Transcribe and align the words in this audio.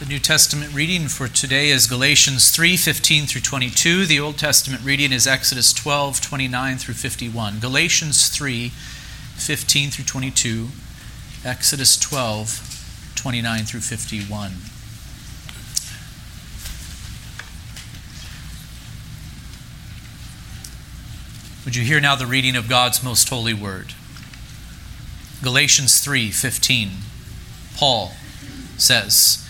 The 0.00 0.06
New 0.06 0.18
Testament 0.18 0.72
reading 0.72 1.08
for 1.08 1.28
today 1.28 1.68
is 1.68 1.86
Galatians 1.86 2.50
3:15 2.56 3.26
through 3.26 3.42
22. 3.42 4.06
The 4.06 4.18
Old 4.18 4.38
Testament 4.38 4.82
reading 4.82 5.12
is 5.12 5.26
Exodus 5.26 5.74
12:29 5.74 6.78
through 6.78 6.94
51. 6.94 7.60
Galatians 7.60 8.30
3:15 8.30 9.90
through 9.90 10.06
22, 10.06 10.72
Exodus 11.44 11.98
12:29 11.98 13.66
through 13.66 13.82
51. 13.82 14.62
Would 21.66 21.76
you 21.76 21.84
hear 21.84 22.00
now 22.00 22.16
the 22.16 22.26
reading 22.26 22.56
of 22.56 22.70
God's 22.70 23.02
most 23.02 23.28
holy 23.28 23.52
word? 23.52 23.92
Galatians 25.42 26.00
3:15. 26.00 27.02
Paul 27.76 28.16
says, 28.78 29.44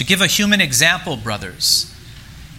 "To 0.00 0.04
give 0.04 0.22
a 0.22 0.26
human 0.26 0.62
example, 0.62 1.18
brothers, 1.18 1.92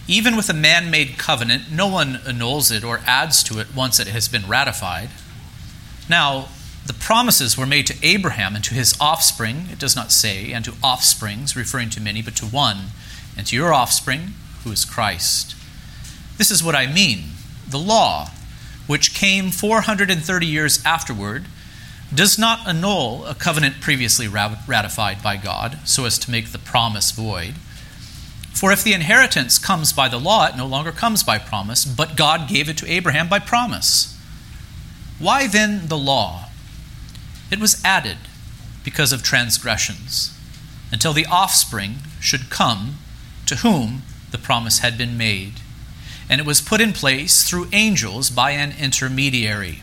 even 0.06 0.36
with 0.36 0.48
a 0.48 0.54
man-made 0.54 1.18
covenant, 1.18 1.72
no 1.72 1.88
one 1.88 2.20
annuls 2.24 2.70
it 2.70 2.84
or 2.84 3.00
adds 3.04 3.42
to 3.42 3.58
it 3.58 3.74
once 3.74 3.98
it 3.98 4.06
has 4.06 4.28
been 4.28 4.46
ratified. 4.46 5.10
Now, 6.08 6.50
the 6.86 6.92
promises 6.92 7.58
were 7.58 7.66
made 7.66 7.88
to 7.88 7.96
Abraham 8.00 8.54
and 8.54 8.62
to 8.62 8.74
his 8.74 8.94
offspring, 9.00 9.66
it 9.72 9.80
does 9.80 9.96
not 9.96 10.12
say, 10.12 10.52
and 10.52 10.64
to 10.64 10.76
offsprings, 10.84 11.56
referring 11.56 11.90
to 11.90 12.00
many, 12.00 12.22
but 12.22 12.36
to 12.36 12.46
one, 12.46 12.92
and 13.36 13.44
to 13.48 13.56
your 13.56 13.74
offspring, 13.74 14.34
who 14.62 14.70
is 14.70 14.84
Christ. 14.84 15.56
This 16.38 16.52
is 16.52 16.62
what 16.62 16.76
I 16.76 16.86
mean. 16.86 17.32
The 17.68 17.76
law, 17.76 18.30
which 18.86 19.14
came 19.14 19.50
430 19.50 20.46
years 20.46 20.80
afterward, 20.86 21.46
does 22.14 22.38
not 22.38 22.66
annul 22.66 23.24
a 23.26 23.34
covenant 23.34 23.80
previously 23.80 24.28
ratified 24.28 25.22
by 25.22 25.36
God 25.36 25.78
so 25.84 26.04
as 26.04 26.18
to 26.18 26.30
make 26.30 26.52
the 26.52 26.58
promise 26.58 27.10
void. 27.10 27.54
For 28.52 28.70
if 28.70 28.84
the 28.84 28.92
inheritance 28.92 29.58
comes 29.58 29.92
by 29.92 30.08
the 30.08 30.20
law, 30.20 30.46
it 30.46 30.56
no 30.56 30.66
longer 30.66 30.92
comes 30.92 31.22
by 31.22 31.38
promise, 31.38 31.84
but 31.84 32.16
God 32.16 32.48
gave 32.48 32.68
it 32.68 32.76
to 32.78 32.90
Abraham 32.90 33.28
by 33.28 33.38
promise. 33.38 34.18
Why 35.18 35.46
then 35.46 35.88
the 35.88 35.96
law? 35.96 36.50
It 37.50 37.60
was 37.60 37.82
added 37.84 38.18
because 38.84 39.12
of 39.12 39.22
transgressions, 39.22 40.36
until 40.90 41.12
the 41.12 41.26
offspring 41.26 41.96
should 42.20 42.50
come 42.50 42.96
to 43.46 43.56
whom 43.56 44.02
the 44.30 44.38
promise 44.38 44.80
had 44.80 44.98
been 44.98 45.16
made. 45.16 45.54
And 46.28 46.40
it 46.40 46.46
was 46.46 46.60
put 46.60 46.80
in 46.80 46.92
place 46.92 47.48
through 47.48 47.68
angels 47.72 48.30
by 48.30 48.50
an 48.52 48.74
intermediary. 48.78 49.82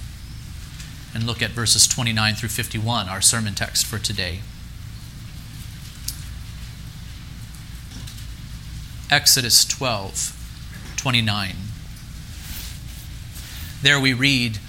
and 1.13 1.25
look 1.25 1.41
at 1.41 1.51
verses 1.51 1.87
29 1.87 2.35
through 2.35 2.49
51, 2.49 3.09
our 3.09 3.21
sermon 3.21 3.53
text 3.53 3.85
for 3.85 3.99
today. 3.99 4.39
Exodus 9.11 9.65
12, 9.65 10.93
29. 10.95 11.55
There 13.81 13.99
we 13.99 14.13
read, 14.13 14.59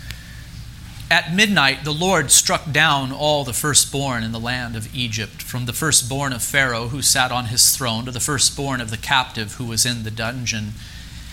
At 1.09 1.33
midnight 1.33 1.85
the 1.85 1.93
Lord 1.93 2.33
struck 2.33 2.73
down 2.73 3.13
all 3.13 3.45
the 3.45 3.53
firstborn 3.53 4.25
in 4.25 4.33
the 4.33 4.41
land 4.41 4.75
of 4.75 4.93
Egypt, 4.93 5.43
from 5.43 5.67
the 5.67 5.73
firstborn 5.73 6.33
of 6.33 6.43
Pharaoh 6.43 6.89
who 6.89 7.03
sat 7.03 7.31
on 7.31 7.47
his 7.47 7.77
throne 7.77 8.05
to 8.07 8.11
the 8.11 8.19
firstborn 8.19 8.81
of 8.81 8.91
the 8.91 8.97
captive 8.97 9.55
who 9.55 9.67
was 9.67 9.87
in 9.87 10.03
the 10.03 10.11
dungeon, 10.11 10.73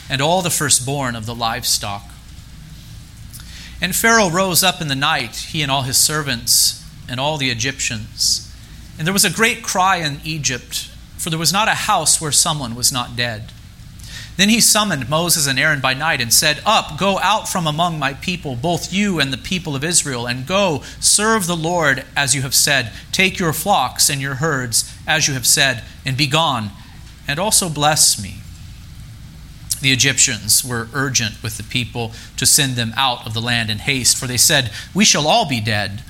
and 0.07 0.22
all 0.22 0.44
the 0.44 0.51
firstborn 0.51 1.16
of 1.16 1.25
the 1.25 1.33
livestock. 1.33 2.12
And 3.81 3.95
Pharaoh 3.95 4.29
rose 4.29 4.63
up 4.63 4.81
in 4.81 4.90
the 4.90 4.95
night, 4.95 5.35
he 5.35 5.62
and 5.62 5.72
all 5.72 5.84
his 5.84 5.97
servants, 5.97 6.85
and 7.07 7.19
all 7.19 7.38
the 7.38 7.50
Egyptians. 7.50 8.53
And 8.97 9.07
there 9.07 9.13
was 9.13 9.25
a 9.25 9.31
great 9.31 9.63
cry 9.63 9.97
in 9.97 10.19
Egypt, 10.25 10.90
for 11.17 11.29
there 11.29 11.40
was 11.40 11.53
not 11.53 11.69
a 11.69 11.72
house 11.72 12.19
where 12.19 12.31
someone 12.31 12.75
was 12.75 12.91
not 12.91 13.16
dead. 13.16 13.51
Then 14.35 14.50
he 14.50 14.62
summoned 14.62 15.09
Moses 15.09 15.47
and 15.47 15.59
Aaron 15.59 15.81
by 15.81 15.94
night 15.94 16.22
and 16.22 16.34
said, 16.34 16.62
Up, 16.66 16.97
go 16.97 17.19
out 17.19 17.50
from 17.50 17.68
among 17.68 18.00
my 18.00 18.13
people, 18.13 18.56
both 18.56 18.94
you 18.94 19.19
and 19.19 19.34
the 19.34 19.38
people 19.38 19.75
of 19.75 19.84
Israel, 19.84 20.28
and 20.28 20.47
go 20.47 20.81
serve 21.01 21.45
the 21.45 21.57
Lord 21.57 22.06
as 22.16 22.34
you 22.35 22.41
have 22.44 22.56
said. 22.56 22.94
Take 23.12 23.38
your 23.38 23.51
flocks 23.51 24.09
and 24.09 24.22
your 24.22 24.35
herds 24.35 24.94
as 25.06 25.28
you 25.28 25.34
have 25.34 25.45
said, 25.45 25.84
and 26.06 26.16
be 26.16 26.28
gone, 26.28 26.72
and 27.28 27.38
also 27.38 27.68
bless 27.68 28.22
me. 28.22 28.35
The 29.81 29.91
Egyptians 29.91 30.63
were 30.63 30.90
urgent 30.94 31.41
with 31.41 31.57
the 31.57 31.63
people 31.63 32.12
to 32.38 32.45
send 32.45 32.75
them 32.75 32.94
out 32.97 33.25
of 33.25 33.34
the 33.34 33.41
land 33.41 33.69
in 33.69 33.79
haste, 33.79 34.17
for 34.17 34.28
they 34.28 34.38
said, 34.38 34.72
We 34.94 35.06
shall 35.06 35.28
all 35.28 35.47
be 35.47 35.62
dead. 35.62 36.03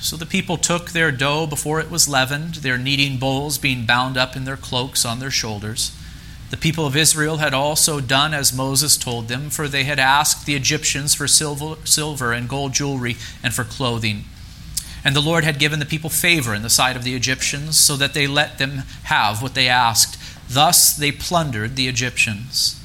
So 0.00 0.16
the 0.16 0.26
people 0.26 0.58
took 0.58 0.90
their 0.90 1.12
dough 1.12 1.46
before 1.46 1.80
it 1.80 1.90
was 1.90 2.08
leavened, 2.08 2.56
their 2.56 2.76
kneading 2.76 3.18
bowls 3.18 3.58
being 3.58 3.86
bound 3.86 4.16
up 4.16 4.36
in 4.36 4.44
their 4.44 4.56
cloaks 4.56 5.04
on 5.04 5.18
their 5.18 5.30
shoulders. 5.30 5.96
The 6.50 6.56
people 6.56 6.86
of 6.86 6.96
Israel 6.96 7.38
had 7.38 7.54
also 7.54 8.00
done 8.00 8.34
as 8.34 8.52
Moses 8.52 8.96
told 8.96 9.28
them, 9.28 9.50
for 9.50 9.66
they 9.66 9.84
had 9.84 9.98
asked 9.98 10.46
the 10.46 10.54
Egyptians 10.54 11.14
for 11.14 11.26
silver, 11.26 11.76
silver 11.84 12.32
and 12.32 12.48
gold 12.48 12.74
jewelry 12.74 13.16
and 13.42 13.54
for 13.54 13.64
clothing. 13.64 14.24
And 15.04 15.16
the 15.16 15.22
Lord 15.22 15.44
had 15.44 15.58
given 15.58 15.80
the 15.80 15.86
people 15.86 16.10
favor 16.10 16.54
in 16.54 16.62
the 16.62 16.70
sight 16.70 16.96
of 16.96 17.04
the 17.04 17.14
Egyptians, 17.14 17.78
so 17.78 17.96
that 17.96 18.14
they 18.14 18.26
let 18.26 18.58
them 18.58 18.82
have 19.04 19.42
what 19.42 19.54
they 19.54 19.68
asked. 19.68 20.18
Thus 20.54 20.96
they 20.96 21.10
plundered 21.10 21.74
the 21.74 21.88
Egyptians. 21.88 22.80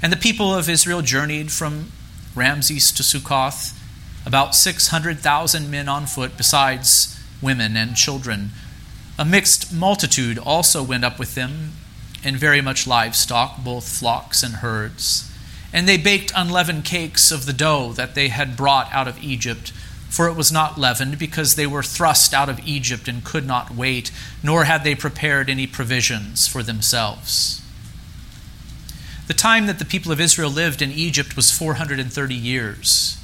And 0.00 0.12
the 0.12 0.16
people 0.16 0.54
of 0.54 0.68
Israel 0.68 1.02
journeyed 1.02 1.50
from 1.50 1.90
Ramses 2.36 2.92
to 2.92 3.02
Succoth, 3.02 3.76
about 4.24 4.54
600,000 4.54 5.68
men 5.68 5.88
on 5.88 6.06
foot, 6.06 6.36
besides 6.36 7.18
women 7.42 7.76
and 7.76 7.96
children. 7.96 8.50
A 9.18 9.24
mixed 9.24 9.72
multitude 9.72 10.38
also 10.38 10.80
went 10.84 11.04
up 11.04 11.18
with 11.18 11.34
them, 11.34 11.72
and 12.22 12.36
very 12.36 12.60
much 12.60 12.86
livestock, 12.86 13.64
both 13.64 13.88
flocks 13.88 14.44
and 14.44 14.56
herds. 14.56 15.28
And 15.72 15.88
they 15.88 15.96
baked 15.96 16.32
unleavened 16.36 16.84
cakes 16.84 17.32
of 17.32 17.44
the 17.44 17.52
dough 17.52 17.92
that 17.94 18.14
they 18.14 18.28
had 18.28 18.56
brought 18.56 18.92
out 18.92 19.08
of 19.08 19.22
Egypt 19.22 19.72
for 20.08 20.28
it 20.28 20.36
was 20.36 20.50
not 20.50 20.78
leavened, 20.78 21.18
because 21.18 21.54
they 21.54 21.66
were 21.66 21.82
thrust 21.82 22.32
out 22.32 22.48
of 22.48 22.60
Egypt 22.66 23.08
and 23.08 23.24
could 23.24 23.46
not 23.46 23.74
wait, 23.74 24.10
nor 24.42 24.64
had 24.64 24.84
they 24.84 24.94
prepared 24.94 25.48
any 25.50 25.66
provisions 25.66 26.46
for 26.48 26.62
themselves. 26.62 27.62
The 29.26 29.34
time 29.34 29.66
that 29.66 29.78
the 29.78 29.84
people 29.84 30.10
of 30.10 30.20
Israel 30.20 30.50
lived 30.50 30.80
in 30.80 30.90
Egypt 30.90 31.36
was 31.36 31.50
430 31.50 32.34
years. 32.34 33.18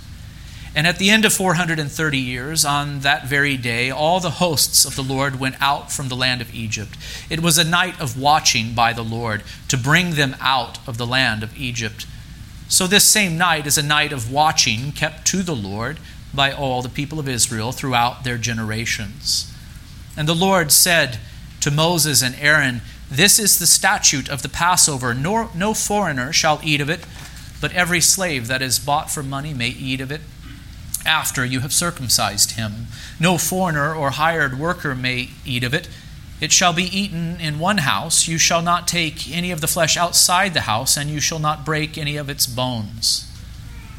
And 0.76 0.86
at 0.86 0.98
the 0.98 1.08
end 1.08 1.24
of 1.24 1.32
430 1.32 2.18
years, 2.18 2.64
on 2.64 3.00
that 3.00 3.26
very 3.26 3.56
day, 3.56 3.90
all 3.90 4.18
the 4.18 4.30
hosts 4.30 4.84
of 4.84 4.96
the 4.96 5.02
Lord 5.02 5.38
went 5.38 5.54
out 5.60 5.92
from 5.92 6.08
the 6.08 6.16
land 6.16 6.40
of 6.40 6.52
Egypt. 6.52 6.98
It 7.30 7.40
was 7.40 7.56
a 7.58 7.64
night 7.64 8.00
of 8.00 8.20
watching 8.20 8.74
by 8.74 8.92
the 8.92 9.04
Lord 9.04 9.44
to 9.68 9.76
bring 9.76 10.14
them 10.14 10.36
out 10.40 10.78
of 10.86 10.98
the 10.98 11.06
land 11.06 11.42
of 11.42 11.56
Egypt. 11.56 12.06
So, 12.68 12.86
this 12.86 13.04
same 13.04 13.38
night 13.38 13.66
is 13.66 13.78
a 13.78 13.82
night 13.82 14.12
of 14.12 14.32
watching 14.32 14.90
kept 14.90 15.26
to 15.28 15.42
the 15.42 15.54
Lord 15.54 15.98
by 16.34 16.52
all 16.52 16.82
the 16.82 16.88
people 16.88 17.18
of 17.18 17.28
Israel 17.28 17.72
throughout 17.72 18.24
their 18.24 18.38
generations. 18.38 19.52
And 20.16 20.28
the 20.28 20.34
Lord 20.34 20.70
said 20.72 21.18
to 21.60 21.70
Moses 21.70 22.22
and 22.22 22.34
Aaron, 22.38 22.82
This 23.10 23.38
is 23.38 23.58
the 23.58 23.66
statute 23.66 24.28
of 24.28 24.42
the 24.42 24.48
Passover. 24.48 25.14
Nor, 25.14 25.50
no 25.54 25.74
foreigner 25.74 26.32
shall 26.32 26.60
eat 26.62 26.80
of 26.80 26.88
it, 26.88 27.06
but 27.60 27.72
every 27.72 28.00
slave 28.00 28.46
that 28.48 28.62
is 28.62 28.78
bought 28.78 29.10
for 29.10 29.22
money 29.22 29.54
may 29.54 29.68
eat 29.68 30.00
of 30.00 30.12
it 30.12 30.20
after 31.06 31.44
you 31.44 31.60
have 31.60 31.72
circumcised 31.72 32.52
him. 32.52 32.86
No 33.20 33.36
foreigner 33.36 33.94
or 33.94 34.10
hired 34.10 34.58
worker 34.58 34.94
may 34.94 35.30
eat 35.44 35.64
of 35.64 35.74
it. 35.74 35.88
It 36.40 36.52
shall 36.52 36.72
be 36.72 36.84
eaten 36.84 37.40
in 37.40 37.58
one 37.58 37.78
house. 37.78 38.26
You 38.26 38.38
shall 38.38 38.62
not 38.62 38.88
take 38.88 39.30
any 39.30 39.50
of 39.50 39.60
the 39.60 39.66
flesh 39.66 39.96
outside 39.96 40.54
the 40.54 40.62
house, 40.62 40.96
and 40.96 41.10
you 41.10 41.20
shall 41.20 41.38
not 41.38 41.64
break 41.64 41.96
any 41.96 42.16
of 42.16 42.28
its 42.28 42.46
bones 42.46 43.30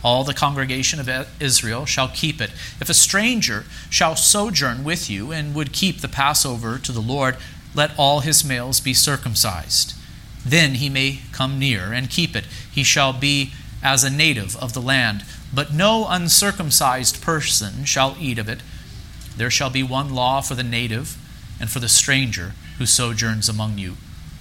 all 0.06 0.24
the 0.24 0.36
congregation 0.36 1.00
of 1.00 1.10
Israel 1.40 1.88
shall 1.88 2.07
keep 2.07 2.40
it. 2.40 2.52
If 2.80 2.90
a 2.90 2.94
stranger 2.94 3.66
shall 3.90 4.16
sojourn 4.16 4.84
with 4.84 5.10
you 5.10 5.31
and 5.31 5.56
would 5.56 5.74
keep 5.74 6.00
the 6.00 6.07
Passover 6.07 6.78
to 6.78 6.92
the 6.92 7.02
Lord, 7.02 7.38
let 7.74 7.90
all 7.98 8.19
his 8.19 8.46
males 8.46 8.80
be 8.80 8.94
circumcised. 8.94 9.96
Then 10.46 10.75
he 10.75 10.90
may 10.92 11.22
come 11.31 11.57
near 11.57 11.92
and 11.92 12.07
keep 12.07 12.36
it. 12.36 12.46
He 12.72 12.84
shall 12.84 13.13
be 13.13 13.54
as 13.81 14.04
a 14.04 14.12
native 14.12 14.56
of 14.57 14.74
the 14.74 14.81
land. 14.81 15.25
But 15.52 15.74
no 15.74 16.06
uncircumcised 16.08 17.19
person 17.24 17.84
shall 17.84 18.16
eat 18.19 18.38
of 18.38 18.48
it. 18.48 18.60
There 19.36 19.50
shall 19.50 19.72
be 19.72 19.81
one 19.81 20.13
law 20.13 20.42
for 20.42 20.54
the 20.54 20.63
native 20.63 21.18
and 21.60 21.68
for 21.68 21.80
the 21.80 21.90
stranger, 21.90 22.54
who 22.78 22.86
sojourns 22.86 23.50
among 23.50 23.80
you. 23.80 23.98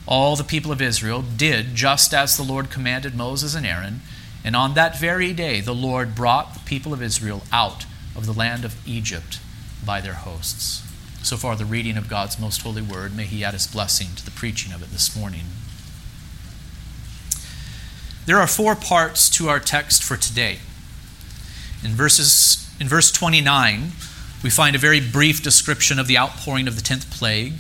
All 0.07 0.37
the 0.37 0.45
people 0.45 0.71
of 0.71 0.83
Israel 0.83 1.23
did 1.23 1.75
just 1.75 2.13
as 2.13 2.37
the 2.37 2.43
Lord 2.43 2.69
commanded 2.69 3.15
Moses 3.15 3.55
and 3.55 3.65
Aaron, 3.65 4.03
and 4.45 4.55
on 4.55 4.75
that 4.75 4.99
very 4.99 5.33
day 5.33 5.61
the 5.61 5.75
Lord 5.75 6.15
brought 6.15 6.55
the 6.55 6.61
people 6.61 6.93
of 6.93 7.03
Israel 7.03 7.43
out 7.51 7.87
of 8.15 8.27
the 8.27 8.33
land 8.33 8.65
of 8.65 8.77
Egypt 8.87 9.41
by 9.85 10.01
their 10.01 10.15
hosts. 10.15 10.83
So 11.23 11.39
far, 11.39 11.57
the 11.57 11.65
reading 11.65 11.97
of 11.97 12.09
God's 12.09 12.39
most 12.39 12.61
holy 12.61 12.83
word. 12.83 13.17
May 13.17 13.25
He 13.25 13.43
add 13.43 13.55
His 13.55 13.67
blessing 13.67 14.09
to 14.17 14.25
the 14.25 14.31
preaching 14.31 14.73
of 14.73 14.83
it 14.83 14.91
this 14.91 15.17
morning. 15.17 15.45
There 18.27 18.39
are 18.39 18.47
four 18.47 18.75
parts 18.75 19.31
to 19.31 19.49
our 19.49 19.61
text 19.61 20.03
for 20.03 20.17
today. 20.17 20.59
In, 21.83 21.93
verses, 21.93 22.71
in 22.79 22.89
verse 22.89 23.11
29, 23.11 23.93
we 24.43 24.51
find 24.51 24.77
a 24.77 24.79
very 24.79 25.01
brief 25.01 25.43
description 25.43 25.99
of 25.99 26.07
the 26.07 26.19
outpouring 26.19 26.69
of 26.69 26.77
the 26.77 26.83
tenth 26.83 27.11
plague 27.11 27.55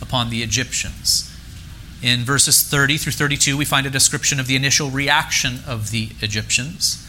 upon 0.00 0.30
the 0.30 0.42
Egyptians. 0.42 1.27
In 2.02 2.20
verses 2.20 2.62
30 2.62 2.96
through 2.98 3.12
32, 3.12 3.56
we 3.56 3.64
find 3.64 3.86
a 3.86 3.90
description 3.90 4.38
of 4.38 4.46
the 4.46 4.54
initial 4.54 4.90
reaction 4.90 5.58
of 5.66 5.90
the 5.90 6.10
Egyptians. 6.20 7.04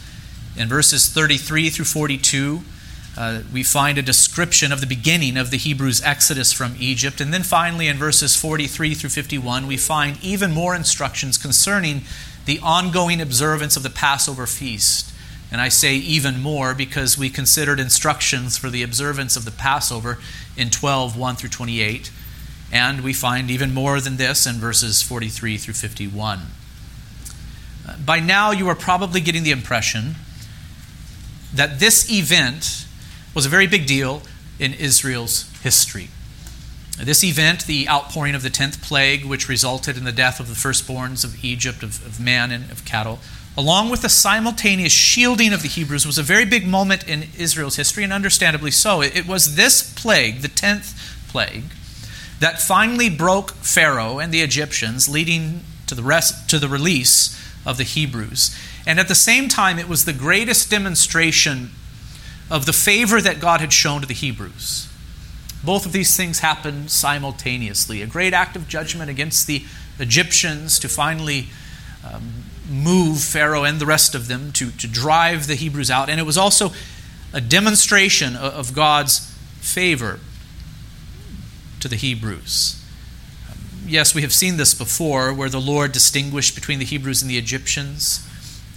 In 0.56 0.68
verses 0.68 1.08
33 1.08 1.70
through 1.70 1.84
42, 1.84 2.62
uh, 3.16 3.40
we 3.52 3.62
find 3.62 3.98
a 3.98 4.02
description 4.02 4.72
of 4.72 4.80
the 4.80 4.86
beginning 4.86 5.36
of 5.36 5.50
the 5.50 5.56
Hebrews' 5.58 6.02
exodus 6.02 6.52
from 6.52 6.74
Egypt. 6.78 7.20
And 7.20 7.32
then 7.32 7.42
finally, 7.44 7.86
in 7.86 7.98
verses 7.98 8.34
43 8.34 8.94
through 8.94 9.10
51, 9.10 9.66
we 9.66 9.76
find 9.76 10.18
even 10.22 10.52
more 10.52 10.74
instructions 10.74 11.38
concerning 11.38 12.02
the 12.46 12.58
ongoing 12.60 13.20
observance 13.20 13.76
of 13.76 13.82
the 13.84 13.90
Passover 13.90 14.46
feast. 14.46 15.12
And 15.52 15.60
I 15.60 15.68
say 15.68 15.96
even 15.96 16.40
more 16.40 16.74
because 16.74 17.18
we 17.18 17.30
considered 17.30 17.78
instructions 17.78 18.56
for 18.56 18.70
the 18.70 18.82
observance 18.82 19.36
of 19.36 19.44
the 19.44 19.50
Passover 19.50 20.18
in 20.56 20.70
12 20.70 21.16
1 21.16 21.36
through 21.36 21.48
28. 21.50 22.10
And 22.72 23.02
we 23.02 23.12
find 23.12 23.50
even 23.50 23.74
more 23.74 24.00
than 24.00 24.16
this 24.16 24.46
in 24.46 24.56
verses 24.56 25.02
43 25.02 25.56
through 25.56 25.74
51. 25.74 26.40
Uh, 27.86 27.96
by 28.04 28.20
now, 28.20 28.52
you 28.52 28.68
are 28.68 28.74
probably 28.74 29.20
getting 29.20 29.42
the 29.42 29.50
impression 29.50 30.14
that 31.52 31.80
this 31.80 32.10
event 32.10 32.86
was 33.34 33.46
a 33.46 33.48
very 33.48 33.66
big 33.66 33.86
deal 33.86 34.22
in 34.58 34.74
Israel's 34.74 35.50
history. 35.62 36.08
This 36.98 37.24
event, 37.24 37.66
the 37.66 37.88
outpouring 37.88 38.34
of 38.34 38.42
the 38.42 38.50
tenth 38.50 38.82
plague, 38.82 39.24
which 39.24 39.48
resulted 39.48 39.96
in 39.96 40.04
the 40.04 40.12
death 40.12 40.38
of 40.38 40.48
the 40.48 40.54
firstborns 40.54 41.24
of 41.24 41.42
Egypt, 41.42 41.82
of, 41.82 42.04
of 42.04 42.20
man 42.20 42.50
and 42.50 42.70
of 42.70 42.84
cattle, 42.84 43.20
along 43.56 43.88
with 43.88 44.02
the 44.02 44.08
simultaneous 44.08 44.92
shielding 44.92 45.52
of 45.52 45.62
the 45.62 45.68
Hebrews, 45.68 46.06
was 46.06 46.18
a 46.18 46.22
very 46.22 46.44
big 46.44 46.66
moment 46.66 47.08
in 47.08 47.24
Israel's 47.38 47.76
history, 47.76 48.04
and 48.04 48.12
understandably 48.12 48.70
so. 48.70 49.00
It, 49.00 49.16
it 49.16 49.26
was 49.26 49.56
this 49.56 49.94
plague, 49.94 50.42
the 50.42 50.48
tenth 50.48 50.94
plague, 51.28 51.64
that 52.40 52.60
finally 52.60 53.10
broke 53.10 53.50
Pharaoh 53.50 54.18
and 54.18 54.32
the 54.32 54.40
Egyptians, 54.40 55.08
leading 55.08 55.60
to 55.86 55.94
the, 55.94 56.02
rest, 56.02 56.48
to 56.50 56.58
the 56.58 56.68
release 56.68 57.38
of 57.66 57.76
the 57.76 57.84
Hebrews. 57.84 58.56
And 58.86 58.98
at 58.98 59.08
the 59.08 59.14
same 59.14 59.48
time, 59.48 59.78
it 59.78 59.88
was 59.88 60.04
the 60.04 60.12
greatest 60.12 60.70
demonstration 60.70 61.70
of 62.50 62.66
the 62.66 62.72
favor 62.72 63.20
that 63.20 63.40
God 63.40 63.60
had 63.60 63.72
shown 63.72 64.00
to 64.00 64.06
the 64.06 64.14
Hebrews. 64.14 64.88
Both 65.62 65.84
of 65.84 65.92
these 65.92 66.16
things 66.16 66.38
happened 66.38 66.90
simultaneously. 66.90 68.00
A 68.00 68.06
great 68.06 68.32
act 68.32 68.56
of 68.56 68.66
judgment 68.66 69.10
against 69.10 69.46
the 69.46 69.64
Egyptians 69.98 70.78
to 70.78 70.88
finally 70.88 71.48
um, 72.10 72.44
move 72.70 73.20
Pharaoh 73.20 73.64
and 73.64 73.78
the 73.78 73.86
rest 73.86 74.14
of 74.14 74.28
them 74.28 74.52
to, 74.52 74.70
to 74.70 74.88
drive 74.88 75.46
the 75.46 75.54
Hebrews 75.54 75.90
out. 75.90 76.08
And 76.08 76.18
it 76.18 76.24
was 76.24 76.38
also 76.38 76.72
a 77.34 77.40
demonstration 77.42 78.34
of 78.34 78.74
God's 78.74 79.18
favor 79.60 80.18
to 81.80 81.88
the 81.88 81.96
Hebrews. 81.96 82.82
Yes, 83.86 84.14
we 84.14 84.22
have 84.22 84.32
seen 84.32 84.56
this 84.56 84.72
before, 84.72 85.32
where 85.32 85.48
the 85.48 85.60
Lord 85.60 85.92
distinguished 85.92 86.54
between 86.54 86.78
the 86.78 86.84
Hebrews 86.84 87.22
and 87.22 87.30
the 87.30 87.38
Egyptians. 87.38 88.26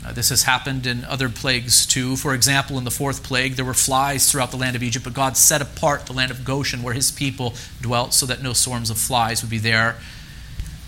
Uh, 0.05 0.11
this 0.11 0.29
has 0.29 0.43
happened 0.43 0.85
in 0.85 1.05
other 1.05 1.29
plagues 1.29 1.85
too. 1.85 2.15
For 2.17 2.33
example, 2.33 2.77
in 2.77 2.83
the 2.83 2.91
fourth 2.91 3.23
plague, 3.23 3.53
there 3.53 3.63
were 3.63 3.73
flies 3.73 4.29
throughout 4.29 4.51
the 4.51 4.57
land 4.57 4.75
of 4.75 4.83
Egypt, 4.83 5.05
but 5.05 5.13
God 5.13 5.37
set 5.37 5.61
apart 5.61 6.05
the 6.05 6.13
land 6.13 6.31
of 6.31 6.43
Goshen 6.43 6.83
where 6.83 6.93
his 6.93 7.11
people 7.11 7.53
dwelt 7.81 8.13
so 8.13 8.25
that 8.25 8.41
no 8.41 8.53
swarms 8.53 8.89
of 8.89 8.97
flies 8.97 9.41
would 9.41 9.49
be 9.49 9.59
there. 9.59 9.95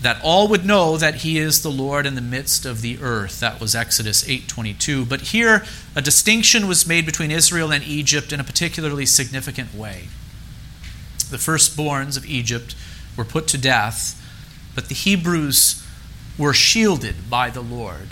That 0.02 0.20
all 0.22 0.48
would 0.48 0.66
know 0.66 0.98
that 0.98 1.16
he 1.16 1.38
is 1.38 1.62
the 1.62 1.70
Lord 1.70 2.04
in 2.04 2.14
the 2.14 2.20
midst 2.20 2.66
of 2.66 2.82
the 2.82 2.98
earth. 3.00 3.40
That 3.40 3.60
was 3.60 3.74
Exodus 3.74 4.22
8:22. 4.28 5.06
But 5.06 5.22
here 5.22 5.64
a 5.94 6.02
distinction 6.02 6.68
was 6.68 6.86
made 6.86 7.06
between 7.06 7.30
Israel 7.30 7.72
and 7.72 7.82
Egypt 7.82 8.32
in 8.32 8.40
a 8.40 8.44
particularly 8.44 9.06
significant 9.06 9.74
way. 9.74 10.08
The 11.30 11.36
firstborns 11.36 12.16
of 12.16 12.26
Egypt 12.26 12.74
were 13.16 13.24
put 13.24 13.48
to 13.48 13.58
death, 13.58 14.22
but 14.74 14.88
the 14.88 14.94
Hebrews 14.94 15.82
were 16.38 16.52
shielded 16.52 17.30
by 17.30 17.50
the 17.50 17.62
Lord. 17.62 18.10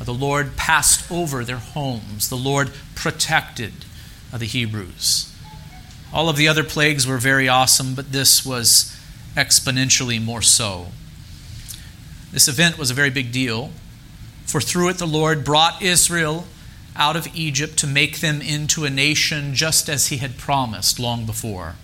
The 0.00 0.14
Lord 0.14 0.56
passed 0.56 1.10
over 1.10 1.44
their 1.44 1.56
homes. 1.56 2.28
The 2.28 2.36
Lord 2.36 2.72
protected 2.94 3.72
the 4.32 4.44
Hebrews. 4.44 5.32
All 6.12 6.28
of 6.28 6.36
the 6.36 6.48
other 6.48 6.64
plagues 6.64 7.06
were 7.06 7.18
very 7.18 7.48
awesome, 7.48 7.94
but 7.94 8.12
this 8.12 8.44
was 8.44 8.94
exponentially 9.36 10.22
more 10.22 10.42
so. 10.42 10.88
This 12.32 12.48
event 12.48 12.78
was 12.78 12.90
a 12.90 12.94
very 12.94 13.10
big 13.10 13.32
deal, 13.32 13.70
for 14.44 14.60
through 14.60 14.90
it 14.90 14.98
the 14.98 15.06
Lord 15.06 15.44
brought 15.44 15.80
Israel 15.80 16.46
out 16.96 17.16
of 17.16 17.28
Egypt 17.34 17.76
to 17.78 17.86
make 17.86 18.20
them 18.20 18.40
into 18.40 18.84
a 18.84 18.90
nation 18.90 19.54
just 19.54 19.88
as 19.88 20.08
he 20.08 20.18
had 20.18 20.36
promised 20.36 20.98
long 21.00 21.26
before. 21.26 21.76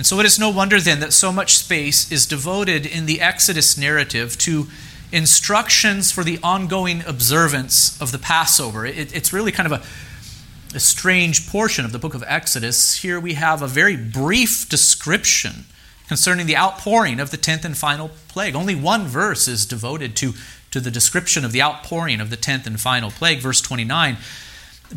And 0.00 0.06
so 0.06 0.18
it 0.18 0.24
is 0.24 0.38
no 0.38 0.48
wonder 0.48 0.80
then 0.80 1.00
that 1.00 1.12
so 1.12 1.30
much 1.30 1.58
space 1.58 2.10
is 2.10 2.24
devoted 2.24 2.86
in 2.86 3.04
the 3.04 3.20
Exodus 3.20 3.76
narrative 3.76 4.38
to 4.38 4.68
instructions 5.12 6.10
for 6.10 6.24
the 6.24 6.38
ongoing 6.42 7.04
observance 7.06 8.00
of 8.00 8.10
the 8.10 8.18
Passover. 8.18 8.86
It, 8.86 9.14
it's 9.14 9.30
really 9.30 9.52
kind 9.52 9.70
of 9.70 9.72
a, 9.72 10.74
a 10.74 10.80
strange 10.80 11.50
portion 11.50 11.84
of 11.84 11.92
the 11.92 11.98
book 11.98 12.14
of 12.14 12.24
Exodus. 12.26 13.02
Here 13.02 13.20
we 13.20 13.34
have 13.34 13.60
a 13.60 13.66
very 13.66 13.94
brief 13.94 14.66
description 14.70 15.66
concerning 16.08 16.46
the 16.46 16.56
outpouring 16.56 17.20
of 17.20 17.30
the 17.30 17.36
tenth 17.36 17.66
and 17.66 17.76
final 17.76 18.10
plague. 18.28 18.54
Only 18.54 18.74
one 18.74 19.06
verse 19.06 19.46
is 19.46 19.66
devoted 19.66 20.16
to, 20.16 20.32
to 20.70 20.80
the 20.80 20.90
description 20.90 21.44
of 21.44 21.52
the 21.52 21.60
outpouring 21.60 22.22
of 22.22 22.30
the 22.30 22.38
tenth 22.38 22.66
and 22.66 22.80
final 22.80 23.10
plague, 23.10 23.40
verse 23.40 23.60
29. 23.60 24.16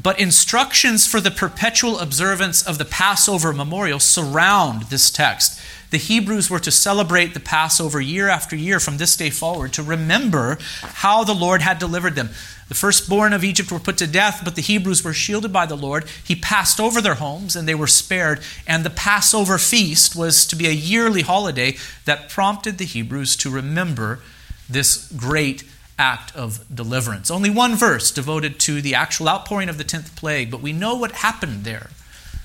But 0.02 0.20
instructions 0.20 1.06
for 1.06 1.22
the 1.22 1.32
perpetual 1.32 2.00
observance 2.00 2.66
of 2.66 2.78
the 2.78 2.86
Passover 2.86 3.54
memorial 3.54 4.00
surround 4.00 4.84
this 4.84 5.12
text 5.12 5.60
the 5.94 6.00
Hebrews 6.00 6.50
were 6.50 6.60
to 6.60 6.72
celebrate 6.72 7.36
the 7.36 7.40
Passover 7.40 8.02
year 8.02 8.28
after 8.28 8.56
year 8.56 8.80
from 8.80 8.98
this 8.98 9.16
day 9.16 9.30
forward 9.30 9.74
to 9.74 9.84
remember 9.84 10.58
how 10.82 11.24
the 11.24 11.36
Lord 11.36 11.62
had 11.62 11.78
delivered 11.78 12.16
them. 12.16 12.30
The 12.68 12.74
firstborn 12.74 13.32
of 13.32 13.44
Egypt 13.44 13.72
were 13.72 13.78
put 13.78 13.98
to 13.98 14.08
death, 14.08 14.42
but 14.44 14.56
the 14.56 14.64
Hebrews 14.64 15.04
were 15.04 15.14
shielded 15.14 15.54
by 15.54 15.68
the 15.68 15.78
Lord. 15.78 16.06
He 16.24 16.36
passed 16.36 16.80
over 16.80 17.00
their 17.00 17.14
homes 17.14 17.56
and 17.56 17.68
they 17.68 17.76
were 17.76 17.86
spared. 17.86 18.42
And 18.66 18.84
the 18.84 18.90
Passover 18.90 19.60
feast 19.60 20.16
was 20.16 20.48
to 20.48 20.56
be 20.56 20.66
a 20.66 20.72
yearly 20.72 21.22
holiday 21.22 21.78
that 22.06 22.28
prompted 22.28 22.80
the 22.80 22.86
Hebrews 22.86 23.36
to 23.36 23.52
remember 23.52 24.20
this 24.68 25.12
great 25.12 25.64
act 25.98 26.36
of 26.36 26.64
deliverance. 26.74 27.30
Only 27.30 27.50
one 27.50 27.76
verse 27.76 28.12
devoted 28.12 28.60
to 28.62 28.82
the 28.82 28.96
actual 28.96 29.30
outpouring 29.30 29.70
of 29.70 29.78
the 29.78 29.84
10th 29.84 30.16
plague, 30.16 30.50
but 30.50 30.62
we 30.62 30.74
know 30.74 30.96
what 30.96 31.12
happened 31.12 31.64
there 31.64 31.90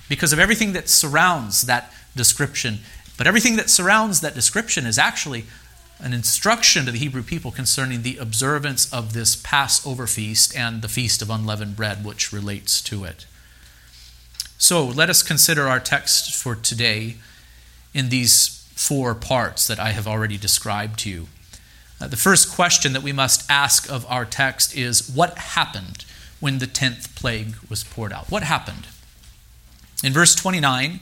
because 0.09 0.33
of 0.33 0.39
everything 0.39 0.73
that 0.73 0.89
surrounds 0.89 1.63
that 1.63 1.93
description 2.15 2.79
but 3.19 3.27
everything 3.27 3.57
that 3.57 3.69
surrounds 3.69 4.21
that 4.21 4.35
description 4.35 4.87
is 4.87 4.97
actually 4.97 5.45
an 5.99 6.13
instruction 6.15 6.87
to 6.87 6.93
the 6.93 6.99
Hebrew 6.99 7.25
people 7.25 7.51
concerning 7.51 8.03
the 8.03 8.17
observance 8.17 8.91
of 8.93 9.13
this 9.13 9.35
Passover 9.35 10.07
feast 10.07 10.57
and 10.57 10.81
the 10.81 10.89
Feast 10.89 11.21
of 11.21 11.29
Unleavened 11.29 11.75
Bread, 11.75 12.05
which 12.05 12.33
relates 12.33 12.81
to 12.83 13.03
it. 13.03 13.27
So 14.57 14.87
let 14.87 15.11
us 15.11 15.25
consider 15.25 15.67
our 15.67 15.81
text 15.81 16.35
for 16.35 16.55
today 16.55 17.17
in 17.93 18.09
these 18.09 18.65
four 18.77 19.17
parts 19.17 19.67
that 19.67 19.81
I 19.81 19.91
have 19.91 20.07
already 20.07 20.39
described 20.39 21.01
to 21.01 21.11
you. 21.11 21.27
Uh, 22.01 22.07
the 22.07 22.17
first 22.17 22.55
question 22.55 22.93
that 22.93 23.03
we 23.03 23.13
must 23.13 23.51
ask 23.51 23.91
of 23.91 24.07
our 24.09 24.25
text 24.25 24.77
is 24.77 25.11
what 25.11 25.37
happened 25.39 26.05
when 26.41 26.59
the 26.59 26.67
tenth 26.67 27.15
plague 27.17 27.57
was 27.69 27.83
poured 27.83 28.13
out? 28.13 28.31
What 28.31 28.45
happened? 28.45 28.87
In 30.05 30.13
verse 30.13 30.35
29, 30.37 31.01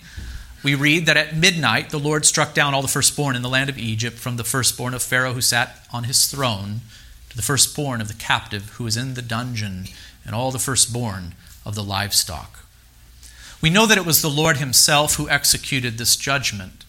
we 0.62 0.74
read 0.74 1.04
that 1.06 1.18
at 1.18 1.36
midnight 1.36 1.90
the 1.90 1.98
Lord 1.98 2.24
struck 2.24 2.54
down 2.54 2.72
all 2.72 2.80
the 2.80 2.88
firstborn 2.88 3.36
in 3.36 3.42
the 3.42 3.48
land 3.48 3.68
of 3.68 3.78
Egypt, 3.78 4.16
from 4.16 4.36
the 4.36 4.44
firstborn 4.44 4.94
of 4.94 5.02
Pharaoh 5.02 5.34
who 5.34 5.42
sat 5.42 5.86
on 5.92 6.04
his 6.04 6.26
throne 6.26 6.80
to 7.28 7.36
the 7.36 7.42
firstborn 7.42 8.00
of 8.00 8.08
the 8.08 8.14
captive 8.14 8.70
who 8.70 8.84
was 8.84 8.96
in 8.96 9.14
the 9.14 9.22
dungeon, 9.22 9.84
and 10.24 10.34
all 10.34 10.50
the 10.50 10.58
firstborn 10.58 11.34
of 11.66 11.74
the 11.74 11.84
livestock. 11.84 12.64
We 13.60 13.68
know 13.68 13.86
that 13.86 13.98
it 13.98 14.06
was 14.06 14.22
the 14.22 14.30
Lord 14.30 14.56
himself 14.56 15.16
who 15.16 15.28
executed 15.28 15.98
this 15.98 16.16
judgment. 16.16 16.85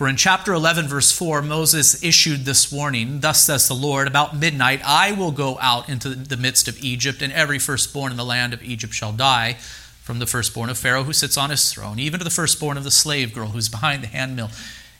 For 0.00 0.08
in 0.08 0.16
chapter 0.16 0.54
11, 0.54 0.88
verse 0.88 1.12
4, 1.12 1.42
Moses 1.42 2.02
issued 2.02 2.46
this 2.46 2.72
warning 2.72 3.20
Thus 3.20 3.44
says 3.44 3.68
the 3.68 3.74
Lord, 3.74 4.08
about 4.08 4.34
midnight 4.34 4.80
I 4.82 5.12
will 5.12 5.30
go 5.30 5.58
out 5.60 5.90
into 5.90 6.14
the 6.14 6.38
midst 6.38 6.68
of 6.68 6.82
Egypt, 6.82 7.20
and 7.20 7.30
every 7.34 7.58
firstborn 7.58 8.10
in 8.10 8.16
the 8.16 8.24
land 8.24 8.54
of 8.54 8.62
Egypt 8.62 8.94
shall 8.94 9.12
die 9.12 9.58
from 10.00 10.18
the 10.18 10.26
firstborn 10.26 10.70
of 10.70 10.78
Pharaoh 10.78 11.02
who 11.02 11.12
sits 11.12 11.36
on 11.36 11.50
his 11.50 11.70
throne, 11.70 11.98
even 11.98 12.18
to 12.18 12.24
the 12.24 12.30
firstborn 12.30 12.78
of 12.78 12.84
the 12.84 12.90
slave 12.90 13.34
girl 13.34 13.48
who's 13.48 13.68
behind 13.68 14.02
the 14.02 14.06
handmill, 14.06 14.50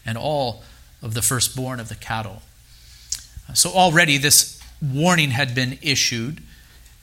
and 0.05 0.19
all 0.19 0.65
of 1.01 1.15
the 1.15 1.23
firstborn 1.23 1.81
of 1.81 1.89
the 1.89 1.95
cattle. 1.95 2.43
So 3.55 3.71
already 3.71 4.19
this 4.19 4.61
warning 4.83 5.31
had 5.31 5.55
been 5.55 5.79
issued. 5.81 6.43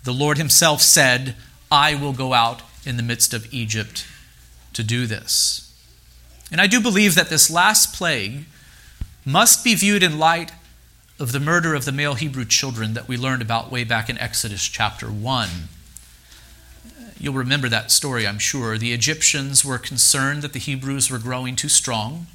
The 0.03 0.13
Lord 0.13 0.37
Himself 0.37 0.83
said, 0.83 1.35
I 1.71 1.95
will 1.95 2.13
go 2.13 2.35
out 2.35 2.61
in 2.85 2.97
the 2.97 3.01
midst 3.01 3.33
of 3.33 3.51
Egypt 3.51 4.05
to 4.73 4.83
do 4.83 5.07
this. 5.07 5.66
And 6.51 6.61
I 6.61 6.67
do 6.67 6.79
believe 6.79 7.15
that 7.15 7.29
this 7.29 7.49
last 7.49 7.93
plague 7.93 8.45
must 9.25 9.63
be 9.63 9.75
viewed 9.75 10.03
in 10.03 10.17
light 10.17 10.51
of 11.19 11.31
the 11.31 11.39
murder 11.39 11.73
of 11.73 11.85
the 11.85 11.91
male 11.91 12.13
Hebrew 12.13 12.45
children 12.45 12.93
that 12.93 13.07
we 13.07 13.17
learned 13.17 13.41
about 13.41 13.71
way 13.71 13.83
back 13.83 14.09
in 14.09 14.17
Exodus 14.19 14.65
chapter 14.65 15.07
1. 15.07 15.49
You'll 17.19 17.33
remember 17.33 17.67
that 17.69 17.91
story, 17.91 18.27
I'm 18.27 18.37
sure. 18.37 18.77
The 18.77 18.93
Egyptians 18.93 19.65
were 19.65 19.79
concerned 19.79 20.43
that 20.43 20.53
the 20.53 20.59
Hebrews 20.59 21.09
were 21.09 21.17
growing 21.17 21.55
too 21.55 21.69
strong, 21.69 22.27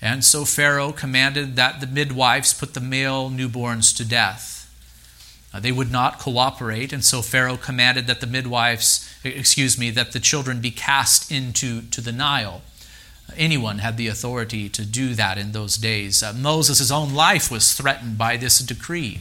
and 0.00 0.24
so 0.24 0.44
Pharaoh 0.44 0.92
commanded 0.92 1.56
that 1.56 1.80
the 1.80 1.86
midwives 1.86 2.54
put 2.54 2.74
the 2.74 2.80
male 2.80 3.28
newborns 3.28 3.94
to 3.96 4.04
death. 4.04 4.52
Uh, 5.52 5.58
they 5.58 5.72
would 5.72 5.90
not 5.90 6.20
cooperate, 6.20 6.92
and 6.92 7.04
so 7.04 7.22
Pharaoh 7.22 7.56
commanded 7.56 8.06
that 8.06 8.20
the 8.20 8.26
midwives, 8.26 9.12
excuse 9.24 9.76
me, 9.76 9.90
that 9.90 10.12
the 10.12 10.20
children 10.20 10.60
be 10.60 10.70
cast 10.70 11.32
into 11.32 11.82
to 11.82 12.00
the 12.00 12.12
Nile. 12.12 12.62
Anyone 13.34 13.78
had 13.78 13.96
the 13.96 14.08
authority 14.08 14.68
to 14.68 14.84
do 14.84 15.14
that 15.14 15.36
in 15.36 15.52
those 15.52 15.76
days. 15.76 16.22
Uh, 16.22 16.32
Moses' 16.32 16.90
own 16.90 17.14
life 17.14 17.50
was 17.50 17.72
threatened 17.72 18.16
by 18.16 18.36
this 18.36 18.60
decree. 18.60 19.18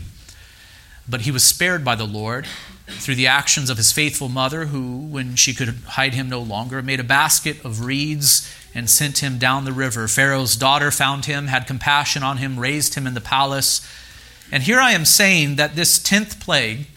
But 1.07 1.21
he 1.21 1.31
was 1.31 1.43
spared 1.43 1.83
by 1.83 1.95
the 1.95 2.05
Lord 2.05 2.47
through 2.87 3.15
the 3.15 3.27
actions 3.27 3.69
of 3.69 3.77
his 3.77 3.91
faithful 3.91 4.29
mother, 4.29 4.65
who, 4.65 4.97
when 4.97 5.35
she 5.35 5.53
could 5.53 5.69
hide 5.87 6.13
him 6.13 6.29
no 6.29 6.39
longer, 6.39 6.81
made 6.81 6.99
a 6.99 7.03
basket 7.03 7.63
of 7.65 7.85
reeds 7.85 8.51
and 8.75 8.89
sent 8.89 9.19
him 9.19 9.37
down 9.37 9.65
the 9.65 9.73
river. 9.73 10.07
Pharaoh's 10.07 10.55
daughter 10.55 10.91
found 10.91 11.25
him, 11.25 11.47
had 11.47 11.67
compassion 11.67 12.23
on 12.23 12.37
him, 12.37 12.59
raised 12.59 12.95
him 12.95 13.07
in 13.07 13.13
the 13.13 13.21
palace. 13.21 13.87
And 14.51 14.63
here 14.63 14.79
I 14.79 14.91
am 14.91 15.05
saying 15.05 15.55
that 15.55 15.75
this 15.75 15.97
tenth 15.97 16.39
plague, 16.39 16.87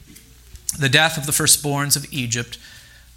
the 0.78 0.88
death 0.88 1.16
of 1.16 1.26
the 1.26 1.32
firstborns 1.32 1.96
of 1.96 2.12
Egypt, 2.12 2.58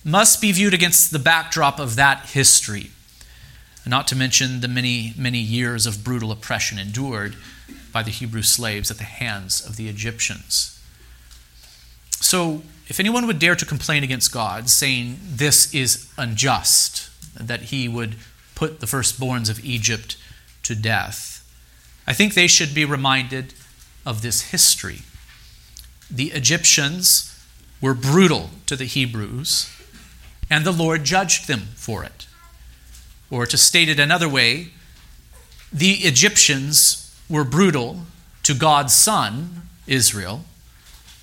must 0.05 0.41
be 0.41 0.51
viewed 0.51 0.74
against 0.74 1.12
the 1.12 1.19
backdrop 1.19 1.79
of 1.79 1.95
that 1.95 2.27
history 2.27 2.91
not 3.85 4.07
to 4.07 4.15
mention 4.15 4.61
the 4.61 4.67
many, 4.67 5.13
many 5.17 5.39
years 5.39 5.85
of 5.85 6.03
brutal 6.03 6.31
oppression 6.31 6.77
endured 6.77 7.35
by 7.91 8.03
the 8.03 8.11
Hebrew 8.11 8.41
slaves 8.41 8.91
at 8.91 8.97
the 8.97 9.03
hands 9.03 9.65
of 9.65 9.75
the 9.75 9.89
Egyptians. 9.89 10.79
So, 12.19 12.61
if 12.88 13.00
anyone 13.00 13.25
would 13.25 13.39
dare 13.39 13.55
to 13.55 13.65
complain 13.65 14.03
against 14.03 14.31
God, 14.31 14.69
saying 14.69 15.17
this 15.21 15.73
is 15.73 16.11
unjust, 16.17 17.09
that 17.39 17.63
he 17.63 17.88
would 17.88 18.15
put 18.53 18.79
the 18.79 18.85
firstborns 18.85 19.50
of 19.50 19.63
Egypt 19.65 20.17
to 20.63 20.75
death, 20.75 21.31
I 22.05 22.13
think 22.13 22.33
they 22.33 22.47
should 22.47 22.75
be 22.75 22.85
reminded 22.85 23.53
of 24.05 24.21
this 24.21 24.51
history. 24.51 25.01
The 26.09 26.31
Egyptians 26.31 27.27
were 27.79 27.93
brutal 27.93 28.50
to 28.65 28.75
the 28.75 28.85
Hebrews, 28.85 29.69
and 30.50 30.65
the 30.65 30.71
Lord 30.71 31.03
judged 31.03 31.47
them 31.47 31.69
for 31.75 32.03
it. 32.03 32.27
Or 33.31 33.45
to 33.45 33.57
state 33.57 33.89
it 33.89 34.00
another 34.00 34.29
way, 34.29 34.67
the 35.73 35.93
Egyptians 36.03 37.17
were 37.29 37.45
brutal 37.45 38.01
to 38.43 38.53
God's 38.53 38.93
son, 38.93 39.63
Israel, 39.88 40.43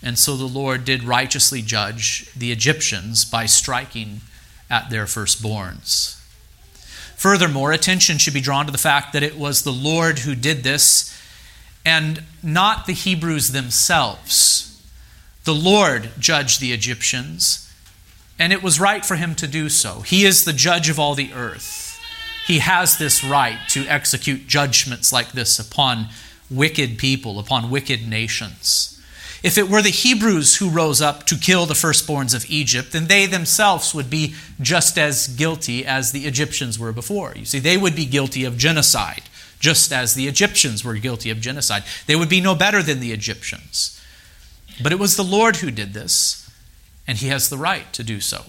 and 0.03 0.19
so 0.19 0.37
the 0.37 0.47
Lord 0.47 0.85
did 0.85 1.05
righteously 1.05 1.61
judge 1.61 2.33
the 2.35 2.51
Egyptians 2.51 3.25
by 3.25 3.45
striking 3.47 4.23
at 4.71 4.89
their 4.91 5.05
firstborns. 5.05 6.15
Furthermore, 7.17 7.73
attention 7.73 8.17
should 8.17 8.33
be 8.33 8.41
drawn 8.41 8.65
to 8.65 8.73
the 8.73 8.79
fact 8.79 9.13
that 9.13 9.25
it 9.25 9.37
was 9.37 9.63
the 9.63 9.73
Lord 9.73 10.21
who 10.21 10.35
did 10.35 10.63
this 10.63 11.15
and 11.85 12.23
not 12.43 12.87
the 12.87 12.93
Hebrews 12.93 13.53
themselves. 13.53 14.81
The 15.45 15.55
Lord 15.55 16.11
judged 16.19 16.61
the 16.61 16.73
Egyptians, 16.73 17.71
and 18.39 18.53
it 18.53 18.63
was 18.63 18.79
right 18.79 19.05
for 19.05 19.17
him 19.17 19.35
to 19.35 19.49
do 19.49 19.69
so. 19.69 20.03
He 20.03 20.25
is 20.25 20.45
the 20.45 20.53
judge 20.53 20.89
of 20.89 20.99
all 20.99 21.15
the 21.15 21.33
earth 21.33 21.88
he 22.49 22.61
has 22.61 22.97
this 22.97 23.23
right 23.23 23.59
to 23.69 23.87
execute 23.87 24.47
judgments 24.47 25.13
like 25.13 25.33
this 25.33 25.59
upon 25.59 26.09
wicked 26.51 26.97
people, 26.97 27.39
upon 27.39 27.71
wicked 27.71 28.09
nations. 28.09 28.99
If 29.43 29.59
it 29.59 29.69
were 29.69 29.83
the 29.83 29.91
Hebrews 29.91 30.57
who 30.57 30.71
rose 30.71 31.03
up 31.03 31.27
to 31.27 31.37
kill 31.37 31.67
the 31.67 31.75
firstborns 31.75 32.35
of 32.35 32.51
Egypt, 32.51 32.93
then 32.93 33.07
they 33.07 33.27
themselves 33.27 33.95
would 33.95 34.09
be 34.09 34.35
just 34.63 34.97
as 34.97 35.29
guilty 35.29 35.85
as 35.85 36.11
the 36.11 36.25
Egyptians 36.25 36.79
were 36.79 36.91
before. 36.91 37.35
You 37.37 37.45
see, 37.45 37.59
they 37.59 37.77
would 37.77 37.95
be 37.95 38.07
guilty 38.07 38.47
of 38.47 38.57
genocide, 38.57 39.25
just 39.61 39.93
as 39.93 40.15
the 40.15 40.27
Egyptians 40.27 40.83
were 40.83 40.95
guilty 40.95 41.29
of 41.29 41.43
genocide. 41.43 41.85
They 42.07 42.17
would 42.17 42.31
be 42.31 42.41
no 42.41 42.55
better 42.55 42.83
than 42.83 43.01
the 43.01 43.13
Egyptians. 43.13 44.03
But 44.83 44.93
it 44.93 44.99
was 44.99 45.17
the 45.17 45.23
Lord 45.23 45.57
who 45.57 45.71
did 45.71 45.93
this, 45.93 46.51
and 47.07 47.19
he 47.19 47.29
has 47.29 47.51
the 47.51 47.59
right 47.59 47.93
to 47.93 48.03
do 48.03 48.21
so. 48.21 48.47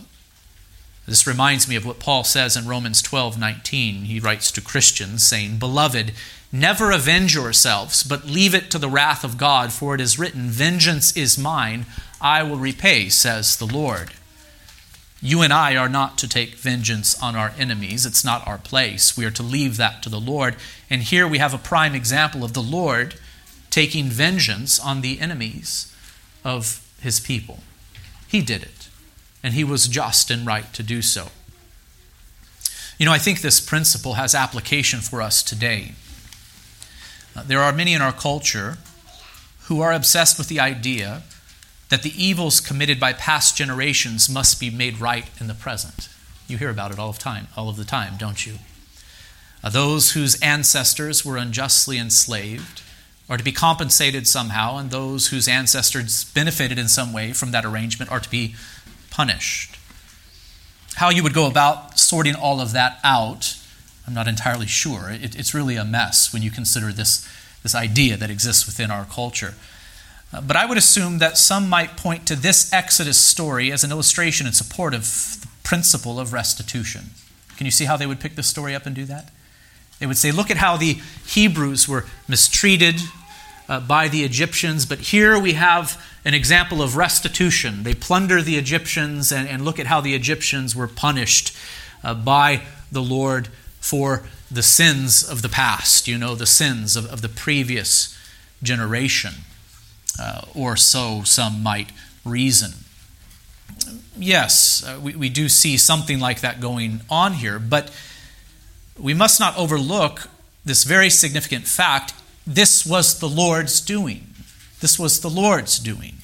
This 1.10 1.28
reminds 1.28 1.68
me 1.68 1.76
of 1.76 1.86
what 1.86 2.00
Paul 2.00 2.24
says 2.24 2.56
in 2.56 2.68
Romans 2.68 3.02
12 3.02 3.40
19. 3.40 4.04
He 4.06 4.20
writes 4.20 4.52
to 4.52 4.62
Christians, 4.62 5.28
saying, 5.28 5.58
Beloved, 5.58 6.14
never 6.52 6.92
avenge 6.92 7.34
yourselves, 7.34 8.04
but 8.04 8.26
leave 8.26 8.54
it 8.54 8.70
to 8.72 8.78
the 8.78 8.90
wrath 8.90 9.24
of 9.24 9.38
God, 9.38 9.74
for 9.74 9.96
it 9.96 10.02
is 10.02 10.20
written, 10.20 10.50
Vengeance 10.50 11.16
is 11.18 11.38
mine, 11.38 11.86
I 12.22 12.44
will 12.44 12.58
repay, 12.58 13.10
says 13.10 13.58
the 13.58 13.66
Lord. 13.66 14.12
You 15.22 15.42
and 15.42 15.52
I 15.52 15.76
are 15.76 15.90
not 15.90 16.18
to 16.20 16.30
take 16.30 16.56
vengeance 16.56 17.22
on 17.22 17.36
our 17.36 17.54
enemies. 17.58 18.06
It's 18.06 18.24
not 18.24 18.48
our 18.48 18.58
place. 18.58 19.18
We 19.18 19.26
are 19.26 19.32
to 19.32 19.44
leave 19.44 19.76
that 19.78 20.02
to 20.04 20.10
the 20.10 20.20
Lord. 20.20 20.56
And 20.90 21.04
here 21.04 21.28
we 21.28 21.40
have 21.40 21.54
a 21.54 21.58
prime 21.58 21.94
example 21.94 22.44
of 22.44 22.54
the 22.54 22.62
Lord 22.62 23.16
taking 23.70 24.06
vengeance 24.06 24.80
on 24.80 25.02
the 25.02 25.20
enemies 25.20 25.94
of 26.46 26.88
his 27.02 27.20
people. 27.20 27.60
He 28.28 28.42
did 28.42 28.64
it 28.64 28.79
and 29.44 29.54
he 29.54 29.64
was 29.64 29.88
just 29.88 30.30
and 30.30 30.46
right 30.46 30.72
to 30.74 30.84
do 30.84 31.02
so. 31.02 31.28
You 32.98 33.06
know, 33.06 33.14
I 33.14 33.18
think 33.18 33.42
this 33.42 33.62
principle 33.62 34.16
has 34.16 34.36
application 34.36 35.00
for 35.00 35.22
us 35.22 35.42
today. 35.42 35.94
Uh, 37.36 37.44
there 37.44 37.62
are 37.62 37.72
many 37.72 37.94
in 37.94 38.02
our 38.02 38.12
culture 38.12 38.78
who 39.64 39.80
are 39.82 39.94
obsessed 39.94 40.38
with 40.38 40.50
the 40.50 40.60
idea 40.60 41.24
that 41.90 42.04
the 42.04 42.24
evils 42.24 42.60
committed 42.60 43.00
by 43.00 43.14
past 43.14 43.56
generations 43.56 44.30
must 44.30 44.60
be 44.60 44.70
made 44.70 45.00
right 45.00 45.30
in 45.40 45.48
the 45.48 45.54
present. 45.54 46.10
You 46.48 46.58
hear 46.58 46.70
about 46.70 46.92
it 46.92 47.00
all 47.00 47.10
of 47.10 47.20
time, 47.20 47.48
all 47.56 47.70
of 47.70 47.78
the 47.78 47.86
time, 47.86 48.16
don't 48.18 48.46
you? 48.46 48.56
Uh, 49.64 49.70
those 49.70 50.12
whose 50.12 50.40
ancestors 50.42 51.24
were 51.24 51.38
unjustly 51.38 51.98
enslaved 51.98 52.82
are 53.30 53.38
to 53.38 53.44
be 53.44 53.52
compensated 53.52 54.28
somehow, 54.28 54.78
and 54.78 54.90
those 54.90 55.28
whose 55.28 55.48
ancestors 55.48 56.24
benefited 56.24 56.80
in 56.80 56.88
some 56.88 57.14
way 57.14 57.32
from 57.32 57.52
that 57.52 57.66
arrangement 57.66 58.12
are 58.12 58.20
to 58.20 58.30
be 58.30 58.56
punished. 59.10 59.78
How 60.96 61.10
you 61.10 61.24
would 61.24 61.34
go 61.34 61.48
about 61.48 62.00
sorting 62.00 62.36
all 62.36 62.60
of 62.60 62.74
that 62.74 63.00
out, 63.04 63.56
I'm 64.06 64.14
not 64.14 64.28
entirely 64.28 64.68
sure. 64.68 65.10
It, 65.10 65.36
it's 65.36 65.54
really 65.54 65.76
a 65.76 65.86
mess 65.86 66.34
when 66.34 66.42
you 66.42 66.52
consider 66.52 66.92
this, 66.92 67.28
this 67.64 67.76
idea 67.76 68.18
that 68.18 68.30
exists 68.30 68.66
within 68.66 68.92
our 68.92 69.06
culture. 69.06 69.54
Uh, 70.34 70.42
but 70.42 70.56
I 70.56 70.66
would 70.66 70.78
assume 70.78 71.20
that 71.20 71.38
some 71.38 71.70
might 71.70 71.98
point 71.98 72.28
to 72.28 72.36
this 72.36 72.72
Exodus 72.72 73.18
story 73.18 73.72
as 73.72 73.84
an 73.84 73.92
illustration 73.92 74.46
in 74.46 74.54
support 74.54 74.94
of 74.94 75.04
the 75.42 75.48
principle 75.64 76.20
of 76.20 76.34
restitution. 76.34 77.12
Can 77.58 77.66
you 77.66 77.72
see 77.72 77.86
how 77.86 77.98
they 77.98 78.06
would 78.06 78.20
pick 78.20 78.36
this 78.36 78.48
story 78.48 78.76
up 78.76 78.86
and 78.86 78.96
do 78.96 79.06
that? 79.06 79.32
They 80.00 80.06
would 80.06 80.18
say, 80.18 80.32
look 80.32 80.50
at 80.50 80.58
how 80.58 80.78
the 80.78 80.98
Hebrews 81.28 81.88
were 81.90 82.06
mistreated 82.28 83.02
uh, 83.68 83.80
by 83.80 84.08
the 84.08 84.24
Egyptians, 84.24 84.86
but 84.86 85.00
here 85.00 85.38
we 85.38 85.54
have 85.54 86.02
an 86.30 86.36
example 86.36 86.80
of 86.80 86.96
restitution. 86.96 87.82
They 87.82 87.96
plunder 87.96 88.44
the 88.44 88.56
Egyptians, 88.56 89.32
and, 89.32 89.50
and 89.50 89.66
look 89.66 89.80
at 89.80 89.88
how 89.88 90.00
the 90.00 90.14
Egyptians 90.14 90.76
were 90.76 90.88
punished 90.88 91.58
uh, 92.04 92.14
by 92.14 92.62
the 92.92 93.02
Lord 93.02 93.48
for 93.80 94.22
the 94.52 94.62
sins 94.62 95.28
of 95.28 95.42
the 95.42 95.50
past, 95.50 96.08
you 96.08 96.20
know, 96.20 96.36
the 96.36 96.46
sins 96.46 96.96
of, 96.96 97.12
of 97.12 97.24
the 97.24 97.30
previous 97.30 98.16
generation, 98.62 99.32
uh, 100.22 100.42
or 100.54 100.78
so 100.78 101.24
some 101.24 101.64
might 101.64 101.92
reason. 102.24 102.74
Yes, 104.16 104.84
uh, 104.86 105.00
we, 105.02 105.16
we 105.16 105.30
do 105.30 105.50
see 105.50 105.78
something 105.78 106.20
like 106.20 106.42
that 106.42 106.62
going 106.62 107.02
on 107.10 107.34
here, 107.34 107.58
but 107.58 107.90
we 109.00 109.16
must 109.16 109.40
not 109.40 109.58
overlook 109.58 110.30
this 110.64 110.84
very 110.84 111.10
significant 111.10 111.66
fact. 111.66 112.14
This 112.46 112.86
was 112.86 113.18
the 113.18 113.30
Lord's 113.30 113.82
doing. 113.82 114.29
This 114.80 114.98
was 114.98 115.20
the 115.20 115.30
Lord's 115.30 115.80
doing. 115.80 116.18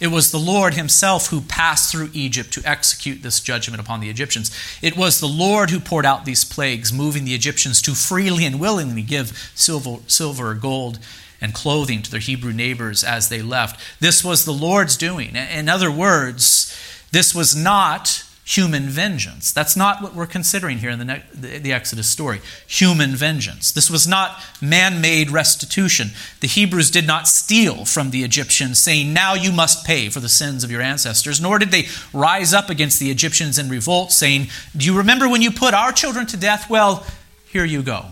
It 0.00 0.06
was 0.08 0.30
the 0.30 0.38
Lord 0.38 0.74
Himself 0.74 1.26
who 1.26 1.42
passed 1.42 1.92
through 1.92 2.10
Egypt 2.14 2.52
to 2.54 2.62
execute 2.64 3.22
this 3.22 3.38
judgment 3.38 3.82
upon 3.82 4.00
the 4.00 4.08
Egyptians. 4.08 4.50
It 4.80 4.96
was 4.96 5.20
the 5.20 5.28
Lord 5.28 5.68
who 5.68 5.78
poured 5.78 6.06
out 6.06 6.24
these 6.24 6.44
plagues, 6.44 6.90
moving 6.90 7.26
the 7.26 7.34
Egyptians 7.34 7.82
to 7.82 7.94
freely 7.94 8.46
and 8.46 8.58
willingly 8.58 9.02
give 9.02 9.52
silver, 9.54 9.96
silver 10.06 10.54
gold, 10.54 10.98
and 11.38 11.52
clothing 11.52 12.00
to 12.02 12.10
their 12.10 12.20
Hebrew 12.20 12.52
neighbors 12.52 13.04
as 13.04 13.28
they 13.28 13.42
left. 13.42 13.80
This 14.00 14.24
was 14.24 14.44
the 14.44 14.52
Lord's 14.52 14.96
doing. 14.96 15.36
In 15.36 15.68
other 15.68 15.90
words, 15.90 16.74
this 17.12 17.34
was 17.34 17.54
not 17.54 18.24
human 18.50 18.88
vengeance. 18.88 19.52
That's 19.52 19.76
not 19.76 20.02
what 20.02 20.12
we're 20.12 20.26
considering 20.26 20.78
here 20.78 20.90
in 20.90 20.98
the, 20.98 21.04
ne- 21.04 21.22
the, 21.32 21.58
the 21.58 21.72
Exodus 21.72 22.08
story. 22.08 22.40
Human 22.66 23.14
vengeance. 23.14 23.70
This 23.70 23.88
was 23.88 24.08
not 24.08 24.42
man 24.60 25.00
made 25.00 25.30
restitution. 25.30 26.08
The 26.40 26.48
Hebrews 26.48 26.90
did 26.90 27.06
not 27.06 27.28
steal 27.28 27.84
from 27.84 28.10
the 28.10 28.24
Egyptians, 28.24 28.82
saying, 28.82 29.12
Now 29.12 29.34
you 29.34 29.52
must 29.52 29.86
pay 29.86 30.08
for 30.08 30.18
the 30.18 30.28
sins 30.28 30.64
of 30.64 30.70
your 30.70 30.82
ancestors, 30.82 31.40
nor 31.40 31.60
did 31.60 31.70
they 31.70 31.86
rise 32.12 32.52
up 32.52 32.70
against 32.70 32.98
the 32.98 33.10
Egyptians 33.10 33.56
in 33.56 33.68
revolt, 33.68 34.10
saying, 34.10 34.48
Do 34.76 34.84
you 34.84 34.96
remember 34.98 35.28
when 35.28 35.42
you 35.42 35.52
put 35.52 35.72
our 35.72 35.92
children 35.92 36.26
to 36.26 36.36
death? 36.36 36.68
Well, 36.68 37.06
here 37.46 37.64
you 37.64 37.82
go. 37.82 38.06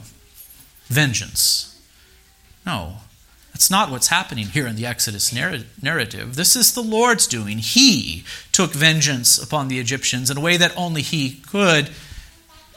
Vengeance. 0.87 1.81
No. 2.65 2.99
That's 3.59 3.73
not 3.73 3.91
what's 3.91 4.07
happening 4.07 4.47
here 4.47 4.69
in 4.69 4.77
the 4.77 4.87
Exodus 4.87 5.33
narrative. 5.33 6.37
This 6.37 6.55
is 6.55 6.73
the 6.73 6.81
Lord's 6.81 7.27
doing. 7.27 7.59
He 7.59 8.23
took 8.53 8.71
vengeance 8.71 9.37
upon 9.37 9.67
the 9.67 9.81
Egyptians 9.81 10.31
in 10.31 10.37
a 10.37 10.41
way 10.41 10.57
that 10.57 10.73
only 10.77 11.03
He 11.03 11.41
could. 11.41 11.91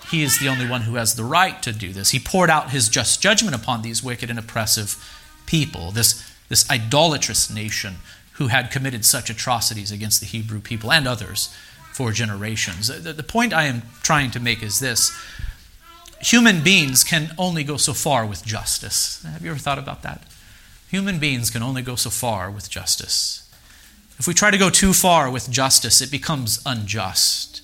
He 0.09 0.23
is 0.23 0.39
the 0.39 0.47
only 0.47 0.67
one 0.67 0.81
who 0.81 0.95
has 0.95 1.13
the 1.13 1.23
right 1.23 1.61
to 1.61 1.71
do 1.71 1.93
this. 1.93 2.09
He 2.09 2.19
poured 2.19 2.49
out 2.49 2.71
His 2.71 2.89
just 2.89 3.21
judgment 3.21 3.55
upon 3.55 3.83
these 3.83 4.03
wicked 4.03 4.31
and 4.31 4.39
oppressive 4.39 4.97
people, 5.45 5.91
this, 5.91 6.27
this 6.49 6.67
idolatrous 6.67 7.47
nation 7.53 7.97
who 8.33 8.47
had 8.47 8.71
committed 8.71 9.05
such 9.05 9.29
atrocities 9.29 9.91
against 9.91 10.19
the 10.19 10.25
Hebrew 10.25 10.61
people 10.61 10.91
and 10.91 11.07
others 11.07 11.55
for 11.93 12.11
generations. 12.11 12.87
The, 12.87 13.13
the 13.13 13.21
point 13.21 13.53
I 13.53 13.65
am 13.65 13.83
trying 14.01 14.31
to 14.31 14.39
make 14.39 14.63
is 14.63 14.79
this 14.79 15.15
human 16.21 16.63
beings 16.63 17.03
can 17.03 17.35
only 17.37 17.63
go 17.63 17.77
so 17.77 17.93
far 17.93 18.25
with 18.25 18.43
justice. 18.43 19.23
Have 19.31 19.43
you 19.43 19.51
ever 19.51 19.59
thought 19.59 19.77
about 19.77 20.01
that? 20.01 20.23
Human 20.91 21.19
beings 21.19 21.49
can 21.49 21.63
only 21.63 21.81
go 21.81 21.95
so 21.95 22.09
far 22.09 22.51
with 22.51 22.69
justice. 22.69 23.49
If 24.19 24.27
we 24.27 24.33
try 24.33 24.51
to 24.51 24.57
go 24.57 24.69
too 24.69 24.91
far 24.91 25.31
with 25.31 25.49
justice, 25.49 26.01
it 26.01 26.11
becomes 26.11 26.61
unjust. 26.65 27.61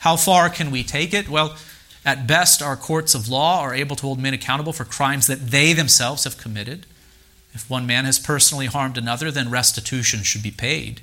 How 0.00 0.16
far 0.16 0.50
can 0.50 0.72
we 0.72 0.82
take 0.82 1.14
it? 1.14 1.28
Well, 1.28 1.56
at 2.04 2.26
best, 2.26 2.60
our 2.60 2.76
courts 2.76 3.14
of 3.14 3.28
law 3.28 3.60
are 3.60 3.72
able 3.72 3.94
to 3.94 4.02
hold 4.02 4.18
men 4.18 4.34
accountable 4.34 4.72
for 4.72 4.84
crimes 4.84 5.28
that 5.28 5.50
they 5.50 5.72
themselves 5.72 6.24
have 6.24 6.36
committed. 6.36 6.84
If 7.54 7.70
one 7.70 7.86
man 7.86 8.04
has 8.06 8.18
personally 8.18 8.66
harmed 8.66 8.98
another, 8.98 9.30
then 9.30 9.48
restitution 9.48 10.24
should 10.24 10.42
be 10.42 10.50
paid. 10.50 11.02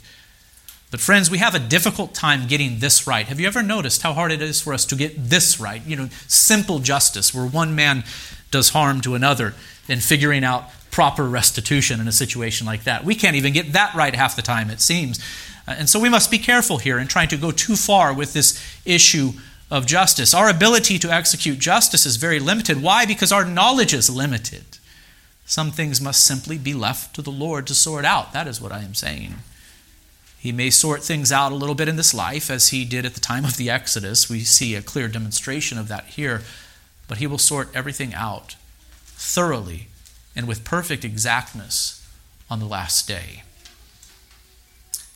But, 0.91 0.99
friends, 0.99 1.31
we 1.31 1.37
have 1.37 1.55
a 1.55 1.59
difficult 1.59 2.13
time 2.13 2.47
getting 2.47 2.79
this 2.79 3.07
right. 3.07 3.27
Have 3.27 3.39
you 3.39 3.47
ever 3.47 3.63
noticed 3.63 4.01
how 4.01 4.11
hard 4.11 4.33
it 4.33 4.41
is 4.41 4.59
for 4.59 4.73
us 4.73 4.85
to 4.87 4.95
get 4.97 5.29
this 5.29 5.57
right? 5.57 5.81
You 5.87 5.95
know, 5.95 6.09
simple 6.27 6.79
justice, 6.79 7.33
where 7.33 7.45
one 7.45 7.73
man 7.75 8.03
does 8.51 8.69
harm 8.71 8.99
to 9.01 9.15
another, 9.15 9.55
and 9.87 10.03
figuring 10.03 10.43
out 10.43 10.69
proper 10.93 11.27
restitution 11.27 11.99
in 11.99 12.07
a 12.07 12.11
situation 12.11 12.67
like 12.67 12.83
that. 12.83 13.03
We 13.03 13.15
can't 13.15 13.35
even 13.35 13.51
get 13.51 13.73
that 13.73 13.95
right 13.95 14.15
half 14.15 14.35
the 14.35 14.43
time, 14.43 14.69
it 14.69 14.79
seems. 14.79 15.19
Uh, 15.67 15.75
and 15.77 15.89
so 15.89 15.99
we 15.99 16.07
must 16.07 16.29
be 16.29 16.37
careful 16.37 16.77
here 16.77 16.99
in 16.99 17.07
trying 17.07 17.29
to 17.29 17.37
go 17.37 17.51
too 17.51 17.75
far 17.75 18.13
with 18.13 18.33
this 18.33 18.63
issue 18.85 19.31
of 19.71 19.87
justice. 19.87 20.35
Our 20.35 20.49
ability 20.49 20.99
to 20.99 21.11
execute 21.11 21.57
justice 21.57 22.05
is 22.05 22.17
very 22.17 22.39
limited. 22.39 22.83
Why? 22.83 23.07
Because 23.07 23.31
our 23.31 23.43
knowledge 23.43 23.91
is 23.91 24.07
limited. 24.07 24.65
Some 25.45 25.71
things 25.71 25.99
must 25.99 26.23
simply 26.23 26.59
be 26.59 26.75
left 26.75 27.15
to 27.15 27.23
the 27.23 27.31
Lord 27.31 27.65
to 27.67 27.75
sort 27.75 28.05
out. 28.05 28.31
That 28.31 28.47
is 28.47 28.61
what 28.61 28.71
I 28.71 28.83
am 28.83 28.93
saying. 28.93 29.37
He 30.37 30.51
may 30.51 30.69
sort 30.69 31.01
things 31.01 31.31
out 31.31 31.51
a 31.51 31.55
little 31.55 31.73
bit 31.73 31.87
in 31.87 31.95
this 31.95 32.13
life, 32.13 32.51
as 32.51 32.67
he 32.67 32.85
did 32.85 33.03
at 33.03 33.15
the 33.15 33.19
time 33.19 33.45
of 33.45 33.57
the 33.57 33.69
Exodus. 33.69 34.29
We 34.29 34.41
see 34.41 34.75
a 34.75 34.81
clear 34.83 35.07
demonstration 35.07 35.79
of 35.79 35.87
that 35.87 36.05
here. 36.05 36.43
But 37.07 37.17
he 37.17 37.27
will 37.27 37.39
sort 37.39 37.75
everything 37.75 38.13
out 38.13 38.55
thoroughly 39.05 39.87
and 40.35 40.47
with 40.47 40.63
perfect 40.63 41.05
exactness 41.05 42.05
on 42.49 42.59
the 42.59 42.65
last 42.65 43.07
day. 43.07 43.43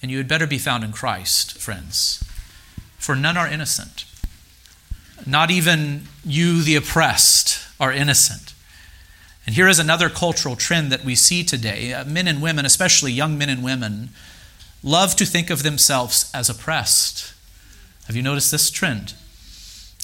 And 0.02 0.12
you 0.12 0.18
had 0.18 0.28
better 0.28 0.48
be 0.48 0.58
found 0.58 0.84
in 0.84 0.92
Christ, 0.92 1.58
friends, 1.58 2.24
for 2.98 3.16
none 3.16 3.38
are 3.38 3.48
innocent. 3.48 4.06
Not 5.26 5.50
even 5.50 6.04
you, 6.24 6.62
the 6.62 6.76
oppressed, 6.76 7.60
are 7.80 7.92
innocent. 7.92 8.54
And 9.46 9.56
here 9.56 9.68
is 9.68 9.80
another 9.80 10.10
cultural 10.10 10.56
trend 10.56 10.92
that 10.92 11.06
we 11.06 11.16
see 11.16 11.44
today. 11.44 11.94
Uh, 11.94 12.06
men 12.06 12.28
and 12.28 12.42
women, 12.42 12.66
especially 12.66 13.12
young 13.12 13.38
men 13.38 13.50
and 13.50 13.64
women, 13.64 14.10
love 14.84 15.16
to 15.16 15.26
think 15.26 15.50
of 15.50 15.64
themselves 15.64 16.30
as 16.34 16.50
oppressed. 16.50 17.34
Have 18.06 18.16
you 18.16 18.22
noticed 18.22 18.52
this 18.52 18.70
trend? 18.70 19.14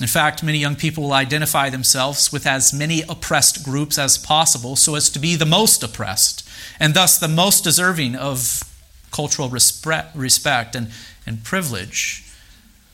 In 0.01 0.07
fact, 0.07 0.43
many 0.43 0.57
young 0.57 0.75
people 0.75 1.03
will 1.03 1.13
identify 1.13 1.69
themselves 1.69 2.31
with 2.31 2.47
as 2.47 2.73
many 2.73 3.03
oppressed 3.07 3.63
groups 3.63 3.99
as 3.99 4.17
possible 4.17 4.75
so 4.75 4.95
as 4.95 5.09
to 5.11 5.19
be 5.19 5.35
the 5.35 5.45
most 5.45 5.83
oppressed 5.83 6.47
and 6.79 6.93
thus 6.93 7.17
the 7.17 7.27
most 7.27 7.63
deserving 7.63 8.15
of 8.15 8.63
cultural 9.11 9.49
respect 9.49 10.75
and, 10.75 10.89
and 11.27 11.43
privilege. 11.43 12.23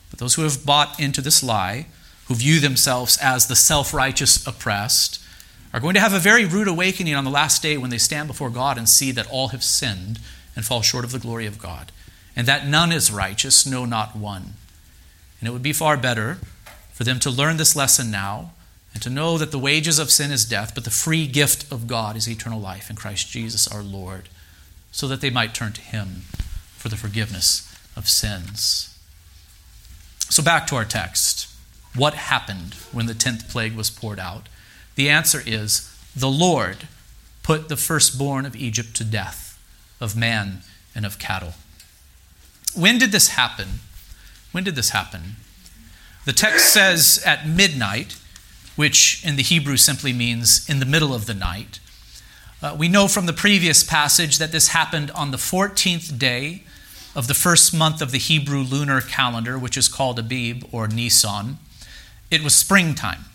But 0.10 0.20
those 0.20 0.36
who 0.36 0.42
have 0.42 0.66
bought 0.66 1.00
into 1.00 1.22
this 1.22 1.42
lie, 1.42 1.86
who 2.28 2.36
view 2.36 2.60
themselves 2.60 3.18
as 3.22 3.48
the 3.48 3.56
self 3.56 3.94
righteous 3.94 4.46
oppressed, 4.46 5.24
are 5.74 5.80
going 5.80 5.94
to 5.94 6.02
have 6.02 6.14
a 6.14 6.20
very 6.20 6.46
rude 6.46 6.68
awakening 6.68 7.16
on 7.16 7.24
the 7.24 7.30
last 7.30 7.62
day 7.62 7.78
when 7.78 7.92
they 7.92 7.98
stand 7.98 8.28
before 8.28 8.50
God 8.50 8.78
and 8.78 8.90
see 8.90 9.12
that 9.12 9.30
all 9.30 9.50
have 9.50 9.64
sinned 9.64 10.20
and 10.56 10.66
fall 10.66 10.82
short 10.82 11.06
of 11.06 11.12
the 11.12 11.20
glory 11.20 11.46
of 11.46 11.60
God, 11.60 11.92
and 12.36 12.48
that 12.48 12.68
none 12.68 12.92
is 12.92 13.12
righteous, 13.12 13.66
no, 13.66 13.86
not 13.86 14.16
one. 14.16 14.56
And 15.40 15.48
it 15.48 15.52
would 15.52 15.64
be 15.64 15.72
far 15.72 15.96
better 15.96 16.40
for 17.00 17.06
them 17.06 17.18
to 17.18 17.30
learn 17.30 17.56
this 17.56 17.78
lesson 17.78 18.12
now 18.12 18.52
and 18.94 19.02
to 19.02 19.10
know 19.10 19.38
that 19.38 19.52
the 19.52 19.58
wages 19.58 20.00
of 20.00 20.12
sin 20.12 20.32
is 20.32 20.44
death, 20.44 20.76
but 20.76 20.84
the 20.84 20.90
free 20.90 21.28
gift 21.28 21.72
of 21.72 21.88
God 21.88 22.18
is 22.18 22.28
eternal 22.28 22.60
life 22.60 22.90
in 22.90 22.98
Christ 22.98 23.30
Jesus 23.30 23.70
our 23.70 23.82
Lord, 23.82 24.28
so 24.92 25.08
that 25.08 25.22
they 25.22 25.30
might 25.30 25.54
turn 25.54 25.72
to 25.72 25.80
Him 25.80 26.24
for 26.76 26.90
the 26.90 26.98
forgiveness 26.98 27.74
of 27.96 28.10
sins. 28.10 29.00
So, 30.30 30.44
back 30.44 30.68
to 30.68 30.76
our 30.76 30.84
text. 30.84 31.48
What 31.96 32.16
happened 32.16 32.74
when 32.92 33.06
the 33.06 33.14
tenth 33.14 33.50
plague 33.50 33.78
was 33.78 33.90
poured 33.90 34.20
out? 34.20 34.50
The 34.96 35.08
answer 35.08 35.42
is 35.46 35.90
the 36.14 36.30
Lord 36.30 36.90
put 37.44 37.70
the 37.70 37.78
firstborn 37.78 38.46
of 38.46 38.58
Egypt 38.58 38.94
to 38.98 39.06
death, 39.06 39.58
of 40.02 40.18
man 40.18 40.64
and 40.94 41.06
of 41.06 41.18
cattle. 41.18 41.54
When 42.76 42.98
did 42.98 43.14
this 43.14 43.30
happen? 43.30 43.80
When 44.52 44.66
did 44.66 44.76
this 44.76 44.90
happen? 44.90 45.38
The 46.30 46.34
text 46.34 46.72
says 46.72 47.20
at 47.26 47.48
midnight, 47.48 48.16
which 48.76 49.26
in 49.26 49.36
the 49.36 49.42
Hebrew 49.42 49.78
simply 49.78 50.14
means 50.14 50.70
in 50.70 50.78
the 50.78 50.86
middle 50.86 51.12
of 51.12 51.26
the 51.26 51.34
night. 51.34 51.80
Uh, 52.62 52.76
we 52.78 52.88
know 52.88 53.08
from 53.08 53.26
the 53.26 53.34
previous 53.34 53.84
passage 53.84 54.38
that 54.38 54.52
this 54.52 54.68
happened 54.68 55.10
on 55.10 55.32
the 55.32 55.38
14th 55.38 56.20
day 56.20 56.66
of 57.16 57.26
the 57.26 57.34
first 57.34 57.74
month 57.74 58.00
of 58.00 58.12
the 58.12 58.20
Hebrew 58.20 58.60
lunar 58.60 59.02
calendar, 59.02 59.58
which 59.58 59.76
is 59.76 59.88
called 59.88 60.20
Abib 60.20 60.66
or 60.72 60.88
Nisan. 60.88 61.58
It 62.30 62.44
was 62.44 62.56
springtime. 62.56 63.26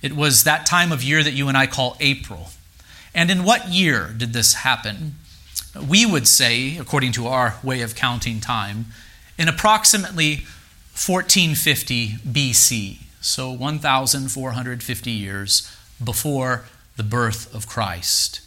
It 0.00 0.16
was 0.16 0.44
that 0.44 0.64
time 0.64 0.90
of 0.90 1.04
year 1.04 1.22
that 1.22 1.34
you 1.34 1.48
and 1.48 1.58
I 1.58 1.66
call 1.66 1.98
April. 2.00 2.48
And 3.14 3.30
in 3.30 3.44
what 3.44 3.68
year 3.68 4.10
did 4.16 4.32
this 4.32 4.54
happen? 4.54 5.16
We 5.86 6.06
would 6.06 6.26
say, 6.26 6.78
according 6.78 7.12
to 7.12 7.26
our 7.26 7.58
way 7.62 7.82
of 7.82 7.94
counting 7.94 8.40
time, 8.40 8.86
in 9.36 9.48
approximately 9.48 10.46
1450 10.92 12.08
BC, 12.18 12.98
so 13.20 13.50
1,450 13.50 15.10
years 15.10 15.76
before 16.02 16.64
the 16.96 17.02
birth 17.02 17.52
of 17.54 17.66
Christ, 17.66 18.40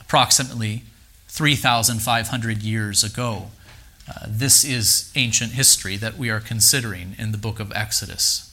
approximately 0.00 0.84
3,500 1.28 2.62
years 2.62 3.04
ago. 3.04 3.50
Uh, 4.08 4.26
this 4.26 4.64
is 4.64 5.12
ancient 5.14 5.52
history 5.52 5.96
that 5.96 6.16
we 6.16 6.30
are 6.30 6.40
considering 6.40 7.14
in 7.18 7.32
the 7.32 7.38
book 7.38 7.60
of 7.60 7.70
Exodus. 7.72 8.48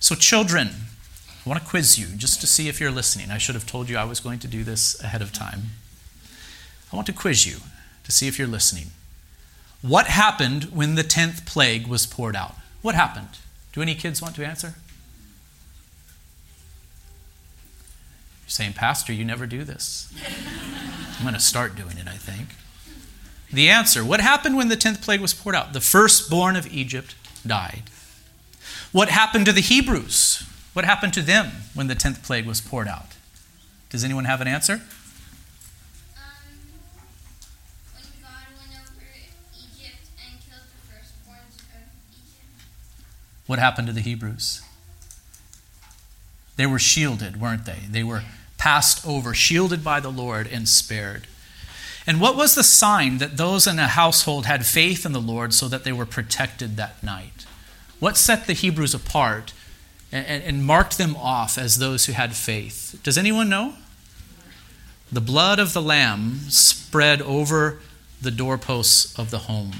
So, 0.00 0.14
children, 0.14 0.70
I 1.44 1.48
want 1.48 1.60
to 1.62 1.68
quiz 1.68 1.98
you 1.98 2.06
just 2.16 2.40
to 2.40 2.46
see 2.46 2.68
if 2.68 2.80
you're 2.80 2.90
listening. 2.90 3.30
I 3.30 3.38
should 3.38 3.54
have 3.54 3.66
told 3.66 3.88
you 3.88 3.96
I 3.96 4.04
was 4.04 4.20
going 4.20 4.38
to 4.40 4.48
do 4.48 4.64
this 4.64 5.00
ahead 5.02 5.22
of 5.22 5.32
time. 5.32 5.70
I 6.92 6.96
want 6.96 7.06
to 7.06 7.12
quiz 7.12 7.46
you 7.46 7.58
to 8.04 8.12
see 8.12 8.26
if 8.26 8.38
you're 8.38 8.48
listening. 8.48 8.86
What 9.82 10.06
happened 10.06 10.64
when 10.72 10.94
the 10.94 11.02
10th 11.02 11.44
plague 11.44 11.88
was 11.88 12.06
poured 12.06 12.36
out? 12.36 12.54
What 12.82 12.94
happened? 12.94 13.38
Do 13.72 13.82
any 13.82 13.94
kids 13.96 14.22
want 14.22 14.36
to 14.36 14.46
answer? 14.46 14.74
You're 18.42 18.48
saying, 18.48 18.74
Pastor, 18.74 19.12
you 19.12 19.24
never 19.24 19.46
do 19.46 19.64
this. 19.64 20.12
I'm 21.18 21.22
going 21.22 21.34
to 21.34 21.40
start 21.40 21.74
doing 21.74 21.98
it, 21.98 22.06
I 22.06 22.16
think. 22.16 22.50
The 23.52 23.68
answer 23.68 24.04
what 24.04 24.20
happened 24.20 24.56
when 24.56 24.68
the 24.68 24.76
10th 24.76 25.02
plague 25.02 25.20
was 25.20 25.34
poured 25.34 25.54
out? 25.54 25.72
The 25.72 25.80
firstborn 25.80 26.56
of 26.56 26.72
Egypt 26.72 27.14
died. 27.46 27.84
What 28.92 29.08
happened 29.08 29.46
to 29.46 29.52
the 29.52 29.60
Hebrews? 29.60 30.44
What 30.72 30.84
happened 30.84 31.12
to 31.14 31.22
them 31.22 31.50
when 31.74 31.88
the 31.88 31.94
10th 31.94 32.22
plague 32.22 32.46
was 32.46 32.60
poured 32.60 32.88
out? 32.88 33.16
Does 33.90 34.04
anyone 34.04 34.24
have 34.24 34.40
an 34.40 34.48
answer? 34.48 34.80
What 43.46 43.58
happened 43.58 43.88
to 43.88 43.92
the 43.92 44.00
Hebrews? 44.00 44.62
They 46.56 46.66
were 46.66 46.78
shielded, 46.78 47.40
weren't 47.40 47.64
they? 47.64 47.80
They 47.90 48.04
were 48.04 48.22
passed 48.58 49.06
over, 49.06 49.34
shielded 49.34 49.82
by 49.82 50.00
the 50.00 50.10
Lord, 50.10 50.46
and 50.46 50.68
spared. 50.68 51.26
And 52.06 52.20
what 52.20 52.36
was 52.36 52.54
the 52.54 52.64
sign 52.64 53.18
that 53.18 53.36
those 53.36 53.66
in 53.66 53.78
a 53.78 53.88
household 53.88 54.46
had 54.46 54.66
faith 54.66 55.06
in 55.06 55.12
the 55.12 55.20
Lord 55.20 55.54
so 55.54 55.68
that 55.68 55.84
they 55.84 55.92
were 55.92 56.06
protected 56.06 56.76
that 56.76 57.02
night? 57.02 57.46
What 58.00 58.16
set 58.16 58.46
the 58.46 58.52
Hebrews 58.52 58.94
apart 58.94 59.52
and, 60.10 60.42
and 60.42 60.64
marked 60.64 60.98
them 60.98 61.16
off 61.16 61.56
as 61.56 61.78
those 61.78 62.06
who 62.06 62.12
had 62.12 62.34
faith? 62.34 62.98
Does 63.02 63.16
anyone 63.16 63.48
know? 63.48 63.74
The 65.10 65.20
blood 65.20 65.58
of 65.58 65.72
the 65.72 65.82
Lamb 65.82 66.40
spread 66.48 67.22
over 67.22 67.78
the 68.20 68.30
doorposts 68.30 69.16
of 69.18 69.30
the 69.30 69.38
home. 69.38 69.72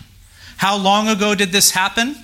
How 0.59 0.77
long 0.77 1.09
ago 1.09 1.35
did 1.35 1.51
this 1.51 1.72
happen? 1.72 2.16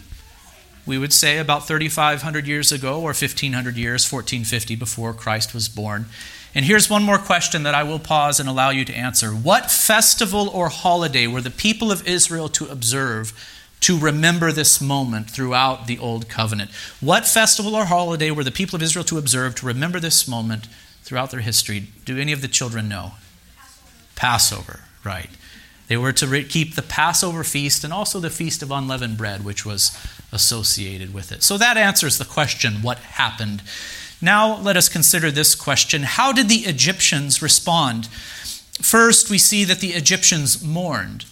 We 0.89 0.97
would 0.97 1.13
say 1.13 1.37
about 1.37 1.69
3,500 1.69 2.47
years 2.47 2.73
ago 2.73 2.97
or 2.97 3.13
1,500 3.13 3.77
years, 3.77 4.11
1450 4.11 4.75
before 4.75 5.13
Christ 5.13 5.53
was 5.53 5.69
born. 5.69 6.07
And 6.55 6.65
here's 6.65 6.89
one 6.89 7.03
more 7.03 7.19
question 7.19 7.65
that 7.65 7.75
I 7.75 7.83
will 7.83 7.99
pause 7.99 8.41
and 8.41 8.49
allow 8.49 8.71
you 8.71 8.87
to 8.87 8.95
answer. 8.95 9.29
What 9.29 9.71
festival 9.71 10.49
or 10.49 10.71
holiday 10.71 11.27
were 11.27 11.43
the 11.43 11.51
people 11.51 11.93
of 11.93 12.09
Israel 12.09 12.49
to 12.49 12.69
observe 12.69 13.35
to 13.81 13.99
remember 13.99 14.51
this 14.51 14.81
moment 14.81 15.31
throughout 15.31 15.87
the 15.87 15.99
Old 15.99 16.31
Covenant? 16.31 16.71
What 17.03 17.27
festival 17.27 17.77
or 17.77 17.85
holiday 17.85 18.31
were 18.31 18.43
the 18.43 18.51
people 18.51 18.75
of 18.75 18.83
Israel 18.83 19.05
to 19.05 19.19
observe 19.19 19.57
to 19.57 19.67
remember 19.67 20.01
this 20.01 20.27
moment 20.27 20.69
throughout 21.03 21.31
their 21.31 21.41
history? 21.41 21.89
Do 22.07 22.19
any 22.19 22.33
of 22.33 22.41
the 22.41 22.49
children 22.49 22.89
know? 22.89 23.13
Passover, 24.17 24.63
Passover 24.63 24.81
right. 25.05 25.31
They 25.89 25.99
were 25.99 26.13
to 26.13 26.45
keep 26.45 26.75
the 26.77 26.83
Passover 26.83 27.45
feast 27.45 27.85
and 27.85 27.93
also 27.93 28.21
the 28.21 28.31
Feast 28.31 28.63
of 28.63 28.71
Unleavened 28.71 29.19
Bread, 29.19 29.45
which 29.45 29.67
was 29.67 29.97
associated 30.33 31.15
with 31.15 31.33
it. 31.33 31.43
So 31.43 31.59
that 31.59 31.77
answers 31.77 32.19
the 32.19 32.25
question 32.25 32.83
what 32.83 32.99
happened 32.99 33.63
now 34.21 34.57
let 34.57 34.77
us 34.77 34.89
consider 34.89 35.31
this 35.31 35.55
question 35.55 36.03
How 36.03 36.33
did 36.33 36.49
the 36.49 36.67
Egyptians 36.67 37.41
respond? 37.41 38.07
First, 38.81 39.31
we 39.31 39.39
see 39.39 39.65
that 39.65 39.81
the 39.81 39.91
Egyptians 39.91 40.63
mourned. 40.63 41.25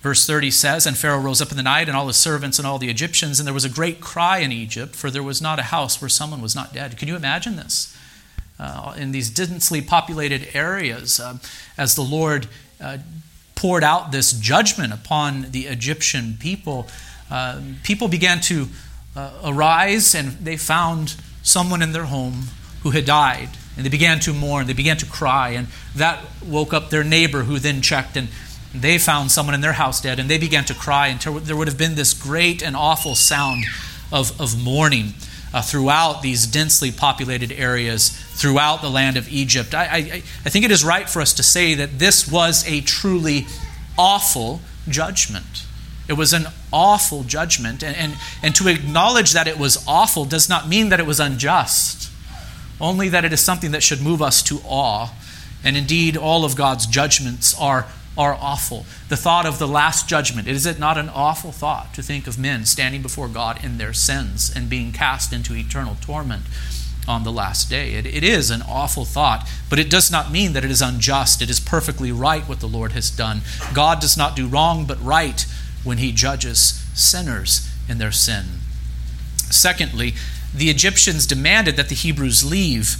Verse 0.00 0.26
30 0.26 0.50
says, 0.50 0.86
And 0.86 0.96
Pharaoh 0.96 1.20
rose 1.20 1.42
up 1.42 1.50
in 1.50 1.56
the 1.56 1.62
night, 1.62 1.88
and 1.88 1.96
all 1.96 2.06
his 2.06 2.16
servants 2.16 2.58
and 2.58 2.66
all 2.66 2.78
the 2.78 2.88
Egyptians, 2.90 3.38
and 3.38 3.46
there 3.46 3.54
was 3.54 3.64
a 3.64 3.70
great 3.70 4.00
cry 4.00 4.38
in 4.38 4.52
Egypt, 4.52 4.94
for 4.94 5.10
there 5.10 5.22
was 5.22 5.42
not 5.42 5.58
a 5.58 5.64
house 5.64 6.00
where 6.00 6.08
someone 6.08 6.40
was 6.40 6.54
not 6.54 6.72
dead. 6.72 6.96
Can 6.96 7.08
you 7.08 7.16
imagine 7.16 7.56
this? 7.56 7.96
Uh, 8.58 8.94
in 8.96 9.12
these 9.12 9.30
densely 9.30 9.80
populated 9.80 10.48
areas, 10.54 11.20
uh, 11.20 11.38
as 11.76 11.94
the 11.94 12.02
Lord 12.02 12.48
uh, 12.80 12.98
poured 13.54 13.84
out 13.84 14.12
this 14.12 14.32
judgment 14.32 14.92
upon 14.92 15.50
the 15.50 15.66
Egyptian 15.66 16.36
people, 16.38 16.88
uh, 17.30 17.60
people 17.82 18.08
began 18.08 18.40
to 18.42 18.68
uh, 19.16 19.32
arise 19.44 20.14
and 20.14 20.32
they 20.32 20.56
found 20.56 21.16
someone 21.42 21.82
in 21.82 21.92
their 21.92 22.04
home 22.04 22.44
who 22.82 22.90
had 22.90 23.04
died. 23.04 23.48
And 23.76 23.84
they 23.84 23.90
began 23.90 24.18
to 24.20 24.32
mourn, 24.32 24.66
they 24.66 24.72
began 24.72 24.96
to 24.96 25.06
cry, 25.06 25.50
and 25.50 25.68
that 25.94 26.24
woke 26.44 26.72
up 26.74 26.90
their 26.90 27.04
neighbor 27.04 27.44
who 27.44 27.60
then 27.60 27.80
checked 27.80 28.16
and 28.16 28.28
they 28.74 28.98
found 28.98 29.30
someone 29.30 29.54
in 29.54 29.60
their 29.60 29.72
house 29.72 30.00
dead, 30.00 30.18
and 30.18 30.28
they 30.28 30.38
began 30.38 30.64
to 30.66 30.74
cry 30.74 31.06
until 31.08 31.38
there 31.38 31.56
would 31.56 31.68
have 31.68 31.78
been 31.78 31.94
this 31.94 32.12
great 32.12 32.62
and 32.62 32.76
awful 32.76 33.14
sound 33.14 33.64
of, 34.12 34.38
of 34.40 34.62
mourning 34.62 35.14
uh, 35.54 35.62
throughout 35.62 36.22
these 36.22 36.46
densely 36.46 36.92
populated 36.92 37.52
areas 37.52 38.10
throughout 38.10 38.82
the 38.82 38.90
land 38.90 39.16
of 39.16 39.28
Egypt. 39.28 39.74
I, 39.74 39.84
I, 39.84 39.98
I 40.44 40.50
think 40.50 40.64
it 40.64 40.70
is 40.70 40.84
right 40.84 41.08
for 41.08 41.22
us 41.22 41.32
to 41.34 41.42
say 41.42 41.74
that 41.74 41.98
this 41.98 42.30
was 42.30 42.66
a 42.68 42.80
truly 42.82 43.46
awful 43.96 44.60
judgment. 44.88 45.64
It 46.08 46.14
was 46.14 46.32
an 46.32 46.46
awful 46.72 47.22
judgment. 47.22 47.82
And, 47.82 47.96
and, 47.96 48.14
and 48.42 48.54
to 48.56 48.68
acknowledge 48.68 49.32
that 49.32 49.46
it 49.46 49.58
was 49.58 49.84
awful 49.86 50.24
does 50.24 50.48
not 50.48 50.68
mean 50.68 50.88
that 50.88 51.00
it 51.00 51.06
was 51.06 51.20
unjust, 51.20 52.10
only 52.80 53.08
that 53.10 53.24
it 53.24 53.32
is 53.32 53.40
something 53.40 53.72
that 53.72 53.82
should 53.82 54.00
move 54.00 54.22
us 54.22 54.42
to 54.44 54.60
awe. 54.64 55.12
And 55.62 55.76
indeed, 55.76 56.16
all 56.16 56.44
of 56.44 56.56
God's 56.56 56.86
judgments 56.86 57.58
are, 57.60 57.86
are 58.16 58.32
awful. 58.34 58.86
The 59.08 59.16
thought 59.16 59.44
of 59.44 59.58
the 59.58 59.68
last 59.68 60.08
judgment, 60.08 60.48
is 60.48 60.64
it 60.64 60.78
not 60.78 60.96
an 60.96 61.10
awful 61.10 61.52
thought 61.52 61.92
to 61.94 62.02
think 62.02 62.26
of 62.26 62.38
men 62.38 62.64
standing 62.64 63.02
before 63.02 63.28
God 63.28 63.62
in 63.62 63.76
their 63.76 63.92
sins 63.92 64.50
and 64.54 64.70
being 64.70 64.92
cast 64.92 65.32
into 65.32 65.54
eternal 65.54 65.96
torment? 66.00 66.44
on 67.06 67.24
the 67.24 67.32
last 67.32 67.70
day. 67.70 67.94
It, 67.94 68.04
it 68.04 68.22
is 68.22 68.50
an 68.50 68.60
awful 68.68 69.06
thought, 69.06 69.48
but 69.70 69.78
it 69.78 69.88
does 69.88 70.12
not 70.12 70.30
mean 70.30 70.52
that 70.52 70.62
it 70.62 70.70
is 70.70 70.82
unjust. 70.82 71.40
It 71.40 71.48
is 71.48 71.58
perfectly 71.58 72.12
right 72.12 72.46
what 72.46 72.60
the 72.60 72.68
Lord 72.68 72.92
has 72.92 73.10
done. 73.10 73.40
God 73.72 73.98
does 73.98 74.14
not 74.14 74.36
do 74.36 74.46
wrong 74.46 74.84
but 74.84 75.02
right 75.02 75.46
when 75.88 75.98
he 75.98 76.12
judges 76.12 76.84
sinners 76.92 77.66
in 77.88 77.96
their 77.96 78.12
sin. 78.12 78.44
Secondly, 79.50 80.12
the 80.54 80.68
Egyptians 80.68 81.26
demanded 81.26 81.76
that 81.76 81.88
the 81.88 81.94
Hebrews 81.94 82.48
leave 82.48 82.96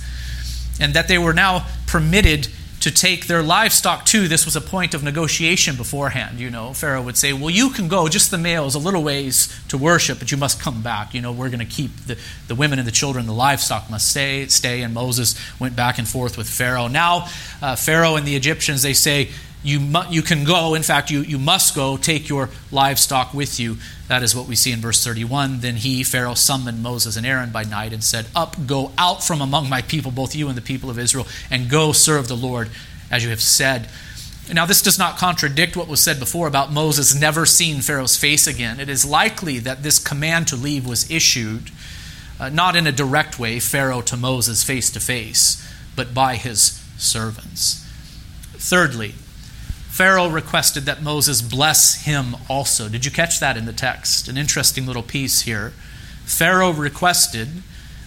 and 0.81 0.95
that 0.95 1.07
they 1.07 1.19
were 1.19 1.35
now 1.35 1.67
permitted 1.87 2.49
to 2.81 2.91
take 2.91 3.27
their 3.27 3.43
livestock 3.43 4.07
too. 4.07 4.27
This 4.27 4.47
was 4.47 4.57
a 4.57 4.61
point 4.63 4.95
of 4.95 5.03
negotiation 5.03 5.77
beforehand. 5.77 6.41
You 6.41 6.49
know, 6.49 6.73
Pharaoh 6.73 7.03
would 7.03 7.19
say, 7.19 7.35
Well, 7.35 7.51
you 7.51 7.69
can 7.69 7.89
go, 7.89 8.09
just 8.09 8.31
the 8.31 8.39
males, 8.39 8.75
a 8.75 8.79
little 8.79 9.03
ways 9.03 9.55
to 9.69 9.77
worship, 9.77 10.19
but 10.19 10.31
you 10.31 10.39
must 10.39 10.59
come 10.59 10.81
back. 10.83 11.13
You 11.13 11.21
know, 11.21 11.33
we're 11.33 11.51
going 11.51 11.59
to 11.59 11.67
keep 11.67 11.95
the, 12.07 12.17
the 12.47 12.55
women 12.55 12.79
and 12.79 12.89
the 12.89 12.93
children, 12.93 13.27
the 13.27 13.35
livestock 13.35 13.91
must 13.91 14.09
stay, 14.09 14.47
stay. 14.47 14.81
And 14.81 14.95
Moses 14.95 15.35
went 15.61 15.77
back 15.77 15.99
and 15.99 16.09
forth 16.09 16.39
with 16.39 16.49
Pharaoh. 16.49 16.89
Now, 16.89 17.29
uh, 17.61 17.77
Pharaoh 17.77 18.17
and 18.17 18.27
the 18.27 18.37
Egyptians, 18.37 18.83
they 18.83 18.95
say, 18.95 19.29
you, 19.63 19.81
mu- 19.81 20.09
you 20.11 20.23
can 20.23 20.45
go, 20.45 20.75
in 20.75 20.83
fact, 20.83 21.11
you, 21.11 21.21
you 21.21 21.39
must 21.39 21.75
go, 21.75 21.97
take 21.97 22.29
your 22.29 22.51
livestock 22.71 23.35
with 23.35 23.59
you. 23.59 23.77
That 24.09 24.23
is 24.23 24.35
what 24.35 24.47
we 24.47 24.55
see 24.57 24.73
in 24.73 24.81
verse 24.81 25.05
31. 25.05 25.61
Then 25.61 25.77
he, 25.77 26.05
Pharaoh, 26.05 26.35
summoned 26.35 26.83
Moses 26.83 27.17
and 27.17 27.27
Aaron 27.27 27.51
by 27.51 27.65
night 27.65 27.93
and 27.93 28.03
said, 28.03 28.27
Up, 28.35 28.57
go 28.67 28.93
out 28.97 29.23
from 29.23 29.41
among 29.41 29.69
my 29.69 29.83
people, 29.83 30.11
both 30.11 30.35
you 30.35 30.49
and 30.49 30.57
the 30.57 30.63
people 30.63 30.91
of 30.91 30.99
Israel, 30.99 31.27
and 31.51 31.69
go 31.69 31.93
serve 31.93 32.29
the 32.29 32.37
Lord 32.37 32.71
as 33.11 33.25
you 33.25 33.31
have 33.31 33.41
said. 33.41 33.89
Now, 34.53 34.65
this 34.65 34.81
does 34.81 34.99
not 34.99 35.19
contradict 35.19 35.77
what 35.77 35.89
was 35.89 36.01
said 36.01 36.19
before 36.19 36.47
about 36.47 36.73
Moses 36.73 37.15
never 37.15 37.45
seeing 37.45 37.81
Pharaoh's 37.81 38.17
face 38.17 38.47
again. 38.47 38.81
It 38.81 38.89
is 38.89 39.05
likely 39.05 39.59
that 39.59 39.83
this 39.83 39.99
command 39.99 40.49
to 40.49 40.57
leave 40.57 40.87
was 40.87 41.11
issued 41.11 41.71
uh, 42.41 42.49
not 42.49 42.77
in 42.77 42.87
a 42.87 42.93
direct 42.93 43.39
way, 43.39 43.59
Pharaoh 43.59 44.01
to 44.03 44.17
Moses 44.17 44.63
face 44.63 44.91
to 44.91 45.01
face, 45.01 45.65
but 45.97 46.15
by 46.15 46.37
his 46.37 46.81
servants. 46.97 47.85
Thirdly, 48.55 49.15
Pharaoh 49.99 50.29
requested 50.29 50.85
that 50.85 51.03
Moses 51.03 51.43
bless 51.43 52.05
him 52.05 52.37
also. 52.49 52.89
Did 52.89 53.05
you 53.05 53.11
catch 53.11 53.41
that 53.41 53.57
in 53.57 53.65
the 53.65 53.73
text? 53.73 54.29
An 54.29 54.39
interesting 54.39 54.87
little 54.87 55.03
piece 55.03 55.41
here. 55.41 55.71
Pharaoh 56.25 56.71
requested 56.71 57.49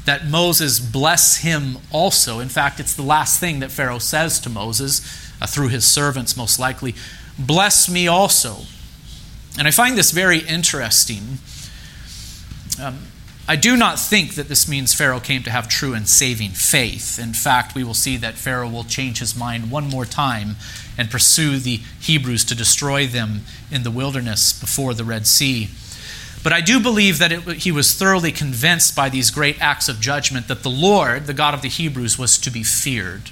that 0.06 0.25
Moses 0.25 0.80
bless 0.80 1.39
him 1.39 1.80
also. 1.91 2.39
In 2.39 2.47
fact, 2.47 2.80
it's 2.80 2.95
the 2.95 3.01
last 3.01 3.41
thing 3.41 3.60
that 3.60 3.71
Pharaoh 3.71 3.99
says 3.99 4.39
to 4.39 4.49
Moses, 4.49 5.01
uh, 5.41 5.47
through 5.47 5.67
his 5.67 5.84
servants 5.84 6.38
most 6.38 6.60
likely 6.60 6.95
Bless 7.38 7.89
me 7.89 8.08
also. 8.08 8.60
And 9.60 9.67
I 9.67 9.71
find 9.71 9.97
this 9.97 10.12
very 10.12 10.39
interesting. 10.39 11.39
Um, 12.82 12.99
I 13.47 13.56
do 13.56 13.75
not 13.75 13.99
think 13.99 14.36
that 14.36 14.47
this 14.47 14.67
means 14.67 14.93
Pharaoh 14.93 15.19
came 15.19 15.43
to 15.43 15.49
have 15.49 15.67
true 15.67 15.93
and 15.93 16.08
saving 16.08 16.51
faith. 16.51 17.19
In 17.19 17.34
fact, 17.34 17.75
we 17.75 17.84
will 17.84 17.93
see 17.93 18.15
that 18.17 18.36
Pharaoh 18.36 18.69
will 18.69 18.84
change 18.84 19.19
his 19.19 19.36
mind 19.36 19.71
one 19.71 19.89
more 19.89 20.06
time 20.06 20.56
and 20.97 21.10
pursue 21.10 21.58
the 21.58 21.82
Hebrews 21.99 22.45
to 22.45 22.56
destroy 22.56 23.08
them 23.08 23.41
in 23.71 23.84
the 23.84 23.91
wilderness 23.91 24.54
before 24.54 24.93
the 24.93 25.04
Red 25.04 25.27
Sea. 25.27 25.69
But 26.43 26.54
I 26.54 26.62
do 26.62 26.80
believe 26.80 27.19
that 27.19 27.32
it, 27.32 27.41
he 27.58 27.71
was 27.71 27.93
thoroughly 27.93 28.32
convinced 28.32 28.95
by 28.95 29.10
these 29.10 29.30
great 29.30 29.62
acts 29.62 29.89
of 29.89 29.99
judgment 29.99 30.47
that 30.47 30.63
the 30.63 30.69
Lord, 30.69 31.27
the 31.27 31.34
God 31.34 31.54
of 31.54 31.62
the 31.62 31.67
Hebrews, 31.67 32.17
was 32.17 32.38
to 32.39 32.49
be 32.49 32.63
feared. 32.63 33.32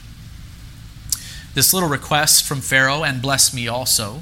This 1.54 1.74
little 1.74 1.90
request 1.90 2.46
from 2.46 2.62
Pharaoh, 2.62 3.04
and 3.04 3.22
bless 3.22 3.54
me 3.54 3.68
also, 3.68 4.22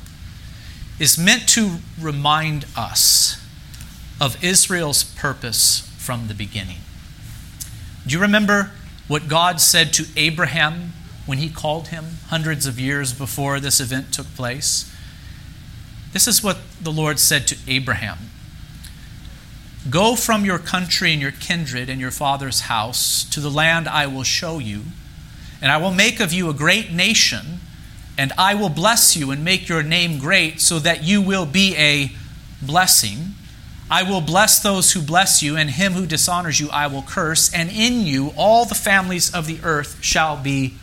is 0.99 1.17
meant 1.17 1.47
to 1.49 1.77
remind 1.99 2.65
us 2.75 3.41
of 4.19 4.43
Israel's 4.43 5.03
purpose 5.03 5.81
from 5.97 6.27
the 6.27 6.33
beginning. 6.33 6.79
Do 8.05 8.13
you 8.13 8.19
remember 8.19 8.71
what 9.07 9.27
God 9.27 9.59
said 9.61 9.93
to 9.93 10.05
Abraham 10.15 10.93
when 11.25 11.37
he 11.37 11.49
called 11.49 11.89
him 11.89 12.05
hundreds 12.27 12.65
of 12.65 12.79
years 12.79 13.13
before 13.13 13.59
this 13.59 13.79
event 13.79 14.13
took 14.13 14.27
place? 14.35 14.91
This 16.13 16.27
is 16.27 16.43
what 16.43 16.57
the 16.81 16.91
Lord 16.91 17.19
said 17.19 17.47
to 17.47 17.57
Abraham 17.67 18.17
Go 19.89 20.15
from 20.15 20.43
your 20.43 20.59
country 20.59 21.13
and 21.13 21.21
your 21.21 21.31
kindred 21.31 21.89
and 21.89 22.01
your 22.01 22.11
father's 22.11 22.61
house 22.61 23.23
to 23.29 23.39
the 23.39 23.51
land 23.51 23.87
I 23.87 24.07
will 24.07 24.23
show 24.23 24.59
you, 24.59 24.83
and 25.61 25.71
I 25.71 25.77
will 25.77 25.91
make 25.91 26.19
of 26.19 26.33
you 26.33 26.49
a 26.49 26.53
great 26.53 26.91
nation, 26.91 27.59
and 28.17 28.33
I 28.37 28.53
will 28.53 28.69
bless 28.69 29.15
you 29.15 29.31
and 29.31 29.45
make 29.45 29.69
your 29.69 29.83
name 29.83 30.19
great 30.19 30.59
so 30.59 30.79
that 30.79 31.03
you 31.03 31.21
will 31.21 31.45
be 31.45 31.75
a 31.77 32.11
blessing. 32.61 33.35
I 33.89 34.03
will 34.03 34.21
bless 34.21 34.59
those 34.59 34.91
who 34.91 35.01
bless 35.01 35.41
you, 35.41 35.55
and 35.55 35.69
him 35.69 35.93
who 35.93 36.05
dishonors 36.05 36.59
you 36.59 36.69
I 36.69 36.87
will 36.87 37.03
curse, 37.03 37.53
and 37.53 37.69
in 37.69 38.01
you 38.01 38.33
all 38.35 38.65
the 38.65 38.75
families 38.75 39.33
of 39.33 39.47
the 39.47 39.59
earth 39.63 39.97
shall 40.01 40.35
be 40.35 40.75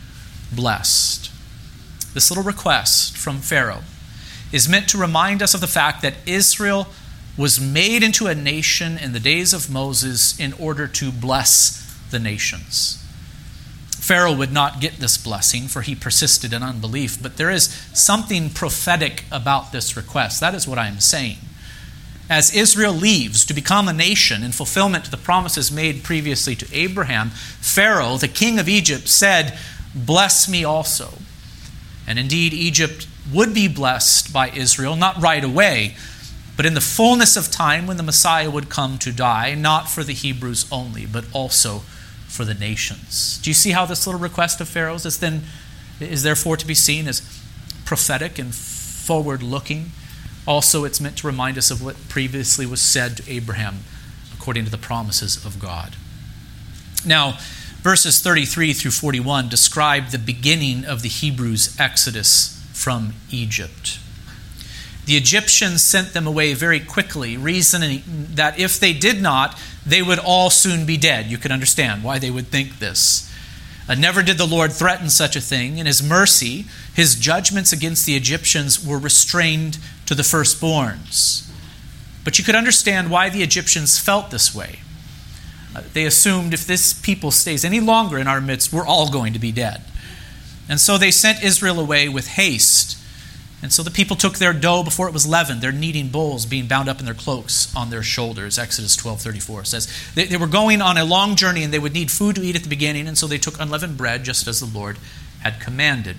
blessed. 0.51 1.31
This 2.13 2.31
little 2.31 2.43
request 2.43 3.15
from 3.17 3.39
Pharaoh 3.39 3.83
is 4.51 4.69
meant 4.69 4.87
to 4.89 4.97
remind 4.97 5.43
us 5.43 5.53
of 5.53 5.61
the 5.61 5.67
fact 5.67 6.01
that 6.01 6.15
Israel 6.25 6.87
was 7.37 7.59
made 7.59 8.01
into 8.01 8.27
a 8.27 8.35
nation 8.35 8.97
in 8.97 9.11
the 9.11 9.19
days 9.19 9.53
of 9.53 9.69
Moses 9.69 10.39
in 10.39 10.53
order 10.53 10.87
to 10.87 11.11
bless 11.11 11.99
the 12.09 12.19
nations. 12.19 13.01
Pharaoh 13.89 14.35
would 14.35 14.53
not 14.53 14.79
get 14.79 14.97
this 14.97 15.17
blessing, 15.17 15.67
for 15.67 15.81
he 15.81 15.95
persisted 15.95 16.53
in 16.53 16.61
unbelief. 16.63 17.21
But 17.21 17.37
there 17.37 17.49
is 17.49 17.65
something 17.93 18.51
prophetic 18.51 19.25
about 19.31 19.71
this 19.71 19.97
request. 19.97 20.39
That 20.39 20.53
is 20.55 20.67
what 20.67 20.77
I 20.77 20.87
am 20.87 20.99
saying. 20.99 21.37
As 22.29 22.55
Israel 22.55 22.93
leaves 22.93 23.45
to 23.45 23.53
become 23.53 23.87
a 23.87 23.93
nation 23.93 24.43
in 24.43 24.51
fulfillment 24.51 25.05
to 25.05 25.11
the 25.11 25.17
promises 25.17 25.71
made 25.71 26.03
previously 26.03 26.55
to 26.55 26.67
Abraham, 26.73 27.29
Pharaoh, 27.29 28.17
the 28.17 28.27
king 28.27 28.57
of 28.57 28.67
Egypt, 28.67 29.07
said, 29.07 29.57
Bless 29.93 30.49
me 30.49 30.63
also. 30.63 31.19
And 32.07 32.17
indeed, 32.17 32.53
Egypt 32.53 33.07
would 33.31 33.53
be 33.53 33.67
blessed 33.67 34.33
by 34.33 34.49
Israel, 34.49 34.95
not 34.95 35.21
right 35.21 35.43
away, 35.43 35.95
but 36.57 36.65
in 36.65 36.73
the 36.73 36.81
fullness 36.81 37.35
of 37.35 37.51
time 37.51 37.85
when 37.85 37.97
the 37.97 38.03
Messiah 38.03 38.49
would 38.49 38.69
come 38.69 38.97
to 38.99 39.11
die, 39.11 39.55
not 39.55 39.89
for 39.89 40.03
the 40.03 40.13
Hebrews 40.13 40.65
only, 40.71 41.05
but 41.05 41.25
also 41.33 41.79
for 42.27 42.45
the 42.45 42.53
nations. 42.53 43.39
Do 43.41 43.49
you 43.49 43.53
see 43.53 43.71
how 43.71 43.85
this 43.85 44.05
little 44.05 44.21
request 44.21 44.59
of 44.61 44.67
Pharaoh's 44.67 45.05
is 45.05 45.19
then 45.19 45.43
is 45.99 46.23
therefore 46.23 46.57
to 46.57 46.67
be 46.67 46.75
seen 46.75 47.07
as 47.07 47.21
prophetic 47.85 48.37
and 48.37 48.53
forward 48.53 49.41
looking? 49.41 49.91
Also, 50.47 50.83
it's 50.83 51.01
meant 51.01 51.17
to 51.17 51.27
remind 51.27 51.57
us 51.57 51.71
of 51.71 51.83
what 51.83 51.95
previously 52.09 52.65
was 52.65 52.81
said 52.81 53.17
to 53.17 53.31
Abraham 53.31 53.79
according 54.33 54.65
to 54.65 54.71
the 54.71 54.77
promises 54.77 55.43
of 55.43 55.59
God. 55.59 55.95
Now, 57.05 57.37
verses 57.81 58.21
33 58.21 58.73
through 58.73 58.91
41 58.91 59.49
describe 59.49 60.09
the 60.09 60.19
beginning 60.19 60.85
of 60.85 61.01
the 61.01 61.09
Hebrews' 61.09 61.75
exodus 61.79 62.61
from 62.73 63.13
Egypt. 63.31 63.99
The 65.05 65.17
Egyptians 65.17 65.83
sent 65.83 66.13
them 66.13 66.25
away 66.25 66.53
very 66.53 66.79
quickly, 66.79 67.37
reasoning 67.37 68.03
that 68.33 68.59
if 68.59 68.79
they 68.79 68.93
did 68.93 69.21
not, 69.21 69.59
they 69.85 70.01
would 70.01 70.19
all 70.19 70.49
soon 70.49 70.85
be 70.85 70.97
dead. 70.97 71.27
You 71.27 71.37
can 71.37 71.51
understand 71.51 72.03
why 72.03 72.17
they 72.17 72.31
would 72.31 72.47
think 72.47 72.79
this. 72.79 73.31
Uh, 73.87 73.93
never 73.93 74.23
did 74.23 74.39
the 74.39 74.47
Lord 74.47 74.73
threaten 74.73 75.11
such 75.11 75.35
a 75.35 75.41
thing. 75.41 75.77
In 75.77 75.85
his 75.85 76.01
mercy, 76.01 76.65
his 76.95 77.15
judgments 77.15 77.71
against 77.71 78.07
the 78.07 78.15
Egyptians 78.15 78.83
were 78.83 78.97
restrained 78.97 79.77
to 80.05 80.15
the 80.15 80.23
firstborns. 80.23 81.49
But 82.23 82.37
you 82.37 82.43
could 82.43 82.55
understand 82.55 83.11
why 83.11 83.29
the 83.29 83.43
Egyptians 83.43 83.99
felt 83.99 84.31
this 84.31 84.53
way. 84.53 84.79
Uh, 85.75 85.83
they 85.93 86.05
assumed 86.05 86.53
if 86.53 86.65
this 86.65 86.93
people 86.93 87.31
stays 87.31 87.65
any 87.65 87.79
longer 87.79 88.17
in 88.17 88.27
our 88.27 88.41
midst, 88.41 88.71
we're 88.71 88.85
all 88.85 89.09
going 89.09 89.33
to 89.33 89.39
be 89.39 89.51
dead. 89.51 89.81
And 90.67 90.79
so 90.79 90.97
they 90.97 91.11
sent 91.11 91.43
Israel 91.43 91.79
away 91.79 92.09
with 92.09 92.27
haste 92.27 92.97
and 93.65 93.73
so 93.73 93.81
the 93.81 93.89
people 93.89 94.15
took 94.15 94.37
their 94.37 94.53
dough 94.53 94.83
before 94.83 95.07
it 95.07 95.13
was 95.13 95.25
leavened, 95.25 95.61
their 95.61 95.71
kneading 95.71 96.09
bowls 96.09 96.45
being 96.45 96.67
bound 96.67 96.87
up 96.87 96.99
in 96.99 97.05
their 97.05 97.15
cloaks 97.15 97.75
on 97.75 97.89
their 97.89 98.03
shoulders. 98.03 98.59
Exodus 98.59 98.95
12:34 98.95 99.65
says 99.65 99.91
they, 100.13 100.25
they 100.25 100.37
were 100.37 100.45
going 100.45 100.83
on 100.83 100.97
a 100.97 101.03
long 101.03 101.35
journey 101.35 101.63
and 101.63 101.73
they 101.73 101.79
would 101.79 101.93
need 101.93 102.11
food 102.11 102.35
to 102.35 102.43
eat 102.43 102.55
at 102.55 102.61
the 102.61 102.69
beginning, 102.69 103.07
and 103.07 103.17
so 103.17 103.25
they 103.25 103.39
took 103.39 103.59
unleavened 103.59 103.97
bread 103.97 104.23
just 104.23 104.47
as 104.47 104.59
the 104.59 104.67
Lord 104.67 104.99
had 105.39 105.59
commanded. 105.59 106.17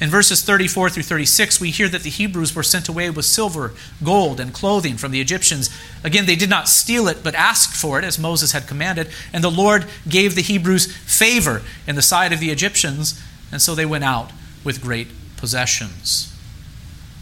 In 0.00 0.08
verses 0.08 0.42
34 0.42 0.88
through 0.90 1.02
36, 1.02 1.60
we 1.60 1.70
hear 1.70 1.88
that 1.88 2.02
the 2.02 2.10
Hebrews 2.10 2.54
were 2.54 2.62
sent 2.62 2.88
away 2.88 3.10
with 3.10 3.26
silver, 3.26 3.74
gold, 4.02 4.40
and 4.40 4.52
clothing 4.52 4.96
from 4.96 5.12
the 5.12 5.20
Egyptians. 5.20 5.68
Again, 6.02 6.24
they 6.24 6.36
did 6.36 6.48
not 6.48 6.68
steal 6.68 7.06
it, 7.06 7.22
but 7.22 7.34
asked 7.34 7.76
for 7.76 7.98
it, 7.98 8.04
as 8.04 8.18
Moses 8.18 8.52
had 8.52 8.66
commanded. 8.66 9.10
And 9.30 9.44
the 9.44 9.50
Lord 9.50 9.84
gave 10.08 10.34
the 10.34 10.42
Hebrews 10.42 10.96
favor 10.96 11.60
in 11.86 11.96
the 11.96 12.02
sight 12.02 12.32
of 12.32 12.40
the 12.40 12.50
Egyptians, 12.50 13.22
and 13.52 13.60
so 13.60 13.74
they 13.74 13.84
went 13.84 14.04
out 14.04 14.30
with 14.64 14.80
great 14.80 15.08
possessions. 15.36 16.34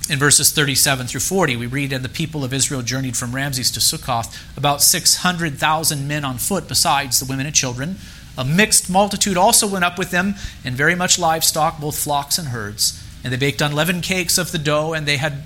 In 0.08 0.20
verses 0.20 0.52
37 0.52 1.08
through 1.08 1.20
40, 1.20 1.56
we 1.56 1.66
read, 1.66 1.92
And 1.92 2.04
the 2.04 2.08
people 2.08 2.44
of 2.44 2.54
Israel 2.54 2.82
journeyed 2.82 3.16
from 3.16 3.34
Ramses 3.34 3.72
to 3.72 3.80
Succoth, 3.80 4.56
about 4.56 4.82
600,000 4.82 6.06
men 6.06 6.24
on 6.24 6.38
foot, 6.38 6.68
besides 6.68 7.18
the 7.18 7.26
women 7.26 7.44
and 7.44 7.54
children. 7.54 7.96
A 8.38 8.44
mixed 8.44 8.88
multitude 8.88 9.36
also 9.36 9.66
went 9.66 9.84
up 9.84 9.98
with 9.98 10.12
them, 10.12 10.36
and 10.64 10.76
very 10.76 10.94
much 10.94 11.18
livestock, 11.18 11.80
both 11.80 11.98
flocks 11.98 12.38
and 12.38 12.48
herds. 12.48 13.02
And 13.24 13.32
they 13.32 13.36
baked 13.36 13.60
unleavened 13.60 14.04
cakes 14.04 14.38
of 14.38 14.52
the 14.52 14.58
dough 14.58 14.94
and 14.94 15.06
they 15.06 15.16
had, 15.16 15.42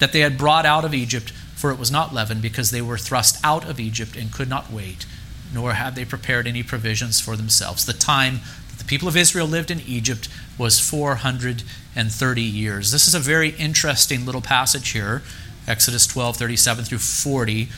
that 0.00 0.12
they 0.12 0.20
had 0.20 0.36
brought 0.36 0.66
out 0.66 0.84
of 0.84 0.92
Egypt, 0.92 1.30
for 1.54 1.70
it 1.70 1.78
was 1.78 1.90
not 1.90 2.12
leavened, 2.12 2.42
because 2.42 2.70
they 2.70 2.82
were 2.82 2.98
thrust 2.98 3.42
out 3.42 3.66
of 3.66 3.80
Egypt 3.80 4.16
and 4.16 4.30
could 4.30 4.50
not 4.50 4.70
wait, 4.70 5.06
nor 5.54 5.72
had 5.72 5.94
they 5.94 6.04
prepared 6.04 6.46
any 6.46 6.62
provisions 6.62 7.18
for 7.20 7.36
themselves. 7.36 7.86
The 7.86 7.94
time 7.94 8.40
that 8.68 8.78
the 8.78 8.84
people 8.84 9.08
of 9.08 9.16
Israel 9.16 9.46
lived 9.46 9.70
in 9.70 9.80
Egypt 9.80 10.28
was 10.58 10.78
430 10.78 12.42
years. 12.42 12.92
This 12.92 13.08
is 13.08 13.14
a 13.14 13.18
very 13.18 13.50
interesting 13.52 14.26
little 14.26 14.42
passage 14.42 14.90
here, 14.90 15.22
Exodus 15.66 16.06
12, 16.06 16.36
37 16.36 16.84
through 16.84 16.98
40. 16.98 17.68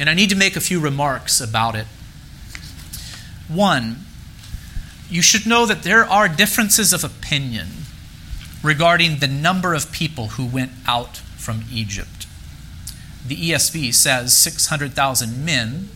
And 0.00 0.10
I 0.10 0.14
need 0.14 0.30
to 0.30 0.36
make 0.36 0.56
a 0.56 0.60
few 0.60 0.80
remarks 0.80 1.40
about 1.40 1.76
it. 1.76 1.86
One, 3.48 4.04
you 5.08 5.22
should 5.22 5.46
know 5.46 5.66
that 5.66 5.82
there 5.82 6.04
are 6.04 6.28
differences 6.28 6.92
of 6.92 7.04
opinion 7.04 7.68
regarding 8.62 9.18
the 9.18 9.28
number 9.28 9.74
of 9.74 9.92
people 9.92 10.28
who 10.28 10.44
went 10.44 10.72
out 10.86 11.18
from 11.36 11.64
Egypt. 11.70 12.26
The 13.26 13.50
ESV 13.50 13.94
says 13.94 14.36
600,000 14.36 15.44
men, 15.44 15.88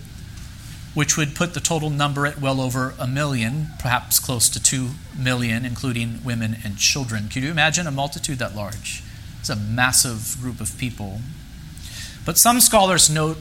which 0.94 1.16
would 1.16 1.34
put 1.34 1.54
the 1.54 1.60
total 1.60 1.90
number 1.90 2.26
at 2.26 2.40
well 2.40 2.60
over 2.60 2.94
a 2.98 3.06
million, 3.06 3.68
perhaps 3.78 4.18
close 4.18 4.48
to 4.50 4.62
two 4.62 4.90
million, 5.16 5.64
including 5.64 6.20
women 6.24 6.56
and 6.64 6.76
children. 6.76 7.28
Can 7.28 7.42
you 7.42 7.50
imagine 7.50 7.86
a 7.86 7.92
multitude 7.92 8.38
that 8.38 8.56
large? 8.56 9.02
It's 9.40 9.50
a 9.50 9.56
massive 9.56 10.36
group 10.40 10.60
of 10.60 10.76
people. 10.78 11.20
But 12.24 12.38
some 12.38 12.60
scholars 12.60 13.08
note 13.08 13.38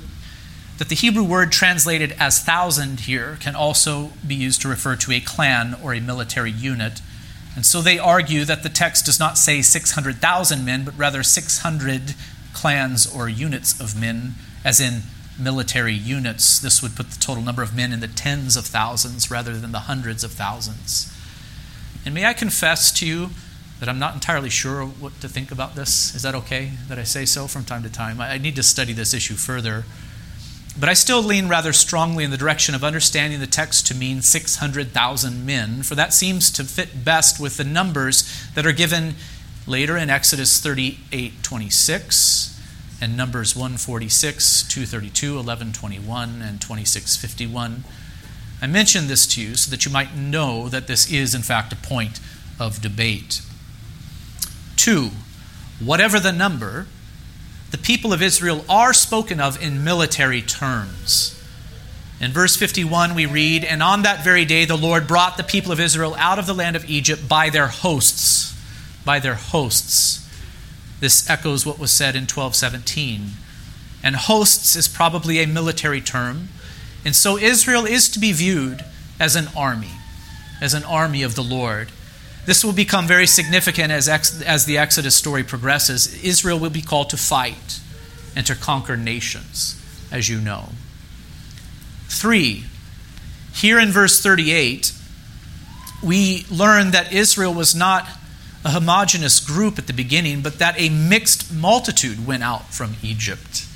that 0.79 0.87
the 0.87 0.95
Hebrew 0.95 1.23
word 1.23 1.51
translated 1.51 2.15
as 2.17 2.39
thousand 2.39 3.01
here 3.01 3.37
can 3.41 3.53
also 3.53 4.11
be 4.25 4.33
used 4.33 4.61
to 4.61 4.69
refer 4.69 4.95
to 4.95 5.11
a 5.11 5.19
clan 5.19 5.75
or 5.83 5.93
a 5.93 5.99
military 5.99 6.51
unit. 6.51 7.01
And 7.53 7.65
so 7.65 7.81
they 7.81 7.99
argue 7.99 8.45
that 8.45 8.63
the 8.63 8.69
text 8.69 9.05
does 9.05 9.19
not 9.19 9.37
say 9.37 9.61
600,000 9.61 10.63
men, 10.63 10.85
but 10.85 10.97
rather 10.97 11.21
600 11.21 12.15
clans 12.53 13.13
or 13.13 13.27
units 13.27 13.79
of 13.79 13.99
men, 13.99 14.35
as 14.63 14.79
in 14.79 15.01
military 15.37 15.93
units. 15.93 16.59
This 16.59 16.81
would 16.81 16.95
put 16.95 17.11
the 17.11 17.19
total 17.19 17.43
number 17.43 17.61
of 17.61 17.75
men 17.75 17.91
in 17.91 17.99
the 17.99 18.07
tens 18.07 18.55
of 18.55 18.65
thousands 18.65 19.29
rather 19.29 19.57
than 19.57 19.73
the 19.73 19.79
hundreds 19.79 20.23
of 20.23 20.31
thousands. 20.31 21.13
And 22.05 22.15
may 22.15 22.25
I 22.25 22.33
confess 22.33 22.89
to 22.99 23.05
you 23.05 23.31
that 23.81 23.89
I'm 23.89 23.99
not 23.99 24.13
entirely 24.13 24.49
sure 24.49 24.85
what 24.85 25.19
to 25.19 25.27
think 25.27 25.51
about 25.51 25.75
this? 25.75 26.15
Is 26.15 26.21
that 26.21 26.35
okay 26.35 26.71
that 26.87 26.97
I 26.97 27.03
say 27.03 27.25
so 27.25 27.47
from 27.47 27.65
time 27.65 27.83
to 27.83 27.89
time? 27.89 28.21
I 28.21 28.37
need 28.37 28.55
to 28.55 28.63
study 28.63 28.93
this 28.93 29.13
issue 29.13 29.35
further. 29.35 29.83
But 30.77 30.89
I 30.89 30.93
still 30.93 31.21
lean 31.21 31.47
rather 31.47 31.73
strongly 31.73 32.23
in 32.23 32.31
the 32.31 32.37
direction 32.37 32.75
of 32.75 32.83
understanding 32.83 33.39
the 33.39 33.47
text 33.47 33.87
to 33.87 33.95
mean 33.95 34.21
600,000 34.21 35.45
men, 35.45 35.83
for 35.83 35.95
that 35.95 36.13
seems 36.13 36.51
to 36.51 36.63
fit 36.63 37.03
best 37.03 37.39
with 37.39 37.57
the 37.57 37.63
numbers 37.63 38.47
that 38.55 38.65
are 38.65 38.71
given 38.71 39.15
later 39.67 39.97
in 39.97 40.09
Exodus 40.09 40.59
38 40.59 41.43
26 41.43 42.59
and 43.01 43.15
Numbers 43.15 43.55
146, 43.55 44.63
232, 44.63 45.35
1121, 45.35 46.41
and 46.41 46.59
2651. 46.61 47.83
I 48.61 48.67
mention 48.67 49.07
this 49.07 49.25
to 49.27 49.41
you 49.41 49.55
so 49.55 49.71
that 49.71 49.85
you 49.85 49.91
might 49.91 50.15
know 50.15 50.67
that 50.67 50.87
this 50.87 51.09
is, 51.11 51.33
in 51.33 51.41
fact, 51.41 51.71
a 51.71 51.77
point 51.77 52.19
of 52.59 52.81
debate. 52.81 53.41
Two, 54.75 55.11
whatever 55.79 56.19
the 56.19 56.33
number, 56.33 56.87
the 57.71 57.77
people 57.77 58.13
of 58.13 58.21
Israel 58.21 58.65
are 58.67 58.93
spoken 58.93 59.39
of 59.39 59.61
in 59.61 59.83
military 59.83 60.41
terms. 60.41 61.35
In 62.19 62.31
verse 62.31 62.55
51, 62.55 63.15
we 63.15 63.25
read, 63.25 63.63
And 63.63 63.81
on 63.81 64.01
that 64.01 64.23
very 64.23 64.43
day 64.43 64.65
the 64.65 64.77
Lord 64.77 65.07
brought 65.07 65.37
the 65.37 65.43
people 65.43 65.71
of 65.71 65.79
Israel 65.79 66.15
out 66.17 66.39
of 66.39 66.47
the 66.47 66.53
land 66.53 66.75
of 66.75 66.89
Egypt 66.89 67.29
by 67.29 67.49
their 67.49 67.67
hosts. 67.67 68.55
By 69.05 69.19
their 69.19 69.35
hosts. 69.35 70.27
This 70.99 71.29
echoes 71.29 71.65
what 71.65 71.79
was 71.79 71.91
said 71.91 72.15
in 72.15 72.23
1217. 72.23 73.31
And 74.03 74.15
hosts 74.15 74.75
is 74.75 74.87
probably 74.87 75.39
a 75.39 75.47
military 75.47 76.01
term. 76.01 76.49
And 77.05 77.15
so 77.15 77.37
Israel 77.37 77.85
is 77.85 78.09
to 78.09 78.19
be 78.19 78.33
viewed 78.33 78.83
as 79.19 79.35
an 79.35 79.47
army, 79.55 79.91
as 80.61 80.73
an 80.73 80.83
army 80.83 81.23
of 81.23 81.35
the 81.35 81.43
Lord. 81.43 81.89
This 82.49 82.65
will 82.65 82.73
become 82.73 83.05
very 83.05 83.27
significant 83.27 83.91
as, 83.91 84.09
ex- 84.09 84.41
as 84.41 84.65
the 84.65 84.79
Exodus 84.79 85.15
story 85.15 85.43
progresses. 85.43 86.23
Israel 86.23 86.57
will 86.57 86.71
be 86.71 86.81
called 86.81 87.11
to 87.11 87.15
fight 87.15 87.79
and 88.35 88.43
to 88.47 88.55
conquer 88.55 88.97
nations, 88.97 89.79
as 90.11 90.29
you 90.29 90.41
know. 90.41 90.69
Three, 92.07 92.63
here 93.53 93.79
in 93.79 93.89
verse 93.89 94.19
38, 94.19 94.93
we 96.03 96.47
learn 96.49 96.89
that 96.89 97.13
Israel 97.13 97.53
was 97.53 97.75
not 97.75 98.09
a 98.65 98.71
homogenous 98.71 99.39
group 99.39 99.77
at 99.77 99.85
the 99.85 99.93
beginning, 99.93 100.41
but 100.41 100.57
that 100.57 100.73
a 100.81 100.89
mixed 100.89 101.53
multitude 101.53 102.25
went 102.25 102.41
out 102.41 102.73
from 102.73 102.95
Egypt. 103.03 103.67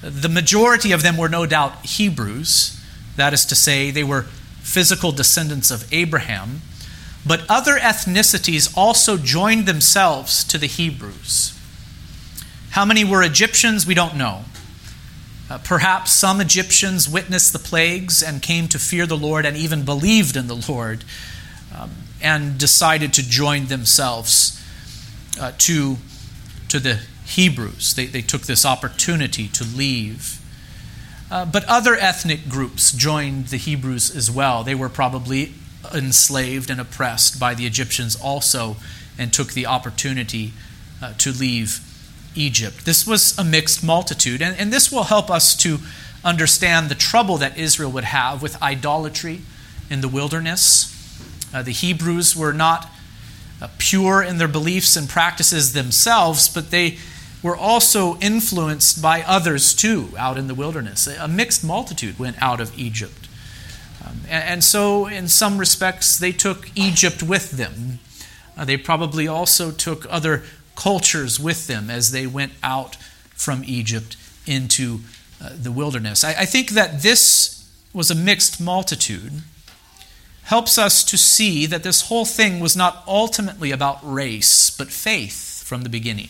The 0.00 0.28
majority 0.28 0.90
of 0.90 1.04
them 1.04 1.16
were 1.16 1.28
no 1.28 1.46
doubt 1.46 1.86
Hebrews, 1.86 2.82
that 3.14 3.32
is 3.32 3.46
to 3.46 3.54
say, 3.54 3.92
they 3.92 4.02
were 4.02 4.22
physical 4.22 5.12
descendants 5.12 5.70
of 5.70 5.86
Abraham, 5.92 6.62
but 7.26 7.44
other 7.48 7.76
ethnicities 7.76 8.72
also 8.76 9.16
joined 9.16 9.66
themselves 9.66 10.44
to 10.44 10.58
the 10.58 10.66
Hebrews. 10.66 11.58
How 12.70 12.84
many 12.84 13.04
were 13.04 13.22
Egyptians? 13.22 13.86
We 13.86 13.94
don't 13.94 14.16
know. 14.16 14.44
Uh, 15.50 15.58
perhaps 15.58 16.10
some 16.10 16.40
Egyptians 16.40 17.08
witnessed 17.08 17.52
the 17.52 17.58
plagues 17.58 18.22
and 18.22 18.40
came 18.40 18.66
to 18.68 18.78
fear 18.78 19.06
the 19.06 19.16
Lord 19.16 19.44
and 19.44 19.56
even 19.56 19.84
believed 19.84 20.36
in 20.36 20.46
the 20.46 20.56
Lord 20.68 21.04
um, 21.76 21.90
and 22.22 22.56
decided 22.58 23.12
to 23.14 23.28
join 23.28 23.66
themselves 23.66 24.58
uh, 25.38 25.52
to, 25.58 25.98
to 26.68 26.80
the 26.80 27.00
Hebrews. 27.26 27.94
They, 27.94 28.06
they 28.06 28.22
took 28.22 28.42
this 28.42 28.64
opportunity 28.64 29.48
to 29.48 29.64
leave. 29.64 30.40
Uh, 31.30 31.44
but 31.44 31.64
other 31.66 31.94
ethnic 31.94 32.48
groups 32.48 32.92
joined 32.92 33.48
the 33.48 33.56
Hebrews 33.56 34.14
as 34.14 34.30
well. 34.30 34.64
They 34.64 34.74
were 34.74 34.88
probably 34.88 35.54
enslaved 35.94 36.70
and 36.70 36.80
oppressed 36.80 37.38
by 37.40 37.54
the 37.54 37.66
Egyptians 37.66 38.16
also 38.16 38.76
and 39.18 39.32
took 39.32 39.52
the 39.52 39.66
opportunity 39.66 40.52
uh, 41.02 41.12
to 41.18 41.32
leave 41.32 41.80
Egypt. 42.34 42.84
This 42.84 43.06
was 43.06 43.36
a 43.38 43.44
mixed 43.44 43.84
multitude, 43.84 44.40
and, 44.40 44.58
and 44.58 44.72
this 44.72 44.90
will 44.90 45.04
help 45.04 45.30
us 45.30 45.54
to 45.56 45.78
understand 46.24 46.88
the 46.88 46.94
trouble 46.94 47.36
that 47.38 47.58
Israel 47.58 47.90
would 47.90 48.04
have 48.04 48.42
with 48.42 48.60
idolatry 48.62 49.40
in 49.90 50.00
the 50.00 50.08
wilderness. 50.08 50.88
Uh, 51.52 51.62
the 51.62 51.72
Hebrews 51.72 52.36
were 52.36 52.52
not 52.52 52.90
uh, 53.60 53.68
pure 53.78 54.22
in 54.22 54.38
their 54.38 54.48
beliefs 54.48 54.96
and 54.96 55.08
practices 55.08 55.72
themselves, 55.72 56.48
but 56.48 56.70
they 56.70 56.98
were 57.42 57.56
also 57.56 58.18
influenced 58.18 59.02
by 59.02 59.22
others 59.22 59.74
too 59.74 60.10
out 60.16 60.38
in 60.38 60.46
the 60.46 60.54
wilderness. 60.54 61.06
A 61.06 61.28
mixed 61.28 61.64
multitude 61.64 62.18
went 62.18 62.40
out 62.40 62.60
of 62.60 62.76
Egypt. 62.78 63.28
Um, 64.04 64.20
and, 64.28 64.44
and, 64.44 64.64
so, 64.64 65.06
in 65.06 65.28
some 65.28 65.58
respects, 65.58 66.18
they 66.18 66.32
took 66.32 66.70
Egypt 66.74 67.22
with 67.22 67.52
them. 67.52 68.00
Uh, 68.56 68.64
they 68.64 68.76
probably 68.76 69.28
also 69.28 69.70
took 69.70 70.06
other 70.10 70.42
cultures 70.74 71.38
with 71.38 71.66
them 71.66 71.90
as 71.90 72.10
they 72.10 72.26
went 72.26 72.52
out 72.62 72.96
from 73.34 73.62
Egypt 73.64 74.16
into 74.46 75.00
uh, 75.42 75.50
the 75.54 75.72
wilderness. 75.72 76.24
I, 76.24 76.30
I 76.30 76.44
think 76.44 76.70
that 76.70 77.02
this 77.02 77.68
was 77.92 78.10
a 78.10 78.14
mixed 78.14 78.60
multitude 78.60 79.42
helps 80.44 80.76
us 80.76 81.04
to 81.04 81.16
see 81.16 81.66
that 81.66 81.82
this 81.82 82.08
whole 82.08 82.24
thing 82.24 82.60
was 82.60 82.76
not 82.76 83.04
ultimately 83.06 83.70
about 83.70 83.98
race, 84.02 84.70
but 84.70 84.88
faith 84.88 85.62
from 85.64 85.82
the 85.82 85.88
beginning. 85.88 86.28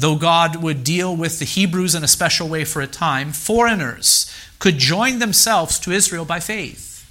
Though 0.00 0.16
God 0.16 0.56
would 0.56 0.82
deal 0.82 1.14
with 1.14 1.38
the 1.38 1.44
Hebrews 1.44 1.94
in 1.94 2.02
a 2.02 2.08
special 2.08 2.48
way 2.48 2.64
for 2.64 2.80
a 2.80 2.86
time, 2.86 3.32
foreigners 3.32 4.34
could 4.58 4.78
join 4.78 5.18
themselves 5.18 5.78
to 5.80 5.92
Israel 5.92 6.24
by 6.24 6.40
faith. 6.40 7.06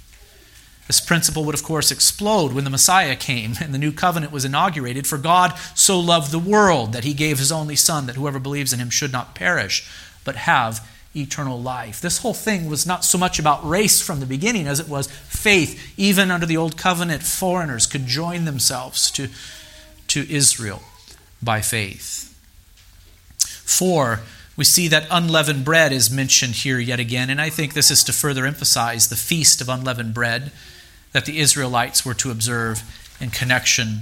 This 0.88 1.00
principle 1.00 1.44
would, 1.44 1.54
of 1.54 1.62
course, 1.62 1.92
explode 1.92 2.52
when 2.52 2.64
the 2.64 2.70
Messiah 2.70 3.14
came 3.14 3.52
and 3.60 3.72
the 3.72 3.78
new 3.78 3.92
covenant 3.92 4.32
was 4.32 4.44
inaugurated. 4.44 5.06
For 5.06 5.18
God 5.18 5.56
so 5.76 6.00
loved 6.00 6.32
the 6.32 6.40
world 6.40 6.92
that 6.92 7.04
he 7.04 7.14
gave 7.14 7.38
his 7.38 7.52
only 7.52 7.76
Son, 7.76 8.06
that 8.06 8.16
whoever 8.16 8.40
believes 8.40 8.72
in 8.72 8.80
him 8.80 8.90
should 8.90 9.12
not 9.12 9.36
perish, 9.36 9.88
but 10.24 10.34
have 10.34 10.84
eternal 11.14 11.62
life. 11.62 12.00
This 12.00 12.18
whole 12.18 12.34
thing 12.34 12.68
was 12.68 12.86
not 12.86 13.04
so 13.04 13.18
much 13.18 13.38
about 13.38 13.64
race 13.64 14.00
from 14.00 14.18
the 14.18 14.26
beginning 14.26 14.66
as 14.66 14.80
it 14.80 14.88
was 14.88 15.06
faith. 15.06 15.94
Even 15.96 16.32
under 16.32 16.44
the 16.44 16.56
old 16.56 16.76
covenant, 16.76 17.22
foreigners 17.22 17.86
could 17.86 18.06
join 18.06 18.46
themselves 18.46 19.12
to, 19.12 19.28
to 20.08 20.28
Israel 20.28 20.82
by 21.40 21.60
faith. 21.60 22.29
Four, 23.70 24.20
we 24.56 24.64
see 24.64 24.88
that 24.88 25.06
unleavened 25.10 25.64
bread 25.64 25.92
is 25.92 26.10
mentioned 26.10 26.54
here 26.56 26.78
yet 26.78 26.98
again, 26.98 27.30
and 27.30 27.40
I 27.40 27.50
think 27.50 27.72
this 27.72 27.90
is 27.90 28.02
to 28.04 28.12
further 28.12 28.44
emphasize 28.44 29.08
the 29.08 29.16
feast 29.16 29.60
of 29.60 29.68
unleavened 29.68 30.12
bread 30.12 30.50
that 31.12 31.24
the 31.24 31.38
Israelites 31.38 32.04
were 32.04 32.14
to 32.14 32.32
observe 32.32 32.82
in 33.20 33.30
connection 33.30 34.00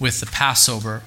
with 0.00 0.20
the 0.20 0.26
Passover. 0.26 1.02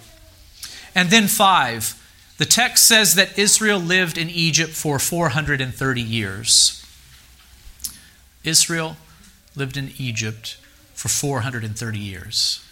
And 0.95 1.09
then 1.09 1.27
five, 1.27 1.93
the 2.37 2.45
text 2.45 2.87
says 2.87 3.15
that 3.15 3.37
Israel 3.37 3.79
lived 3.79 4.17
in 4.17 4.29
Egypt 4.29 4.71
for 4.71 4.97
430 4.97 6.01
years. 6.01 6.83
Israel 8.45 8.95
lived 9.55 9.75
in 9.75 9.91
Egypt 9.97 10.57
for 10.93 11.09
430 11.09 11.99
years. 11.99 12.65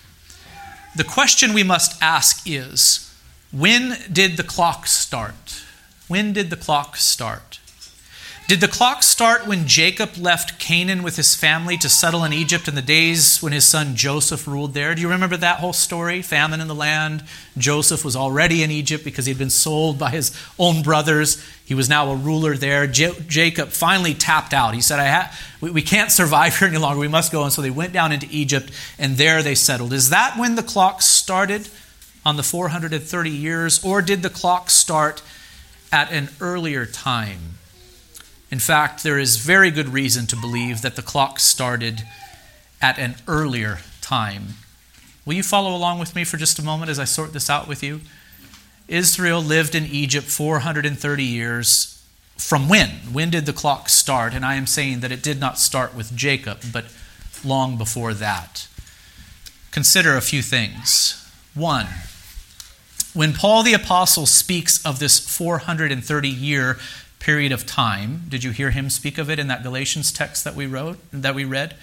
The 0.96 1.04
question 1.04 1.54
we 1.54 1.64
must 1.64 2.02
ask 2.02 2.42
is 2.46 3.07
when 3.52 3.98
did 4.12 4.38
the 4.38 4.44
clock 4.44 4.88
start? 4.88 5.64
When 6.08 6.34
did 6.34 6.50
the 6.50 6.56
clock 6.56 6.96
start? 6.98 7.60
Did 8.48 8.62
the 8.62 8.70
clock 8.70 9.04
start 9.04 9.46
when 9.46 9.68
Jacob 9.68 10.16
left 10.16 10.58
Canaan 10.58 11.04
with 11.04 11.18
his 11.18 11.36
family 11.36 11.76
to 11.80 11.90
settle 11.90 12.24
in 12.24 12.32
Egypt 12.32 12.70
in 12.70 12.76
the 12.76 12.82
days 12.82 13.40
when 13.40 13.52
his 13.52 13.66
son 13.66 13.94
Joseph 13.98 14.48
ruled 14.48 14.74
there? 14.74 14.96
Do 14.96 15.02
you 15.02 15.10
remember 15.10 15.36
that 15.36 15.60
whole 15.60 15.74
story? 15.74 16.22
Famine 16.22 16.62
in 16.62 16.70
the 16.70 16.74
land. 16.74 17.26
Joseph 17.58 18.06
was 18.06 18.16
already 18.16 18.64
in 18.64 18.72
Egypt 18.72 19.04
because 19.04 19.26
he 19.26 19.32
had 19.32 19.38
been 19.38 19.50
sold 19.50 20.00
by 20.00 20.12
his 20.12 20.32
own 20.58 20.82
brothers. 20.82 21.44
He 21.66 21.74
was 21.74 21.90
now 21.90 22.10
a 22.10 22.16
ruler 22.16 22.56
there. 22.56 22.88
J- 22.88 23.20
Jacob 23.28 23.68
finally 23.68 24.14
tapped 24.14 24.54
out. 24.54 24.74
He 24.74 24.82
said, 24.82 25.02
I 25.02 25.08
ha- 25.08 25.38
we, 25.60 25.70
we 25.70 25.82
can't 25.82 26.10
survive 26.10 26.58
here 26.58 26.70
any 26.70 26.78
longer. 26.78 27.02
We 27.02 27.10
must 27.10 27.34
go. 27.34 27.44
And 27.44 27.52
so 27.52 27.62
they 27.62 27.70
went 27.70 27.92
down 27.92 28.14
into 28.14 28.30
Egypt, 28.32 28.72
and 28.98 29.18
there 29.18 29.44
they 29.44 29.56
settled. 29.56 29.92
Is 29.92 30.10
that 30.10 30.38
when 30.40 30.56
the 30.56 30.64
clock 30.64 31.02
started? 31.02 31.68
On 32.26 32.36
the 32.36 32.44
430 32.44 33.30
years, 33.30 33.84
or 33.84 34.02
did 34.02 34.22
the 34.22 34.30
clock 34.30 34.70
start 34.70 35.22
at 35.92 36.12
an 36.12 36.30
earlier 36.40 36.86
time? 36.86 37.58
In 38.50 38.60
fact, 38.60 39.04
there 39.04 39.20
is 39.20 39.38
very 39.38 39.72
good 39.72 39.90
reason 39.90 40.26
to 40.28 40.36
believe 40.36 40.82
that 40.82 40.96
the 40.96 41.02
clock 41.02 41.40
started 41.40 42.04
at 42.82 42.98
an 42.98 43.16
earlier 43.28 43.80
time. 44.02 44.56
Will 45.26 45.34
you 45.34 45.44
follow 45.44 45.76
along 45.76 46.00
with 46.00 46.16
me 46.16 46.24
for 46.24 46.38
just 46.38 46.60
a 46.60 46.64
moment 46.64 46.90
as 46.90 47.00
I 47.00 47.04
sort 47.04 47.34
this 47.34 47.50
out 47.50 47.68
with 47.68 47.84
you? 47.84 48.02
Israel 48.88 49.42
lived 49.42 49.76
in 49.76 49.86
Egypt 49.86 50.28
430 50.28 51.24
years. 51.24 52.02
From 52.38 52.70
when? 52.70 52.90
When 53.12 53.30
did 53.30 53.46
the 53.46 53.52
clock 53.52 53.90
start? 53.90 54.34
And 54.34 54.46
I 54.46 54.56
am 54.56 54.68
saying 54.68 55.02
that 55.02 55.12
it 55.12 55.22
did 55.22 55.40
not 55.40 55.60
start 55.60 55.94
with 55.94 56.16
Jacob, 56.16 56.60
but 56.72 56.86
long 57.44 57.78
before 57.78 58.14
that. 58.14 58.68
Consider 59.72 60.16
a 60.16 60.22
few 60.22 60.42
things. 60.42 61.27
One, 61.58 61.88
when 63.16 63.34
Paul 63.34 63.64
the 63.64 63.74
Apostle 63.74 64.28
speaks 64.28 64.86
of 64.86 65.00
this 65.00 65.18
430 65.18 66.30
year 66.30 66.78
period 67.18 67.52
of 67.52 67.66
time, 67.66 68.26
did 68.30 68.44
you 68.44 68.52
hear 68.52 68.70
him 68.70 68.92
speak 68.92 69.18
of 69.18 69.28
it 69.28 69.40
in 69.40 69.48
that 69.48 69.64
Galatians 69.64 70.12
text 70.12 70.44
that 70.44 70.54
we 70.54 70.68
wrote 70.68 71.00
that 71.12 71.34
we 71.34 71.46
read? 71.46 71.76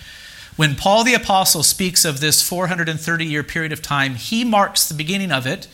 When 0.54 0.76
Paul 0.76 1.02
the 1.02 1.14
Apostle 1.14 1.64
speaks 1.64 2.04
of 2.04 2.20
this 2.20 2.40
430 2.40 3.24
year 3.24 3.42
period 3.42 3.72
of 3.72 3.82
time, 3.82 4.14
he 4.14 4.44
marks 4.44 4.86
the 4.86 4.94
beginning 4.94 5.32
of 5.32 5.44
it 5.44 5.66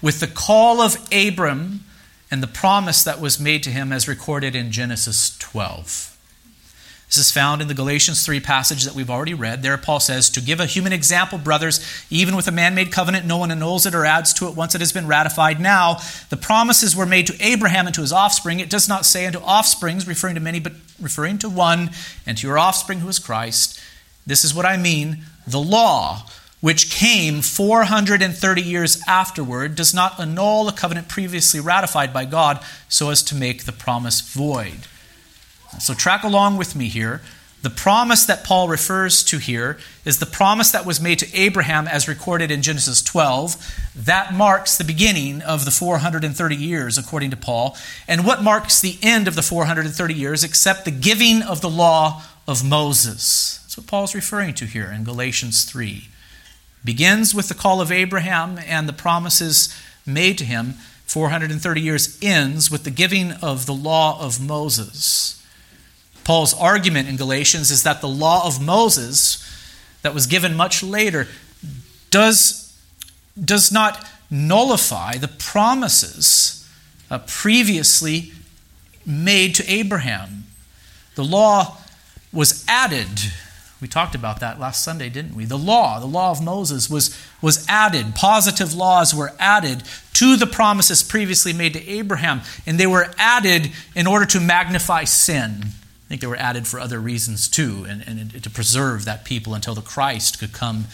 with 0.00 0.20
the 0.20 0.26
call 0.26 0.80
of 0.80 0.96
Abram 1.12 1.84
and 2.30 2.42
the 2.42 2.46
promise 2.46 3.04
that 3.04 3.20
was 3.20 3.38
made 3.38 3.62
to 3.64 3.70
him 3.70 3.92
as 3.92 4.08
recorded 4.08 4.56
in 4.56 4.72
Genesis 4.72 5.36
12. 5.38 6.11
This 7.12 7.26
is 7.26 7.30
found 7.30 7.60
in 7.60 7.68
the 7.68 7.74
Galatians 7.74 8.24
3 8.24 8.40
passage 8.40 8.84
that 8.84 8.94
we've 8.94 9.10
already 9.10 9.34
read. 9.34 9.62
There, 9.62 9.76
Paul 9.76 10.00
says, 10.00 10.30
To 10.30 10.40
give 10.40 10.60
a 10.60 10.64
human 10.64 10.94
example, 10.94 11.36
brothers, 11.36 11.86
even 12.08 12.34
with 12.34 12.48
a 12.48 12.52
man 12.52 12.74
made 12.74 12.90
covenant, 12.90 13.26
no 13.26 13.36
one 13.36 13.50
annuls 13.50 13.84
it 13.84 13.94
or 13.94 14.06
adds 14.06 14.32
to 14.32 14.48
it 14.48 14.56
once 14.56 14.74
it 14.74 14.80
has 14.80 14.94
been 14.94 15.06
ratified. 15.06 15.60
Now, 15.60 15.98
the 16.30 16.38
promises 16.38 16.96
were 16.96 17.04
made 17.04 17.26
to 17.26 17.36
Abraham 17.38 17.84
and 17.84 17.94
to 17.96 18.00
his 18.00 18.14
offspring. 18.14 18.60
It 18.60 18.70
does 18.70 18.88
not 18.88 19.04
say 19.04 19.26
unto 19.26 19.40
offsprings, 19.40 20.08
referring 20.08 20.36
to 20.36 20.40
many, 20.40 20.58
but 20.58 20.72
referring 20.98 21.36
to 21.40 21.50
one, 21.50 21.90
and 22.26 22.38
to 22.38 22.46
your 22.46 22.58
offspring 22.58 23.00
who 23.00 23.08
is 23.08 23.18
Christ. 23.18 23.78
This 24.26 24.42
is 24.42 24.54
what 24.54 24.64
I 24.64 24.78
mean. 24.78 25.18
The 25.46 25.60
law, 25.60 26.26
which 26.62 26.90
came 26.90 27.42
430 27.42 28.62
years 28.62 29.02
afterward, 29.06 29.74
does 29.74 29.92
not 29.92 30.18
annul 30.18 30.64
the 30.64 30.72
covenant 30.72 31.10
previously 31.10 31.60
ratified 31.60 32.14
by 32.14 32.24
God 32.24 32.64
so 32.88 33.10
as 33.10 33.22
to 33.24 33.34
make 33.34 33.66
the 33.66 33.72
promise 33.72 34.22
void. 34.22 34.86
So, 35.80 35.94
track 35.94 36.22
along 36.22 36.56
with 36.56 36.76
me 36.76 36.88
here. 36.88 37.22
The 37.62 37.70
promise 37.70 38.26
that 38.26 38.42
Paul 38.42 38.66
refers 38.66 39.22
to 39.24 39.38
here 39.38 39.78
is 40.04 40.18
the 40.18 40.26
promise 40.26 40.72
that 40.72 40.84
was 40.84 41.00
made 41.00 41.20
to 41.20 41.32
Abraham 41.32 41.86
as 41.86 42.08
recorded 42.08 42.50
in 42.50 42.60
Genesis 42.60 43.00
12. 43.00 43.92
That 43.94 44.34
marks 44.34 44.76
the 44.76 44.84
beginning 44.84 45.42
of 45.42 45.64
the 45.64 45.70
430 45.70 46.56
years, 46.56 46.98
according 46.98 47.30
to 47.30 47.36
Paul. 47.36 47.76
And 48.08 48.26
what 48.26 48.42
marks 48.42 48.80
the 48.80 48.98
end 49.00 49.28
of 49.28 49.36
the 49.36 49.42
430 49.42 50.12
years 50.12 50.42
except 50.42 50.84
the 50.84 50.90
giving 50.90 51.40
of 51.40 51.60
the 51.60 51.70
law 51.70 52.24
of 52.48 52.68
Moses? 52.68 53.60
That's 53.62 53.76
what 53.76 53.86
Paul's 53.86 54.14
referring 54.14 54.54
to 54.54 54.64
here 54.66 54.90
in 54.90 55.04
Galatians 55.04 55.64
3. 55.64 56.08
Begins 56.84 57.32
with 57.32 57.48
the 57.48 57.54
call 57.54 57.80
of 57.80 57.92
Abraham 57.92 58.58
and 58.66 58.88
the 58.88 58.92
promises 58.92 59.72
made 60.04 60.36
to 60.38 60.44
him. 60.44 60.74
430 61.06 61.80
years 61.80 62.18
ends 62.20 62.72
with 62.72 62.82
the 62.82 62.90
giving 62.90 63.32
of 63.32 63.66
the 63.66 63.74
law 63.74 64.20
of 64.20 64.44
Moses. 64.44 65.41
Paul's 66.24 66.54
argument 66.54 67.08
in 67.08 67.16
Galatians 67.16 67.70
is 67.70 67.82
that 67.82 68.00
the 68.00 68.08
law 68.08 68.46
of 68.46 68.62
Moses, 68.62 69.38
that 70.02 70.14
was 70.14 70.26
given 70.26 70.54
much 70.54 70.82
later, 70.82 71.28
does, 72.10 72.76
does 73.42 73.72
not 73.72 74.06
nullify 74.30 75.16
the 75.16 75.28
promises 75.28 76.68
uh, 77.10 77.18
previously 77.26 78.32
made 79.04 79.54
to 79.56 79.68
Abraham. 79.68 80.44
The 81.14 81.24
law 81.24 81.78
was 82.32 82.64
added 82.68 83.08
We 83.82 83.88
talked 83.88 84.14
about 84.14 84.38
that 84.38 84.60
last 84.60 84.84
Sunday, 84.84 85.08
didn't 85.08 85.34
we? 85.34 85.44
The 85.44 85.58
law, 85.58 85.98
the 85.98 86.06
law 86.06 86.30
of 86.30 86.40
Moses, 86.40 86.88
was, 86.88 87.18
was 87.42 87.66
added. 87.68 88.14
Positive 88.14 88.72
laws 88.72 89.12
were 89.12 89.32
added 89.40 89.82
to 90.14 90.36
the 90.36 90.46
promises 90.46 91.02
previously 91.02 91.52
made 91.52 91.72
to 91.72 91.88
Abraham, 91.88 92.42
and 92.64 92.78
they 92.78 92.86
were 92.86 93.12
added 93.18 93.72
in 93.96 94.06
order 94.06 94.24
to 94.26 94.38
magnify 94.38 95.02
sin. 95.02 95.64
Think 96.12 96.20
they 96.20 96.26
were 96.26 96.36
added 96.36 96.68
for 96.68 96.78
other 96.78 97.00
reasons 97.00 97.48
too, 97.48 97.86
and, 97.88 98.04
and 98.06 98.42
to 98.42 98.50
preserve 98.50 99.06
that 99.06 99.24
people 99.24 99.54
until 99.54 99.74
the 99.74 99.80
Christ 99.80 100.38
could 100.38 100.52
come 100.52 100.84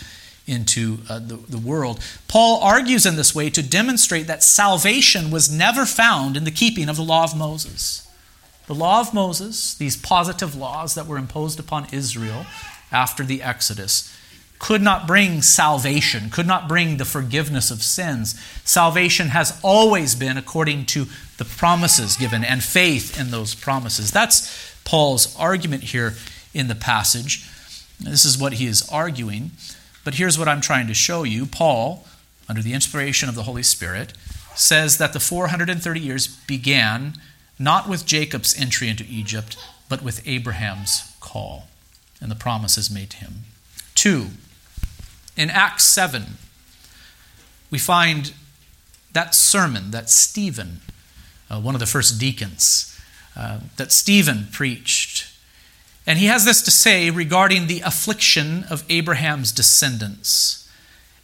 into 0.46 0.98
uh, 1.08 1.18
the, 1.18 1.34
the 1.34 1.58
world. 1.58 1.98
Paul 2.28 2.62
argues 2.62 3.04
in 3.04 3.16
this 3.16 3.34
way 3.34 3.50
to 3.50 3.60
demonstrate 3.60 4.28
that 4.28 4.44
salvation 4.44 5.32
was 5.32 5.50
never 5.50 5.86
found 5.86 6.36
in 6.36 6.44
the 6.44 6.52
keeping 6.52 6.88
of 6.88 6.94
the 6.94 7.02
law 7.02 7.24
of 7.24 7.36
Moses. 7.36 8.08
The 8.68 8.76
law 8.76 9.00
of 9.00 9.12
Moses, 9.12 9.74
these 9.74 9.96
positive 9.96 10.54
laws 10.54 10.94
that 10.94 11.08
were 11.08 11.18
imposed 11.18 11.58
upon 11.58 11.88
Israel, 11.90 12.46
after 12.92 13.24
the 13.24 13.42
Exodus 13.42 14.14
could 14.60 14.82
not 14.82 15.08
bring 15.08 15.42
salvation, 15.42 16.30
could 16.30 16.46
not 16.46 16.68
bring 16.68 16.96
the 16.96 17.04
forgiveness 17.04 17.72
of 17.72 17.82
sins. 17.82 18.40
Salvation 18.64 19.28
has 19.28 19.58
always 19.64 20.14
been 20.14 20.36
according 20.36 20.84
to 20.86 21.06
the 21.38 21.44
promises 21.44 22.16
given 22.16 22.44
and 22.44 22.62
faith 22.62 23.18
in 23.18 23.30
those 23.30 23.54
promises. 23.54 24.10
That's 24.10 24.67
Paul's 24.88 25.36
argument 25.38 25.82
here 25.84 26.14
in 26.54 26.68
the 26.68 26.74
passage. 26.74 27.46
This 28.00 28.24
is 28.24 28.38
what 28.38 28.54
he 28.54 28.66
is 28.66 28.88
arguing. 28.88 29.50
But 30.02 30.14
here's 30.14 30.38
what 30.38 30.48
I'm 30.48 30.62
trying 30.62 30.86
to 30.86 30.94
show 30.94 31.24
you. 31.24 31.44
Paul, 31.44 32.06
under 32.48 32.62
the 32.62 32.72
inspiration 32.72 33.28
of 33.28 33.34
the 33.34 33.42
Holy 33.42 33.62
Spirit, 33.62 34.14
says 34.54 34.96
that 34.96 35.12
the 35.12 35.20
430 35.20 36.00
years 36.00 36.26
began 36.26 37.12
not 37.58 37.86
with 37.86 38.06
Jacob's 38.06 38.58
entry 38.58 38.88
into 38.88 39.04
Egypt, 39.06 39.58
but 39.90 40.02
with 40.02 40.26
Abraham's 40.26 41.14
call 41.20 41.68
and 42.18 42.30
the 42.30 42.34
promises 42.34 42.90
made 42.90 43.10
to 43.10 43.18
him. 43.18 43.34
Two, 43.94 44.28
in 45.36 45.50
Acts 45.50 45.84
7, 45.84 46.38
we 47.70 47.78
find 47.78 48.32
that 49.12 49.34
sermon 49.34 49.90
that 49.90 50.08
Stephen, 50.08 50.80
uh, 51.50 51.60
one 51.60 51.74
of 51.74 51.80
the 51.80 51.84
first 51.86 52.18
deacons, 52.18 52.97
uh, 53.38 53.60
that 53.76 53.92
Stephen 53.92 54.48
preached. 54.50 55.26
And 56.06 56.18
he 56.18 56.26
has 56.26 56.44
this 56.44 56.60
to 56.62 56.70
say 56.70 57.10
regarding 57.10 57.66
the 57.66 57.80
affliction 57.80 58.64
of 58.70 58.84
Abraham's 58.88 59.52
descendants. 59.52 60.68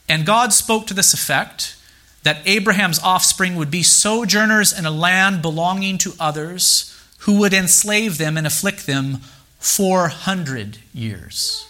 And 0.09 0.27
God 0.27 0.53
spoke 0.53 0.87
to 0.87 0.95
this 0.95 1.13
effect 1.13 1.77
that 2.23 2.41
Abraham's 2.47 3.03
offspring 3.03 3.57
would 3.57 3.71
be 3.71 3.83
sojourners 3.83 4.77
in 4.77 4.87
a 4.87 4.91
land 4.91 5.43
belonging 5.43 5.99
to 5.99 6.13
others 6.21 6.91
who 7.21 7.39
would 7.41 7.53
enslave 7.53 8.19
them 8.19 8.37
and 8.37 8.47
afflict 8.47 8.87
them 8.87 9.19
400 9.59 10.79
years. 10.93 11.67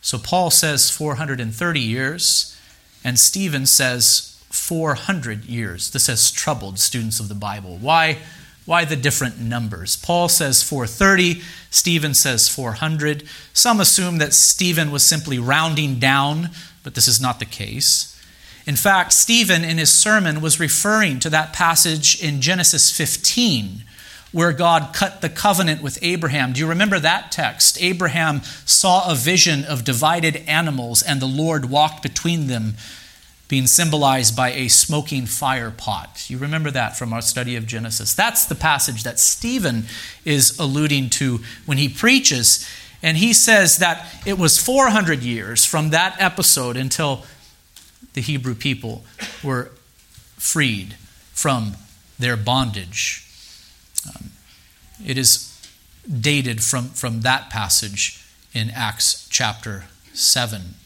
So 0.00 0.18
Paul 0.18 0.50
says 0.50 0.90
430 0.90 1.80
years, 1.80 2.58
and 3.04 3.18
Stephen 3.18 3.66
says 3.66 4.42
400 4.50 5.44
years. 5.44 5.90
This 5.90 6.06
has 6.06 6.30
troubled 6.30 6.78
students 6.78 7.20
of 7.20 7.28
the 7.28 7.34
Bible. 7.34 7.78
Why, 7.80 8.18
why 8.64 8.84
the 8.84 8.96
different 8.96 9.40
numbers? 9.40 9.96
Paul 9.96 10.28
says 10.28 10.62
430, 10.62 11.42
Stephen 11.70 12.14
says 12.14 12.48
400. 12.48 13.24
Some 13.52 13.80
assume 13.80 14.18
that 14.18 14.32
Stephen 14.32 14.90
was 14.90 15.04
simply 15.04 15.38
rounding 15.38 15.98
down, 15.98 16.50
but 16.82 16.94
this 16.94 17.08
is 17.08 17.20
not 17.20 17.38
the 17.38 17.44
case. 17.44 18.08
In 18.66 18.76
fact, 18.76 19.12
Stephen 19.12 19.64
in 19.64 19.78
his 19.78 19.90
sermon 19.90 20.40
was 20.40 20.60
referring 20.60 21.18
to 21.20 21.30
that 21.30 21.52
passage 21.52 22.22
in 22.22 22.40
Genesis 22.40 22.96
15 22.96 23.84
where 24.32 24.52
God 24.52 24.94
cut 24.94 25.20
the 25.20 25.28
covenant 25.28 25.82
with 25.82 25.98
Abraham. 26.02 26.52
Do 26.52 26.60
you 26.60 26.66
remember 26.66 26.98
that 26.98 27.30
text? 27.30 27.80
Abraham 27.82 28.42
saw 28.64 29.10
a 29.10 29.14
vision 29.14 29.64
of 29.64 29.84
divided 29.84 30.36
animals, 30.48 31.02
and 31.02 31.20
the 31.20 31.26
Lord 31.26 31.66
walked 31.66 32.02
between 32.02 32.46
them, 32.46 32.74
being 33.52 33.66
symbolized 33.66 34.34
by 34.34 34.50
a 34.52 34.66
smoking 34.66 35.26
fire 35.26 35.70
pot. 35.70 36.24
You 36.30 36.38
remember 36.38 36.70
that 36.70 36.96
from 36.96 37.12
our 37.12 37.20
study 37.20 37.54
of 37.54 37.66
Genesis. 37.66 38.14
That's 38.14 38.46
the 38.46 38.54
passage 38.54 39.02
that 39.02 39.20
Stephen 39.20 39.84
is 40.24 40.58
alluding 40.58 41.10
to 41.10 41.40
when 41.66 41.76
he 41.76 41.86
preaches. 41.86 42.66
And 43.02 43.18
he 43.18 43.34
says 43.34 43.76
that 43.76 44.06
it 44.24 44.38
was 44.38 44.56
400 44.56 45.22
years 45.22 45.66
from 45.66 45.90
that 45.90 46.16
episode 46.18 46.78
until 46.78 47.26
the 48.14 48.22
Hebrew 48.22 48.54
people 48.54 49.04
were 49.44 49.72
freed 50.38 50.94
from 51.34 51.74
their 52.18 52.38
bondage. 52.38 53.22
Um, 54.08 54.30
it 55.04 55.18
is 55.18 55.54
dated 56.08 56.64
from, 56.64 56.88
from 56.88 57.20
that 57.20 57.50
passage 57.50 58.24
in 58.54 58.70
Acts 58.70 59.28
chapter 59.30 59.84
7. 60.14 60.76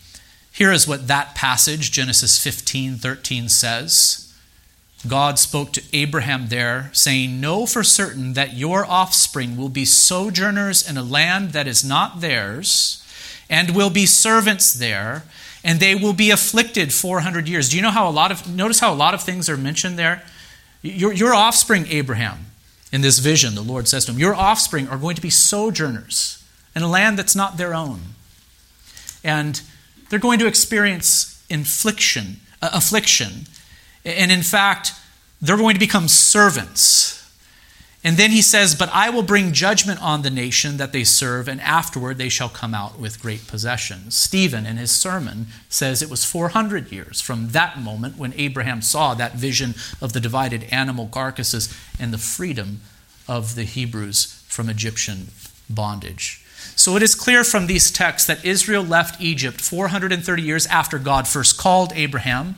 Here 0.57 0.73
is 0.73 0.89
what 0.89 1.07
that 1.07 1.35
passage, 1.35 1.93
Genesis 1.93 2.43
15 2.43 2.97
13, 2.97 3.51
says. 3.51 4.33
God 5.07 5.39
spoke 5.39 5.75
to 5.75 5.83
Abraham 5.93 6.49
there, 6.49 6.89
saying, 6.95 7.43
Know 7.43 7.67
for 7.67 7.83
certain 7.83 8.33
that 8.33 8.55
your 8.55 8.87
offspring 8.87 9.59
will 9.59 9.69
be 9.69 9.85
sojourners 9.85 10.89
in 10.89 10.97
a 10.97 11.03
land 11.03 11.51
that 11.51 11.67
is 11.67 11.85
not 11.85 12.23
theirs, 12.23 13.05
and 13.51 13.77
will 13.77 13.91
be 13.91 14.07
servants 14.07 14.73
there, 14.73 15.25
and 15.63 15.79
they 15.79 15.95
will 15.95 16.15
be 16.15 16.31
afflicted 16.31 16.91
400 16.91 17.47
years. 17.51 17.69
Do 17.69 17.77
you 17.77 17.83
know 17.83 17.91
how 17.91 18.09
a 18.09 18.11
lot 18.11 18.33
of, 18.33 18.49
notice 18.49 18.81
how 18.81 18.95
a 18.95 18.97
lot 18.97 19.13
of 19.13 19.23
things 19.23 19.51
are 19.51 19.59
mentioned 19.59 19.99
there? 19.99 20.23
Your, 20.81 21.13
your 21.13 21.35
offspring, 21.35 21.85
Abraham, 21.89 22.47
in 22.91 23.03
this 23.03 23.19
vision, 23.19 23.55
the 23.55 23.61
Lord 23.61 23.89
says 23.89 24.07
to 24.07 24.13
him, 24.13 24.19
Your 24.19 24.35
offspring 24.35 24.89
are 24.89 24.97
going 24.97 25.17
to 25.17 25.23
be 25.23 25.29
sojourners 25.29 26.43
in 26.75 26.81
a 26.81 26.89
land 26.89 27.19
that's 27.19 27.37
not 27.37 27.59
their 27.59 27.75
own. 27.75 28.01
And 29.23 29.61
they're 30.09 30.19
going 30.19 30.39
to 30.39 30.47
experience 30.47 31.45
infliction, 31.49 32.41
uh, 32.63 32.71
affliction. 32.73 33.47
And 34.05 34.31
in 34.31 34.43
fact, 34.43 34.93
they're 35.41 35.57
going 35.57 35.75
to 35.75 35.81
become 35.81 36.09
servants 36.09 37.17
and 38.07 38.17
then 38.17 38.31
he 38.31 38.41
says, 38.41 38.77
But 38.77 38.89
I 38.93 39.11
will 39.11 39.25
bring 39.25 39.53
judgment 39.53 40.01
on 40.01 40.23
the 40.23 40.31
nation 40.31 40.77
that 40.77 40.93
they 40.93 41.03
serve, 41.03 41.49
and 41.49 41.61
afterward 41.61 42.19
they 42.19 42.29
shall 42.29 42.49
come 42.49 42.73
out 42.73 43.01
with 43.01 43.21
great 43.21 43.49
possessions. 43.49 44.17
Stephen, 44.17 44.65
in 44.65 44.77
his 44.77 44.93
sermon, 44.93 45.49
says 45.69 46.03
it 46.03 46.09
was 46.09 46.25
400 46.25 46.93
years 46.93 47.21
from 47.21 47.49
that 47.49 47.81
moment 47.81 48.17
when 48.17 48.33
Abraham 48.37 48.81
saw 48.81 49.15
that 49.15 49.35
vision 49.35 49.75
of 50.01 50.13
the 50.13 50.21
divided 50.21 50.69
animal 50.71 51.09
carcasses 51.09 51.77
and 51.99 52.13
the 52.13 52.19
freedom 52.19 52.81
of 53.27 53.57
the 53.57 53.65
Hebrews 53.65 54.41
from 54.47 54.69
Egyptian 54.69 55.33
bondage. 55.69 56.46
So 56.77 56.95
it 56.95 57.03
is 57.03 57.15
clear 57.15 57.43
from 57.43 57.67
these 57.67 57.91
texts 57.91 58.29
that 58.29 58.45
Israel 58.45 58.85
left 58.85 59.21
Egypt 59.21 59.63
430 59.63 60.43
years 60.43 60.67
after 60.67 60.99
God 60.99 61.27
first 61.27 61.59
called 61.59 61.93
Abraham 61.95 62.57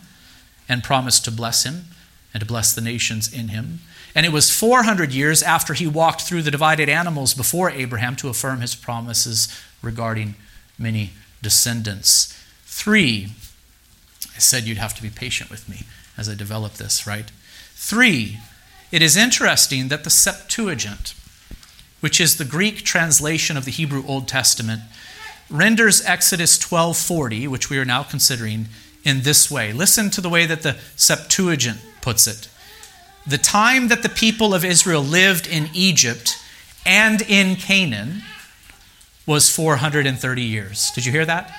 and 0.69 0.85
promised 0.85 1.25
to 1.25 1.31
bless 1.31 1.65
him 1.65 1.87
and 2.35 2.41
to 2.41 2.47
bless 2.47 2.75
the 2.75 2.81
nations 2.81 3.33
in 3.33 3.49
him. 3.49 3.79
And 4.15 4.27
it 4.27 4.33
was 4.33 4.51
400 4.51 5.13
years 5.13 5.43
after 5.43 5.73
he 5.73 5.87
walked 5.87 6.23
through 6.23 6.43
the 6.43 6.51
divided 6.51 6.89
animals 6.89 7.33
before 7.33 7.71
Abraham 7.71 8.17
to 8.17 8.29
affirm 8.29 8.61
his 8.61 8.75
promises 8.75 9.49
regarding 9.83 10.35
many 10.77 11.13
descendants. 11.41 12.37
Three, 12.65 13.29
I 14.35 14.41
said 14.41 14.65
you'd 14.65 14.79
have 14.79 14.95
to 14.95 15.03
be 15.03 15.11
patient 15.11 15.51
with 15.51 15.69
me 15.69 15.85
as 16.17 16.29
I 16.29 16.35
develop 16.35 16.75
this, 16.75 17.07
right? 17.07 17.31
Three, 17.75 18.39
it 18.91 19.03
is 19.03 19.17
interesting 19.17 19.89
that 19.89 20.03
the 20.03 20.11
Septuagint, 20.11 21.15
which 22.01 22.21
is 22.21 22.37
the 22.37 22.45
Greek 22.45 22.85
translation 22.85 23.57
of 23.57 23.65
the 23.65 23.71
Hebrew 23.71 24.05
Old 24.07 24.29
Testament, 24.29 24.83
renders 25.51 26.05
Exodus 26.05 26.59
12:40, 26.59 27.49
which 27.49 27.71
we 27.71 27.79
are 27.79 27.85
now 27.85 28.03
considering, 28.03 28.69
in 29.05 29.23
this 29.23 29.51
way. 29.51 29.73
Listen 29.73 30.11
to 30.11 30.21
the 30.21 30.29
way 30.29 30.47
that 30.47 30.63
the 30.63 30.77
Septuagint 30.97 31.79
puts 32.01 32.27
it 32.27 32.49
the 33.29 33.39
time 33.39 33.89
that 33.89 34.03
the 34.03 34.09
people 34.09 34.55
of 34.55 34.65
Israel 34.65 35.03
lived 35.03 35.47
in 35.47 35.69
Egypt 35.75 36.43
and 36.87 37.21
in 37.23 37.57
Canaan 37.57 38.23
was 39.27 39.55
430 39.55 40.43
years. 40.43 40.91
Did 40.95 41.05
you 41.05 41.13
hear 41.13 41.27
that? 41.27 41.55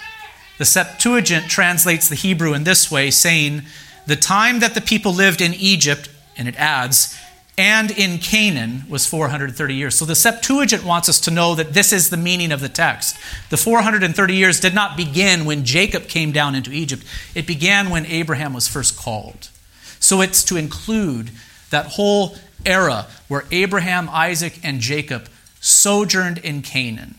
The 0.58 0.66
Septuagint 0.66 1.48
translates 1.48 2.10
the 2.10 2.16
Hebrew 2.16 2.54
in 2.54 2.64
this 2.64 2.90
way, 2.90 3.12
saying, 3.12 3.62
The 4.08 4.16
time 4.16 4.60
that 4.60 4.74
the 4.74 4.82
people 4.82 5.14
lived 5.14 5.42
in 5.42 5.54
Egypt, 5.54 6.10
and 6.36 6.48
it 6.48 6.56
adds, 6.56 7.16
and 7.60 7.92
in 7.92 8.20
Canaan 8.20 8.86
was 8.88 9.06
430 9.06 9.76
years. 9.76 9.94
So 9.94 10.06
the 10.06 10.16
Septuagint 10.16 10.86
wants 10.86 11.10
us 11.10 11.20
to 11.20 11.30
know 11.30 11.56
that 11.56 11.74
this 11.74 11.92
is 11.92 12.10
the 12.10 12.16
meaning 12.16 12.54
of 12.54 12.62
the 12.62 12.70
text. 12.70 13.18
The 13.50 13.58
430 13.58 14.34
years 14.34 14.62
did 14.62 14.74
not 14.74 14.96
begin 14.96 15.44
when 15.44 15.66
Jacob 15.66 16.08
came 16.08 16.32
down 16.32 16.56
into 16.56 16.72
Egypt, 16.72 17.04
it 17.36 17.46
began 17.46 17.90
when 17.90 18.06
Abraham 18.06 18.54
was 18.54 18.70
first 18.70 18.98
called. 18.98 19.50
So 20.00 20.22
it's 20.22 20.42
to 20.46 20.56
include 20.56 21.32
that 21.70 21.88
whole 21.88 22.38
era 22.66 23.08
where 23.28 23.44
Abraham, 23.52 24.08
Isaac, 24.10 24.58
and 24.64 24.80
Jacob 24.80 25.28
sojourned 25.60 26.38
in 26.38 26.62
Canaan. 26.62 27.16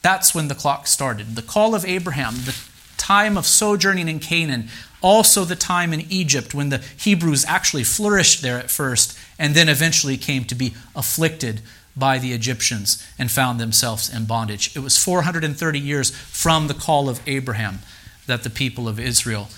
That's 0.00 0.34
when 0.34 0.48
the 0.48 0.54
clock 0.54 0.86
started. 0.86 1.36
The 1.36 1.42
call 1.42 1.74
of 1.74 1.84
Abraham, 1.84 2.36
the 2.36 2.56
time 2.98 3.38
of 3.38 3.46
sojourning 3.46 4.08
in 4.08 4.18
Canaan, 4.18 4.68
also 5.00 5.44
the 5.44 5.56
time 5.56 5.92
in 5.92 6.04
Egypt 6.10 6.54
when 6.54 6.68
the 6.68 6.84
Hebrews 6.98 7.44
actually 7.46 7.84
flourished 7.84 8.42
there 8.42 8.58
at 8.58 8.70
first 8.70 9.18
and 9.38 9.54
then 9.54 9.68
eventually 9.68 10.16
came 10.16 10.44
to 10.44 10.54
be 10.54 10.74
afflicted 10.94 11.60
by 11.96 12.18
the 12.18 12.32
Egyptians 12.32 13.04
and 13.18 13.30
found 13.30 13.58
themselves 13.58 14.12
in 14.12 14.24
bondage. 14.24 14.76
It 14.76 14.80
was 14.80 15.02
430 15.02 15.78
years 15.78 16.10
from 16.10 16.68
the 16.68 16.74
call 16.74 17.08
of 17.08 17.20
Abraham 17.26 17.80
that 18.26 18.42
the 18.42 18.50
people 18.50 18.88
of 18.88 19.00
Israel 19.00 19.48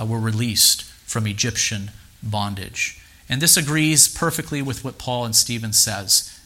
uh, 0.00 0.04
were 0.04 0.18
released 0.18 0.82
from 0.82 1.26
Egyptian 1.26 1.90
bondage. 2.22 3.00
And 3.28 3.40
this 3.40 3.56
agrees 3.56 4.08
perfectly 4.08 4.60
with 4.62 4.84
what 4.84 4.98
Paul 4.98 5.24
and 5.24 5.36
Stephen 5.36 5.72
says 5.72 6.38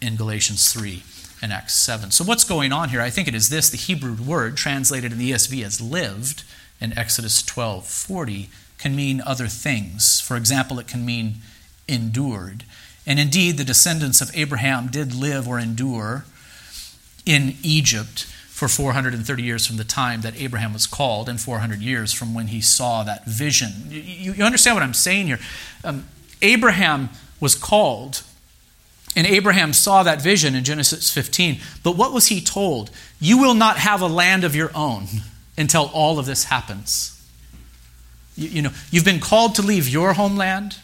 in 0.00 0.16
Galatians 0.16 0.72
3 0.72 1.02
and 1.42 1.52
Acts 1.52 1.74
7. 1.74 2.10
So 2.10 2.24
what's 2.24 2.44
going 2.44 2.72
on 2.72 2.88
here? 2.88 3.00
I 3.00 3.10
think 3.10 3.28
it 3.28 3.34
is 3.34 3.48
this, 3.48 3.68
the 3.68 3.76
Hebrew 3.76 4.14
word 4.14 4.56
translated 4.56 5.12
in 5.12 5.18
the 5.18 5.32
ESV 5.32 5.64
as 5.64 5.80
lived 5.80 6.44
in 6.80 6.96
Exodus 6.98 7.42
12:40 7.42 8.48
can 8.78 8.94
mean 8.94 9.22
other 9.24 9.46
things. 9.46 10.20
For 10.20 10.36
example, 10.36 10.78
it 10.78 10.86
can 10.86 11.04
mean 11.04 11.36
endured. 11.88 12.64
And 13.06 13.18
indeed, 13.18 13.56
the 13.56 13.64
descendants 13.64 14.20
of 14.20 14.30
Abraham 14.34 14.88
did 14.88 15.14
live 15.14 15.46
or 15.46 15.58
endure 15.58 16.24
in 17.24 17.56
Egypt 17.62 18.26
for 18.48 18.68
430 18.68 19.42
years 19.42 19.66
from 19.66 19.76
the 19.76 19.84
time 19.84 20.22
that 20.22 20.34
Abraham 20.40 20.72
was 20.72 20.86
called, 20.86 21.28
and 21.28 21.38
400 21.38 21.80
years 21.80 22.12
from 22.12 22.32
when 22.32 22.46
he 22.46 22.60
saw 22.62 23.04
that 23.04 23.26
vision. 23.26 23.72
You, 23.90 24.32
you 24.32 24.44
understand 24.44 24.76
what 24.76 24.82
I'm 24.82 24.94
saying 24.94 25.26
here? 25.26 25.38
Um, 25.84 26.06
Abraham 26.40 27.10
was 27.38 27.54
called, 27.54 28.22
and 29.16 29.26
Abraham 29.26 29.72
saw 29.72 30.02
that 30.02 30.20
vision 30.20 30.54
in 30.54 30.62
Genesis 30.62 31.10
15. 31.10 31.58
But 31.82 31.96
what 31.96 32.12
was 32.12 32.26
he 32.26 32.42
told? 32.42 32.90
You 33.18 33.38
will 33.38 33.54
not 33.54 33.78
have 33.78 34.02
a 34.02 34.06
land 34.06 34.44
of 34.44 34.54
your 34.54 34.70
own 34.74 35.06
until 35.56 35.90
all 35.94 36.18
of 36.18 36.26
this 36.26 36.44
happens. 36.44 37.12
You, 38.36 38.48
you 38.48 38.62
know, 38.62 38.70
you've 38.90 39.06
been 39.06 39.20
called 39.20 39.54
to 39.54 39.62
leave 39.62 39.88
your 39.88 40.12
homeland 40.12 40.76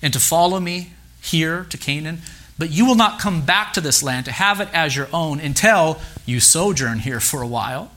and 0.00 0.14
to 0.14 0.18
follow 0.18 0.58
me 0.58 0.92
here 1.20 1.66
to 1.68 1.76
Canaan, 1.76 2.22
but 2.58 2.70
you 2.70 2.86
will 2.86 2.94
not 2.94 3.20
come 3.20 3.44
back 3.44 3.74
to 3.74 3.82
this 3.82 4.02
land 4.02 4.24
to 4.24 4.32
have 4.32 4.60
it 4.60 4.68
as 4.72 4.96
your 4.96 5.08
own 5.12 5.38
until 5.38 6.00
you 6.24 6.40
sojourn 6.40 7.00
here 7.00 7.20
for 7.20 7.42
a 7.42 7.46
while, 7.46 7.92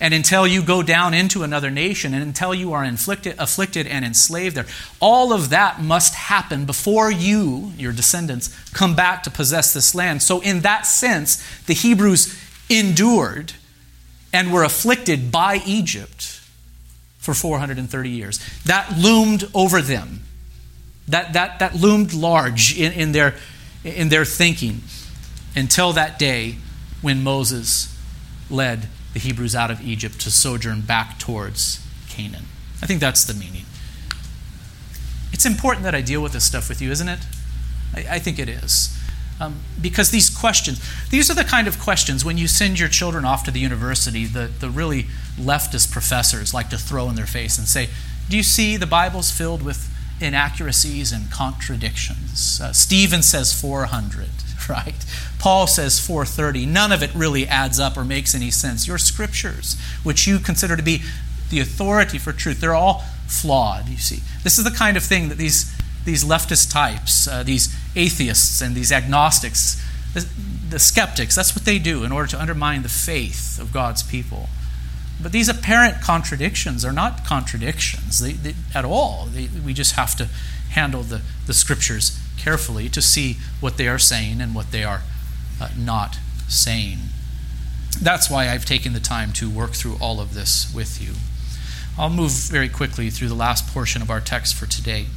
and 0.00 0.14
until 0.14 0.46
you 0.46 0.62
go 0.62 0.82
down 0.82 1.12
into 1.12 1.42
another 1.42 1.70
nation, 1.70 2.14
and 2.14 2.22
until 2.22 2.54
you 2.54 2.72
are 2.72 2.84
inflicted, 2.84 3.34
afflicted 3.38 3.86
and 3.86 4.04
enslaved 4.04 4.56
there. 4.56 4.66
All 5.00 5.32
of 5.32 5.50
that 5.50 5.82
must 5.82 6.14
happen 6.14 6.66
before 6.66 7.10
you, 7.10 7.72
your 7.76 7.92
descendants, 7.92 8.54
come 8.72 8.94
back 8.94 9.24
to 9.24 9.30
possess 9.30 9.72
this 9.74 9.94
land. 9.94 10.22
So, 10.22 10.40
in 10.40 10.60
that 10.60 10.86
sense, 10.86 11.44
the 11.62 11.74
Hebrews 11.74 12.38
endured 12.70 13.54
and 14.32 14.52
were 14.52 14.62
afflicted 14.62 15.32
by 15.32 15.62
Egypt 15.66 16.40
for 17.18 17.34
430 17.34 18.10
years. 18.10 18.38
That 18.64 18.98
loomed 18.98 19.50
over 19.52 19.82
them. 19.82 20.20
That, 21.08 21.32
that, 21.32 21.58
that 21.58 21.74
loomed 21.74 22.12
large 22.12 22.78
in, 22.78 22.92
in, 22.92 23.12
their, 23.12 23.34
in 23.82 24.10
their 24.10 24.26
thinking 24.26 24.82
until 25.56 25.92
that 25.94 26.18
day 26.18 26.56
when 27.00 27.22
Moses 27.24 27.96
led 28.50 28.88
the 29.12 29.20
Hebrews 29.20 29.54
out 29.54 29.70
of 29.70 29.80
Egypt 29.80 30.20
to 30.20 30.30
sojourn 30.30 30.82
back 30.82 31.18
towards 31.18 31.84
Canaan. 32.08 32.44
I 32.82 32.86
think 32.86 33.00
that's 33.00 33.24
the 33.24 33.34
meaning. 33.34 33.64
It's 35.32 35.46
important 35.46 35.84
that 35.84 35.94
I 35.94 36.00
deal 36.00 36.22
with 36.22 36.32
this 36.32 36.44
stuff 36.44 36.68
with 36.68 36.80
you, 36.80 36.90
isn't 36.90 37.08
it? 37.08 37.20
I, 37.94 38.06
I 38.16 38.18
think 38.18 38.38
it 38.38 38.48
is. 38.48 38.96
Um, 39.40 39.60
because 39.80 40.10
these 40.10 40.30
questions, 40.30 40.82
these 41.10 41.30
are 41.30 41.34
the 41.34 41.44
kind 41.44 41.68
of 41.68 41.78
questions 41.78 42.24
when 42.24 42.38
you 42.38 42.48
send 42.48 42.80
your 42.80 42.88
children 42.88 43.24
off 43.24 43.44
to 43.44 43.50
the 43.52 43.60
university, 43.60 44.24
the, 44.24 44.50
the 44.58 44.68
really 44.68 45.04
leftist 45.38 45.92
professors 45.92 46.52
like 46.52 46.70
to 46.70 46.78
throw 46.78 47.08
in 47.08 47.14
their 47.14 47.26
face 47.26 47.56
and 47.56 47.68
say, 47.68 47.88
Do 48.28 48.36
you 48.36 48.42
see 48.42 48.76
the 48.76 48.86
Bible's 48.86 49.30
filled 49.30 49.62
with 49.62 49.94
inaccuracies 50.20 51.12
and 51.12 51.30
contradictions? 51.30 52.60
Uh, 52.60 52.72
Stephen 52.72 53.22
says 53.22 53.58
400, 53.58 54.28
right? 54.70 55.04
Paul 55.38 55.66
says 55.66 56.00
430. 56.00 56.66
None 56.66 56.92
of 56.92 57.02
it 57.02 57.14
really 57.14 57.46
adds 57.46 57.78
up 57.78 57.96
or 57.96 58.04
makes 58.04 58.34
any 58.34 58.50
sense. 58.50 58.86
Your 58.86 58.98
scriptures, 58.98 59.80
which 60.02 60.26
you 60.26 60.38
consider 60.38 60.76
to 60.76 60.82
be 60.82 61.02
the 61.50 61.60
authority 61.60 62.18
for 62.18 62.32
truth, 62.32 62.60
they're 62.60 62.74
all 62.74 63.04
flawed, 63.26 63.88
you 63.88 63.96
see. 63.96 64.22
This 64.42 64.58
is 64.58 64.64
the 64.64 64.70
kind 64.70 64.96
of 64.96 65.02
thing 65.02 65.28
that 65.28 65.38
these 65.38 65.74
these 66.04 66.24
leftist 66.24 66.72
types, 66.72 67.28
uh, 67.28 67.42
these 67.42 67.74
atheists 67.94 68.62
and 68.62 68.74
these 68.74 68.90
agnostics, 68.90 69.84
the, 70.14 70.26
the 70.70 70.78
skeptics, 70.78 71.34
that's 71.34 71.54
what 71.54 71.66
they 71.66 71.78
do 71.78 72.02
in 72.02 72.12
order 72.12 72.26
to 72.28 72.40
undermine 72.40 72.82
the 72.82 72.88
faith 72.88 73.60
of 73.60 73.72
God's 73.72 74.02
people. 74.02 74.48
But 75.20 75.32
these 75.32 75.48
apparent 75.48 76.00
contradictions 76.00 76.82
are 76.84 76.92
not 76.92 77.26
contradictions 77.26 78.20
they, 78.20 78.32
they, 78.32 78.54
at 78.74 78.84
all. 78.86 79.26
They, 79.26 79.48
we 79.64 79.74
just 79.74 79.96
have 79.96 80.16
to 80.16 80.28
handle 80.70 81.02
the, 81.02 81.20
the 81.46 81.52
scriptures 81.52 82.18
carefully 82.48 82.88
to 82.88 83.02
see 83.02 83.36
what 83.60 83.76
they 83.76 83.86
are 83.86 83.98
saying 83.98 84.40
and 84.40 84.54
what 84.54 84.72
they 84.72 84.82
are 84.82 85.02
uh, 85.60 85.68
not 85.76 86.16
saying. 86.48 86.96
That's 88.00 88.30
why 88.30 88.48
I've 88.48 88.64
taken 88.64 88.94
the 88.94 89.00
time 89.00 89.32
to 89.34 89.50
work 89.50 89.72
through 89.72 89.98
all 90.00 90.18
of 90.18 90.32
this 90.32 90.72
with 90.74 90.98
you. 90.98 91.12
I'll 91.98 92.08
move 92.08 92.30
very 92.30 92.70
quickly 92.70 93.10
through 93.10 93.28
the 93.28 93.34
last 93.34 93.66
portion 93.66 94.00
of 94.00 94.08
our 94.10 94.22
text 94.22 94.54
for 94.54 94.64
today. 94.64 95.08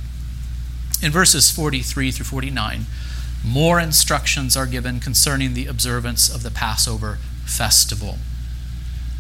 In 1.01 1.09
verses 1.09 1.49
43 1.49 2.11
through 2.11 2.25
49, 2.25 2.81
more 3.45 3.79
instructions 3.79 4.57
are 4.57 4.65
given 4.65 4.99
concerning 4.99 5.53
the 5.53 5.67
observance 5.67 6.29
of 6.29 6.43
the 6.43 6.51
Passover 6.51 7.17
festival. 7.45 8.17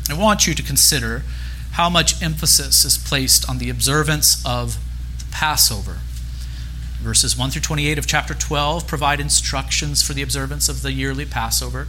I 0.09 0.15
want 0.15 0.47
you 0.47 0.53
to 0.53 0.61
consider 0.61 1.23
how 1.73 1.89
much 1.89 2.21
emphasis 2.21 2.83
is 2.83 2.97
placed 2.97 3.49
on 3.49 3.57
the 3.57 3.69
observance 3.69 4.43
of 4.45 4.77
the 5.19 5.31
Passover. 5.31 5.99
Verses 7.01 7.35
1 7.35 7.49
through 7.49 7.63
28 7.63 7.97
of 7.97 8.05
chapter 8.05 8.35
12 8.35 8.85
provide 8.85 9.19
instructions 9.19 10.03
for 10.03 10.13
the 10.13 10.21
observance 10.21 10.69
of 10.69 10.83
the 10.83 10.91
yearly 10.91 11.25
Passover. 11.25 11.87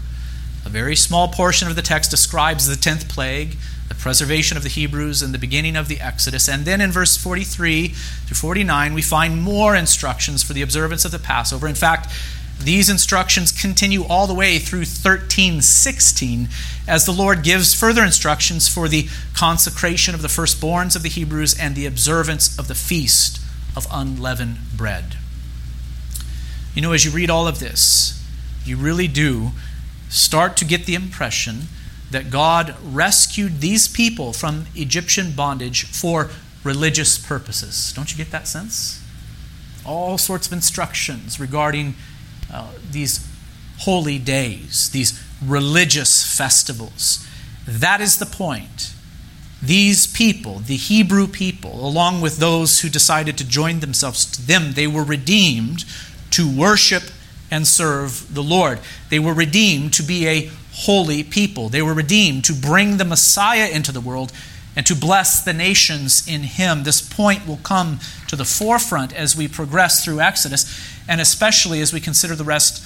A 0.65 0.71
very 0.71 0.97
small 0.97 1.29
portion 1.29 1.69
of 1.69 1.77
the 1.77 1.83
text 1.83 2.11
describes 2.11 2.67
the 2.67 2.77
10th 2.77 3.11
plague, 3.11 3.57
the 3.89 3.95
preservation 3.95 4.57
of 4.57 4.63
the 4.63 4.71
Hebrews 4.71 5.21
and 5.21 5.35
the 5.35 5.39
beginning 5.39 5.77
of 5.77 5.89
the 5.89 6.01
Exodus. 6.01 6.49
And 6.49 6.65
then 6.65 6.81
in 6.81 6.91
verse 6.91 7.19
43 7.19 7.89
to 8.29 8.35
49, 8.35 8.95
we 8.95 9.03
find 9.03 9.43
more 9.43 9.77
instructions 9.77 10.43
for 10.43 10.55
the 10.55 10.63
observance 10.63 11.05
of 11.05 11.11
the 11.11 11.19
Passover. 11.19 11.69
In 11.69 11.75
fact, 11.75 12.11
these 12.59 12.89
instructions 12.89 13.53
continue 13.53 14.05
all 14.05 14.27
the 14.27 14.33
way 14.33 14.59
through 14.59 14.87
1316 14.87 16.49
as 16.89 17.05
the 17.05 17.13
Lord 17.13 17.43
gives 17.43 17.75
further 17.75 18.03
instructions 18.03 18.67
for 18.67 18.89
the 18.89 19.09
consecration 19.35 20.15
of 20.15 20.23
the 20.23 20.29
firstborns 20.29 20.97
of 20.97 21.03
the 21.03 21.11
Hebrews 21.11 21.59
and 21.59 21.75
the 21.75 21.87
observance 21.87 22.59
of 22.59 22.69
the 22.69 22.75
feast 22.75 23.42
of 23.77 23.87
unleavened 23.91 24.59
bread. 24.77 25.17
You 26.75 26.83
know, 26.83 26.93
as 26.93 27.05
you 27.05 27.11
read 27.11 27.31
all 27.31 27.47
of 27.47 27.59
this, 27.59 28.23
you 28.65 28.77
really 28.77 29.09
do 29.09 29.51
start 30.09 30.57
to 30.59 30.65
get 30.65 30.87
the 30.87 30.95
impression 30.95 31.63
that 32.11 32.31
God 32.31 32.77
rescued 32.83 33.61
these 33.61 33.89
people 33.89 34.33
from 34.33 34.67
Egyptian 34.75 35.33
bondage 35.33 35.85
for 35.87 36.31
religious 36.65 37.19
purposes. 37.19 37.93
Don't 37.95 38.11
you 38.13 38.17
get 38.17 38.31
that 38.31 38.47
sense? 38.47 39.03
All 39.85 40.19
sorts 40.19 40.47
of 40.47 40.53
instructions 40.53 41.41
regarding 41.41 41.95
uh, 42.53 42.73
these 42.91 43.27
holy 43.79 44.19
days, 44.19 44.91
these 44.91 45.21
religious 45.45 46.37
festivals. 46.37 47.27
That 47.67 48.01
is 48.01 48.19
the 48.19 48.27
point. 48.27 48.95
These 49.63 50.09
people, 50.09 50.59
the 50.59 50.77
Hebrew 50.77 51.29
people, 51.29 51.87
along 51.87 52.21
with 52.21 52.39
those 52.39 52.81
who 52.81 52.89
decided 52.89 53.39
to 53.39 53.47
join 53.47 53.81
themselves 53.81 54.25
to 54.33 54.43
them, 54.43 54.73
they 54.73 54.89
were 54.89 55.05
redeemed 55.05 55.85
to 56.33 56.51
worship 56.51 57.05
and 57.51 57.67
serve 57.67 58.35
the 58.35 58.43
Lord. 58.43 58.81
They 59.11 59.19
were 59.19 59.35
redeemed 59.35 59.93
to 59.95 60.03
be 60.03 60.27
a 60.27 60.51
holy 60.73 61.23
people. 61.23 61.69
They 61.69 61.83
were 61.83 61.95
redeemed 61.95 62.45
to 62.47 62.55
bring 62.55 62.97
the 62.97 63.05
Messiah 63.05 63.69
into 63.69 63.93
the 63.93 64.01
world 64.01 64.33
and 64.75 64.87
to 64.87 64.97
bless 64.97 65.43
the 65.43 65.53
nations 65.53 66.27
in 66.27 66.43
him. 66.43 66.83
This 66.83 67.03
point 67.03 67.47
will 67.47 67.59
come 67.59 68.01
to 68.29 68.37
the 68.37 68.45
forefront 68.45 69.15
as 69.15 69.37
we 69.37 69.47
progress 69.47 70.03
through 70.03 70.21
Exodus, 70.21 70.65
and 71.07 71.21
especially 71.21 71.81
as 71.81 71.93
we 71.93 72.01
consider 72.01 72.35
the 72.35 72.43
rest 72.43 72.83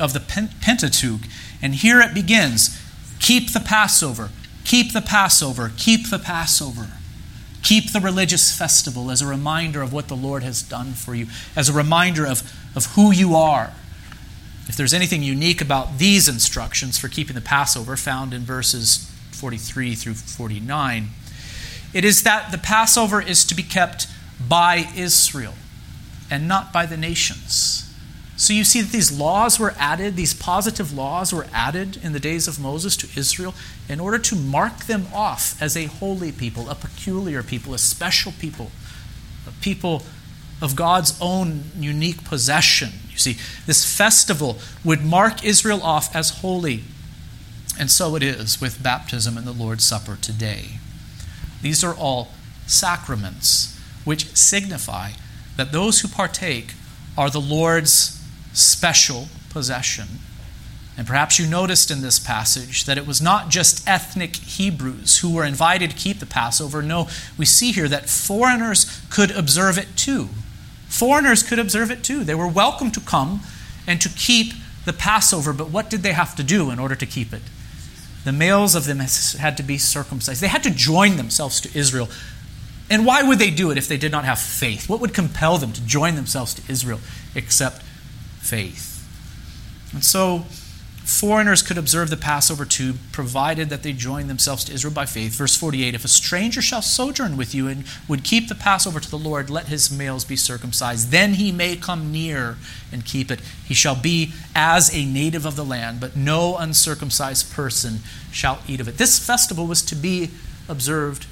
of 0.00 0.12
the 0.12 0.20
Pentateuch. 0.20 1.22
And 1.62 1.76
here 1.76 2.00
it 2.00 2.12
begins 2.12 2.80
keep 3.20 3.52
the 3.52 3.60
Passover, 3.60 4.30
keep 4.68 4.92
the 4.92 5.02
Passover, 5.02 5.72
keep 5.76 6.10
the 6.10 6.18
Passover. 6.18 6.88
Keep 7.64 7.92
the 7.92 7.98
religious 8.00 8.56
festival 8.56 9.10
as 9.10 9.20
a 9.20 9.26
reminder 9.26 9.82
of 9.82 9.92
what 9.92 10.06
the 10.06 10.14
Lord 10.14 10.44
has 10.44 10.62
done 10.62 10.92
for 10.92 11.12
you, 11.12 11.26
as 11.56 11.68
a 11.68 11.72
reminder 11.72 12.24
of, 12.24 12.42
of 12.76 12.86
who 12.94 13.10
you 13.10 13.34
are 13.34 13.72
if 14.68 14.76
there's 14.76 14.92
anything 14.92 15.22
unique 15.22 15.62
about 15.62 15.98
these 15.98 16.28
instructions 16.28 16.98
for 16.98 17.08
keeping 17.08 17.34
the 17.34 17.40
Passover, 17.40 17.96
found 17.96 18.34
in 18.34 18.42
verses 18.42 19.10
43 19.32 19.94
through 19.94 20.14
49, 20.14 21.08
it 21.94 22.04
is 22.04 22.22
that 22.22 22.52
the 22.52 22.58
Passover 22.58 23.20
is 23.20 23.46
to 23.46 23.54
be 23.54 23.62
kept 23.62 24.06
by 24.46 24.86
Israel 24.94 25.54
and 26.30 26.46
not 26.46 26.70
by 26.70 26.84
the 26.84 26.98
nations. 26.98 27.87
So 28.38 28.52
you 28.52 28.62
see 28.62 28.80
that 28.82 28.92
these 28.92 29.10
laws 29.10 29.58
were 29.58 29.74
added, 29.78 30.14
these 30.14 30.32
positive 30.32 30.96
laws 30.96 31.32
were 31.32 31.48
added 31.52 31.96
in 31.96 32.12
the 32.12 32.20
days 32.20 32.46
of 32.46 32.60
Moses 32.60 32.96
to 32.98 33.08
Israel 33.18 33.52
in 33.88 33.98
order 33.98 34.16
to 34.16 34.36
mark 34.36 34.84
them 34.84 35.08
off 35.12 35.60
as 35.60 35.76
a 35.76 35.86
holy 35.86 36.30
people, 36.30 36.70
a 36.70 36.76
peculiar 36.76 37.42
people, 37.42 37.74
a 37.74 37.78
special 37.78 38.30
people, 38.38 38.70
a 39.44 39.50
people 39.60 40.04
of 40.62 40.76
God's 40.76 41.18
own 41.20 41.64
unique 41.76 42.22
possession. 42.24 42.90
You 43.10 43.18
see, 43.18 43.38
this 43.66 43.84
festival 43.84 44.58
would 44.84 45.04
mark 45.04 45.44
Israel 45.44 45.82
off 45.82 46.14
as 46.14 46.38
holy. 46.38 46.84
And 47.76 47.90
so 47.90 48.14
it 48.14 48.22
is 48.22 48.60
with 48.60 48.80
baptism 48.80 49.36
and 49.36 49.48
the 49.48 49.52
Lord's 49.52 49.84
Supper 49.84 50.16
today. 50.20 50.78
These 51.60 51.82
are 51.82 51.94
all 51.94 52.28
sacraments 52.68 53.76
which 54.04 54.36
signify 54.36 55.10
that 55.56 55.72
those 55.72 56.00
who 56.00 56.08
partake 56.08 56.74
are 57.16 57.30
the 57.30 57.40
Lord's 57.40 58.17
special 58.58 59.28
possession. 59.50 60.08
And 60.96 61.06
perhaps 61.06 61.38
you 61.38 61.46
noticed 61.46 61.92
in 61.92 62.02
this 62.02 62.18
passage 62.18 62.84
that 62.84 62.98
it 62.98 63.06
was 63.06 63.22
not 63.22 63.50
just 63.50 63.86
ethnic 63.88 64.34
Hebrews 64.34 65.18
who 65.18 65.32
were 65.32 65.44
invited 65.44 65.90
to 65.90 65.96
keep 65.96 66.18
the 66.18 66.26
Passover. 66.26 66.82
No, 66.82 67.08
we 67.38 67.44
see 67.44 67.70
here 67.70 67.88
that 67.88 68.08
foreigners 68.08 69.00
could 69.08 69.30
observe 69.30 69.78
it 69.78 69.96
too. 69.96 70.28
Foreigners 70.88 71.44
could 71.44 71.60
observe 71.60 71.92
it 71.92 72.02
too. 72.02 72.24
They 72.24 72.34
were 72.34 72.48
welcome 72.48 72.90
to 72.90 73.00
come 73.00 73.42
and 73.86 74.00
to 74.00 74.08
keep 74.08 74.54
the 74.86 74.92
Passover, 74.92 75.52
but 75.52 75.70
what 75.70 75.88
did 75.88 76.02
they 76.02 76.14
have 76.14 76.34
to 76.34 76.42
do 76.42 76.70
in 76.70 76.80
order 76.80 76.96
to 76.96 77.06
keep 77.06 77.32
it? 77.32 77.42
The 78.24 78.32
males 78.32 78.74
of 78.74 78.86
them 78.86 78.98
had 78.98 79.56
to 79.58 79.62
be 79.62 79.78
circumcised. 79.78 80.40
They 80.40 80.48
had 80.48 80.64
to 80.64 80.70
join 80.70 81.16
themselves 81.16 81.60
to 81.60 81.78
Israel. 81.78 82.08
And 82.90 83.06
why 83.06 83.22
would 83.22 83.38
they 83.38 83.50
do 83.50 83.70
it 83.70 83.78
if 83.78 83.86
they 83.86 83.98
did 83.98 84.10
not 84.10 84.24
have 84.24 84.40
faith? 84.40 84.88
What 84.88 85.00
would 85.00 85.14
compel 85.14 85.58
them 85.58 85.72
to 85.74 85.80
join 85.82 86.16
themselves 86.16 86.54
to 86.54 86.72
Israel 86.72 87.00
except 87.34 87.84
faith? 88.40 88.94
And 89.92 90.04
so 90.04 90.44
Foreigners 91.08 91.62
could 91.62 91.78
observe 91.78 92.10
the 92.10 92.18
Passover 92.18 92.66
too, 92.66 92.96
provided 93.12 93.70
that 93.70 93.82
they 93.82 93.94
joined 93.94 94.28
themselves 94.28 94.62
to 94.64 94.74
Israel 94.74 94.92
by 94.92 95.06
faith. 95.06 95.32
Verse 95.32 95.56
48 95.56 95.94
If 95.94 96.04
a 96.04 96.08
stranger 96.08 96.60
shall 96.60 96.82
sojourn 96.82 97.38
with 97.38 97.54
you 97.54 97.66
and 97.66 97.84
would 98.06 98.24
keep 98.24 98.48
the 98.48 98.54
Passover 98.54 99.00
to 99.00 99.10
the 99.10 99.18
Lord, 99.18 99.48
let 99.48 99.68
his 99.68 99.90
males 99.90 100.26
be 100.26 100.36
circumcised. 100.36 101.10
Then 101.10 101.34
he 101.34 101.50
may 101.50 101.76
come 101.76 102.12
near 102.12 102.58
and 102.92 103.06
keep 103.06 103.30
it. 103.30 103.40
He 103.64 103.72
shall 103.72 103.96
be 103.96 104.34
as 104.54 104.94
a 104.94 105.06
native 105.06 105.46
of 105.46 105.56
the 105.56 105.64
land, 105.64 105.98
but 105.98 106.14
no 106.14 106.58
uncircumcised 106.58 107.50
person 107.54 108.00
shall 108.30 108.58
eat 108.68 108.78
of 108.78 108.86
it. 108.86 108.98
This 108.98 109.18
festival 109.18 109.66
was 109.66 109.80
to 109.86 109.96
be 109.96 110.30
observed 110.68 111.26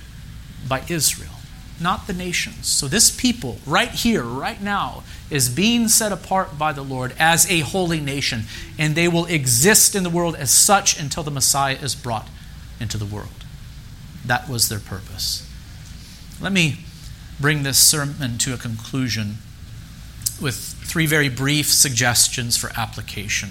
by 0.66 0.84
Israel 0.88 1.35
not 1.80 2.06
the 2.06 2.12
nations. 2.12 2.66
So, 2.66 2.88
this 2.88 3.10
people, 3.10 3.58
right 3.66 3.90
here, 3.90 4.22
right 4.22 4.60
now, 4.60 5.02
is 5.30 5.48
being 5.48 5.88
set 5.88 6.12
apart 6.12 6.58
by 6.58 6.72
the 6.72 6.82
Lord 6.82 7.14
as 7.18 7.50
a 7.50 7.60
holy 7.60 8.00
nation, 8.00 8.44
and 8.78 8.94
they 8.94 9.08
will 9.08 9.26
exist 9.26 9.94
in 9.94 10.02
the 10.02 10.10
world 10.10 10.36
as 10.36 10.50
such 10.50 10.98
until 10.98 11.22
the 11.22 11.30
Messiah 11.30 11.76
is 11.80 11.94
brought 11.94 12.28
into 12.80 12.96
the 12.96 13.04
world. 13.04 13.44
That 14.24 14.48
was 14.48 14.68
their 14.68 14.80
purpose. 14.80 15.48
Let 16.40 16.52
me 16.52 16.78
bring 17.40 17.62
this 17.62 17.78
sermon 17.78 18.38
to 18.38 18.54
a 18.54 18.58
conclusion 18.58 19.36
with 20.40 20.56
three 20.56 21.06
very 21.06 21.28
brief 21.28 21.72
suggestions 21.72 22.56
for 22.56 22.70
application. 22.76 23.50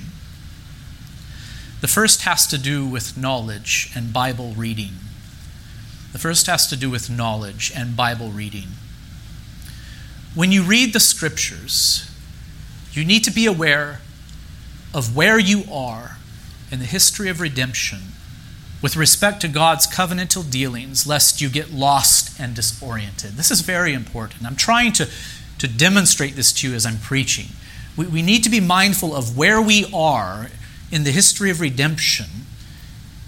The 1.82 1.88
first 1.88 2.24
has 2.24 2.48
to 2.48 2.58
do 2.58 2.86
with 2.86 3.18
knowledge 3.18 3.92
and 3.96 4.14
Bible 4.14 4.54
reading. 4.56 4.94
The 6.16 6.20
first 6.20 6.48
has 6.48 6.66
to 6.68 6.78
do 6.78 6.90
with 6.90 7.10
knowledge 7.10 7.74
and 7.76 7.98
Bible 7.98 8.30
reading. 8.30 8.70
When 10.34 10.50
you 10.50 10.64
read 10.64 10.94
the 10.94 11.02
scriptures, 11.02 12.10
you 12.94 13.04
need 13.04 13.26
to 13.26 13.32
be 13.32 13.46
aware 13.46 14.00
of 14.94 15.14
where 15.14 15.38
you 15.38 15.66
are 15.70 16.16
in 16.72 16.80
the 16.80 16.86
history 16.86 17.28
of 17.28 17.42
redemption 17.42 18.00
with 18.82 18.96
respect 18.96 19.42
to 19.42 19.50
God's 19.50 19.88
covenantal 19.88 20.50
dealings, 20.50 21.06
lest 21.06 21.42
you 21.42 21.50
get 21.50 21.74
lost 21.74 22.40
and 22.40 22.56
disoriented. 22.56 23.32
This 23.32 23.52
is 23.52 23.60
very 23.60 23.92
important. 23.92 24.46
I'm 24.46 24.56
trying 24.56 24.94
to, 24.94 25.10
to 25.58 25.68
demonstrate 25.68 26.38
this 26.38 26.54
to 26.54 26.70
you 26.70 26.76
as 26.76 26.86
I'm 26.86 27.00
preaching. 27.00 27.48
We, 27.98 28.08
we 28.08 28.22
need 28.22 28.46
to 28.46 28.50
be 28.50 28.62
mindful 28.62 29.14
of 29.14 29.38
where 29.38 29.62
we 29.62 29.86
are 29.94 30.48
in 30.94 31.04
the 31.04 31.12
history 31.12 31.50
of 31.52 31.60
redemption 31.60 32.28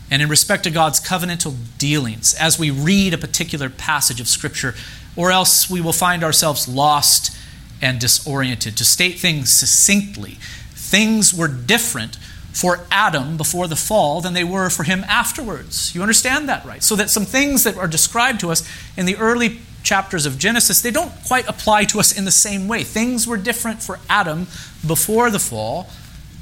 and 0.09 0.21
in 0.21 0.29
respect 0.29 0.63
to 0.63 0.69
God's 0.69 0.99
covenantal 0.99 1.55
dealings 1.77 2.33
as 2.33 2.57
we 2.57 2.71
read 2.71 3.13
a 3.13 3.17
particular 3.17 3.69
passage 3.69 4.21
of 4.21 4.27
Scripture, 4.27 4.73
or 5.15 5.31
else 5.31 5.69
we 5.69 5.81
will 5.81 5.93
find 5.93 6.23
ourselves 6.23 6.67
lost 6.67 7.35
and 7.81 7.99
disoriented. 7.99 8.77
To 8.77 8.85
state 8.85 9.19
things 9.19 9.51
succinctly, 9.51 10.37
things 10.71 11.33
were 11.33 11.47
different 11.47 12.17
for 12.53 12.87
Adam 12.89 13.37
before 13.37 13.67
the 13.67 13.75
fall 13.75 14.21
than 14.21 14.33
they 14.33 14.43
were 14.43 14.69
for 14.69 14.83
him 14.83 15.03
afterwards. 15.07 15.93
You 15.93 16.01
understand 16.01 16.49
that, 16.49 16.65
right? 16.65 16.81
So 16.81 16.95
that 16.95 17.09
some 17.09 17.25
things 17.25 17.63
that 17.65 17.77
are 17.77 17.87
described 17.87 18.39
to 18.39 18.49
us 18.49 18.67
in 18.95 19.05
the 19.05 19.15
early 19.17 19.59
chapters 19.83 20.25
of 20.25 20.39
Genesis, 20.39 20.81
they 20.81 20.91
don't 20.91 21.11
quite 21.27 21.47
apply 21.47 21.85
to 21.85 21.99
us 21.99 22.17
in 22.17 22.25
the 22.25 22.31
same 22.31 22.67
way. 22.67 22.83
Things 22.83 23.27
were 23.27 23.37
different 23.37 23.83
for 23.83 23.99
Adam 24.09 24.47
before 24.85 25.29
the 25.29 25.39
fall 25.39 25.87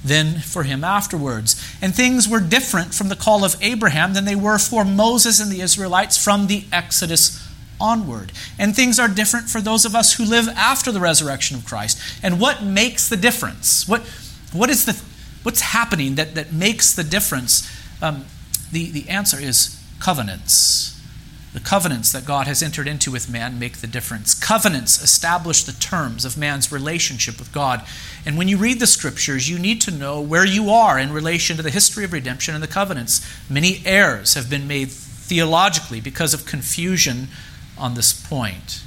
than 0.05 0.39
for 0.39 0.63
him 0.63 0.83
afterwards. 0.83 1.61
And 1.81 1.93
things 1.93 2.29
were 2.29 2.39
different 2.39 2.93
from 2.93 3.09
the 3.09 3.15
call 3.15 3.43
of 3.43 3.55
Abraham 3.61 4.13
than 4.13 4.25
they 4.25 4.35
were 4.35 4.59
for 4.59 4.85
Moses 4.85 5.39
and 5.39 5.51
the 5.51 5.61
Israelites 5.61 6.23
from 6.23 6.47
the 6.47 6.65
Exodus 6.71 7.43
onward. 7.81 8.31
And 8.59 8.75
things 8.75 8.99
are 8.99 9.07
different 9.07 9.49
for 9.49 9.61
those 9.61 9.83
of 9.83 9.95
us 9.95 10.13
who 10.13 10.23
live 10.25 10.47
after 10.49 10.91
the 10.91 10.99
resurrection 10.99 11.57
of 11.57 11.65
Christ. 11.65 11.99
And 12.23 12.39
what 12.39 12.63
makes 12.63 13.09
the 13.09 13.17
difference? 13.17 13.87
What, 13.87 14.01
what 14.53 14.69
is 14.69 14.85
the, 14.85 15.01
what's 15.43 15.61
happening 15.61 16.15
that, 16.15 16.35
that 16.35 16.53
makes 16.53 16.93
the 16.93 17.03
difference? 17.03 17.69
Um, 18.01 18.25
the, 18.71 18.91
the 18.91 19.09
answer 19.09 19.39
is 19.39 19.81
covenants. 19.99 20.94
The 21.55 21.61
covenants 21.61 22.11
that 22.11 22.25
God 22.25 22.47
has 22.47 22.61
entered 22.61 22.85
into 22.85 23.11
with 23.13 23.29
man 23.29 23.57
make 23.57 23.77
the 23.77 23.87
difference. 23.87 24.33
Covenants 24.33 25.01
establish 25.01 25.63
the 25.63 25.71
terms 25.71 26.25
of 26.25 26.37
man's 26.37 26.69
relationship 26.69 27.39
with 27.39 27.53
God. 27.53 27.81
And 28.25 28.37
when 28.37 28.49
you 28.49 28.57
read 28.57 28.81
the 28.81 28.85
scriptures, 28.85 29.49
you 29.49 29.57
need 29.57 29.79
to 29.81 29.91
know 29.91 30.19
where 30.19 30.45
you 30.45 30.69
are 30.69 30.99
in 30.99 31.13
relation 31.13 31.55
to 31.55 31.63
the 31.63 31.69
history 31.69 32.03
of 32.03 32.11
redemption 32.11 32.55
and 32.55 32.61
the 32.61 32.67
covenants. 32.67 33.25
Many 33.49 33.81
errors 33.85 34.33
have 34.33 34.49
been 34.49 34.67
made 34.67 34.91
theologically 34.91 36.01
because 36.01 36.33
of 36.33 36.45
confusion 36.45 37.29
on 37.77 37.93
this 37.93 38.11
point. 38.11 38.83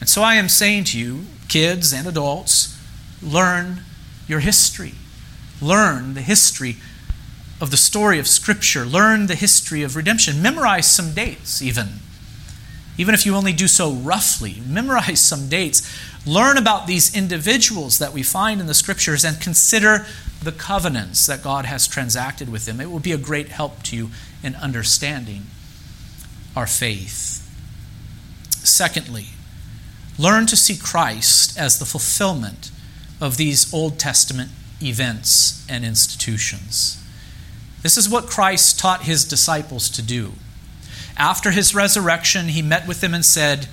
And 0.00 0.08
so 0.08 0.22
I 0.22 0.36
am 0.36 0.48
saying 0.48 0.84
to 0.84 0.98
you, 0.98 1.26
kids 1.48 1.92
and 1.92 2.08
adults, 2.08 2.80
learn 3.22 3.82
your 4.26 4.40
history. 4.40 4.94
Learn 5.60 6.14
the 6.14 6.22
history 6.22 6.76
of 7.60 7.70
the 7.70 7.76
story 7.76 8.18
of 8.18 8.26
Scripture. 8.26 8.86
Learn 8.86 9.26
the 9.26 9.34
history 9.34 9.82
of 9.82 9.96
redemption. 9.96 10.40
Memorize 10.40 10.86
some 10.86 11.12
dates, 11.12 11.60
even 11.60 12.00
even 12.98 13.14
if 13.14 13.26
you 13.26 13.34
only 13.34 13.52
do 13.52 13.68
so 13.68 13.92
roughly. 13.92 14.56
Memorize 14.66 15.20
some 15.20 15.48
dates. 15.48 15.82
Learn 16.26 16.56
about 16.56 16.86
these 16.86 17.14
individuals 17.14 17.98
that 17.98 18.12
we 18.12 18.22
find 18.22 18.60
in 18.60 18.66
the 18.66 18.74
scriptures 18.74 19.24
and 19.24 19.40
consider 19.40 20.06
the 20.42 20.52
covenants 20.52 21.26
that 21.26 21.42
God 21.42 21.66
has 21.66 21.86
transacted 21.86 22.50
with 22.50 22.64
them. 22.66 22.80
It 22.80 22.90
will 22.90 23.00
be 23.00 23.12
a 23.12 23.18
great 23.18 23.48
help 23.48 23.82
to 23.84 23.96
you 23.96 24.10
in 24.42 24.54
understanding 24.56 25.42
our 26.54 26.66
faith. 26.66 27.42
Secondly, 28.50 29.26
learn 30.18 30.46
to 30.46 30.56
see 30.56 30.76
Christ 30.76 31.58
as 31.58 31.78
the 31.78 31.84
fulfillment 31.84 32.70
of 33.20 33.36
these 33.36 33.72
Old 33.72 33.98
Testament 33.98 34.50
events 34.82 35.64
and 35.68 35.84
institutions. 35.84 37.02
This 37.82 37.96
is 37.96 38.08
what 38.08 38.26
Christ 38.26 38.78
taught 38.78 39.02
his 39.02 39.24
disciples 39.24 39.88
to 39.90 40.02
do. 40.02 40.32
After 41.16 41.50
his 41.50 41.74
resurrection, 41.74 42.48
he 42.48 42.62
met 42.62 42.86
with 42.86 43.00
them 43.00 43.14
and 43.14 43.24
said, 43.24 43.68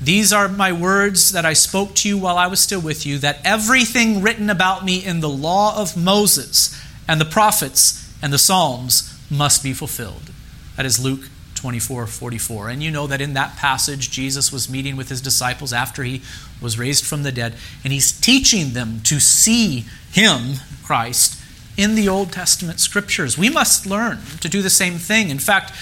These 0.00 0.32
are 0.32 0.48
my 0.48 0.72
words 0.72 1.32
that 1.32 1.44
I 1.44 1.52
spoke 1.52 1.94
to 1.96 2.08
you 2.08 2.18
while 2.18 2.38
I 2.38 2.46
was 2.46 2.60
still 2.60 2.80
with 2.80 3.04
you, 3.04 3.18
that 3.18 3.40
everything 3.44 4.22
written 4.22 4.50
about 4.50 4.84
me 4.84 5.04
in 5.04 5.20
the 5.20 5.28
law 5.28 5.80
of 5.80 5.96
Moses 5.96 6.80
and 7.08 7.20
the 7.20 7.24
prophets 7.24 8.14
and 8.22 8.32
the 8.32 8.38
Psalms 8.38 9.12
must 9.30 9.62
be 9.62 9.72
fulfilled. 9.72 10.30
That 10.76 10.86
is 10.86 11.02
Luke 11.02 11.28
24 11.54 12.06
44. 12.06 12.68
And 12.68 12.82
you 12.82 12.90
know 12.90 13.06
that 13.06 13.20
in 13.20 13.34
that 13.34 13.56
passage, 13.56 14.10
Jesus 14.10 14.52
was 14.52 14.70
meeting 14.70 14.96
with 14.96 15.08
his 15.08 15.20
disciples 15.20 15.72
after 15.72 16.04
he 16.04 16.22
was 16.60 16.78
raised 16.78 17.04
from 17.04 17.22
the 17.22 17.32
dead, 17.32 17.54
and 17.82 17.92
he's 17.92 18.12
teaching 18.12 18.72
them 18.72 19.00
to 19.04 19.18
see 19.18 19.86
him, 20.12 20.60
Christ, 20.84 21.40
in 21.76 21.94
the 21.94 22.08
Old 22.08 22.32
Testament 22.32 22.80
scriptures. 22.80 23.36
We 23.36 23.50
must 23.50 23.86
learn 23.86 24.20
to 24.40 24.48
do 24.48 24.62
the 24.62 24.70
same 24.70 24.94
thing. 24.94 25.30
In 25.30 25.38
fact, 25.38 25.72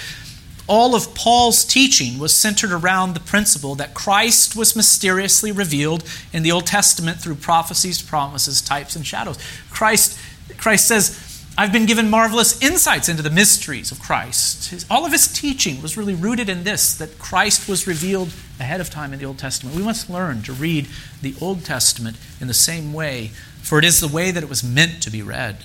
all 0.67 0.95
of 0.95 1.15
Paul's 1.15 1.65
teaching 1.65 2.19
was 2.19 2.35
centered 2.35 2.73
around 2.73 3.15
the 3.15 3.21
principle 3.21 3.75
that 3.75 3.93
Christ 3.93 4.57
was 4.57 4.75
mysteriously 4.75 5.53
revealed 5.53 6.05
in 6.33 6.43
the 6.43 6.53
Old 6.53 6.67
Testament 6.67 7.21
through 7.21 7.37
prophecies, 7.37 8.01
promises, 8.01 8.63
types, 8.63 8.97
and 8.97 9.07
shadows. 9.07 9.39
Christ, 9.71 10.19
Christ 10.57 10.89
says, 10.89 11.45
I've 11.57 11.73
been 11.73 11.87
given 11.87 12.11
marvelous 12.11 12.61
insights 12.63 13.09
into 13.09 13.23
the 13.23 13.31
mysteries 13.31 13.93
of 13.93 14.01
Christ. 14.01 14.71
His, 14.71 14.87
all 14.91 15.05
of 15.07 15.13
his 15.13 15.33
teaching 15.33 15.83
was 15.83 15.97
really 15.97 16.15
rooted 16.15 16.49
in 16.49 16.65
this 16.65 16.95
that 16.97 17.19
Christ 17.19 17.69
was 17.69 17.87
revealed 17.87 18.33
ahead 18.59 18.81
of 18.81 18.91
time 18.91 19.13
in 19.13 19.21
the 19.21 19.25
Old 19.25 19.39
Testament. 19.39 19.77
We 19.77 19.83
must 19.83 20.11
learn 20.11 20.43
to 20.43 20.53
read 20.53 20.89
the 21.23 21.35
Old 21.41 21.65
Testament 21.65 22.17
in 22.41 22.49
the 22.49 22.55
same 22.55 22.93
way, 22.93 23.29
for 23.63 23.79
it 23.79 23.85
is 23.85 24.01
the 24.01 24.09
way 24.09 24.31
that 24.31 24.43
it 24.43 24.49
was 24.49 24.65
meant 24.65 25.01
to 25.03 25.11
be 25.11 25.23
read. 25.23 25.59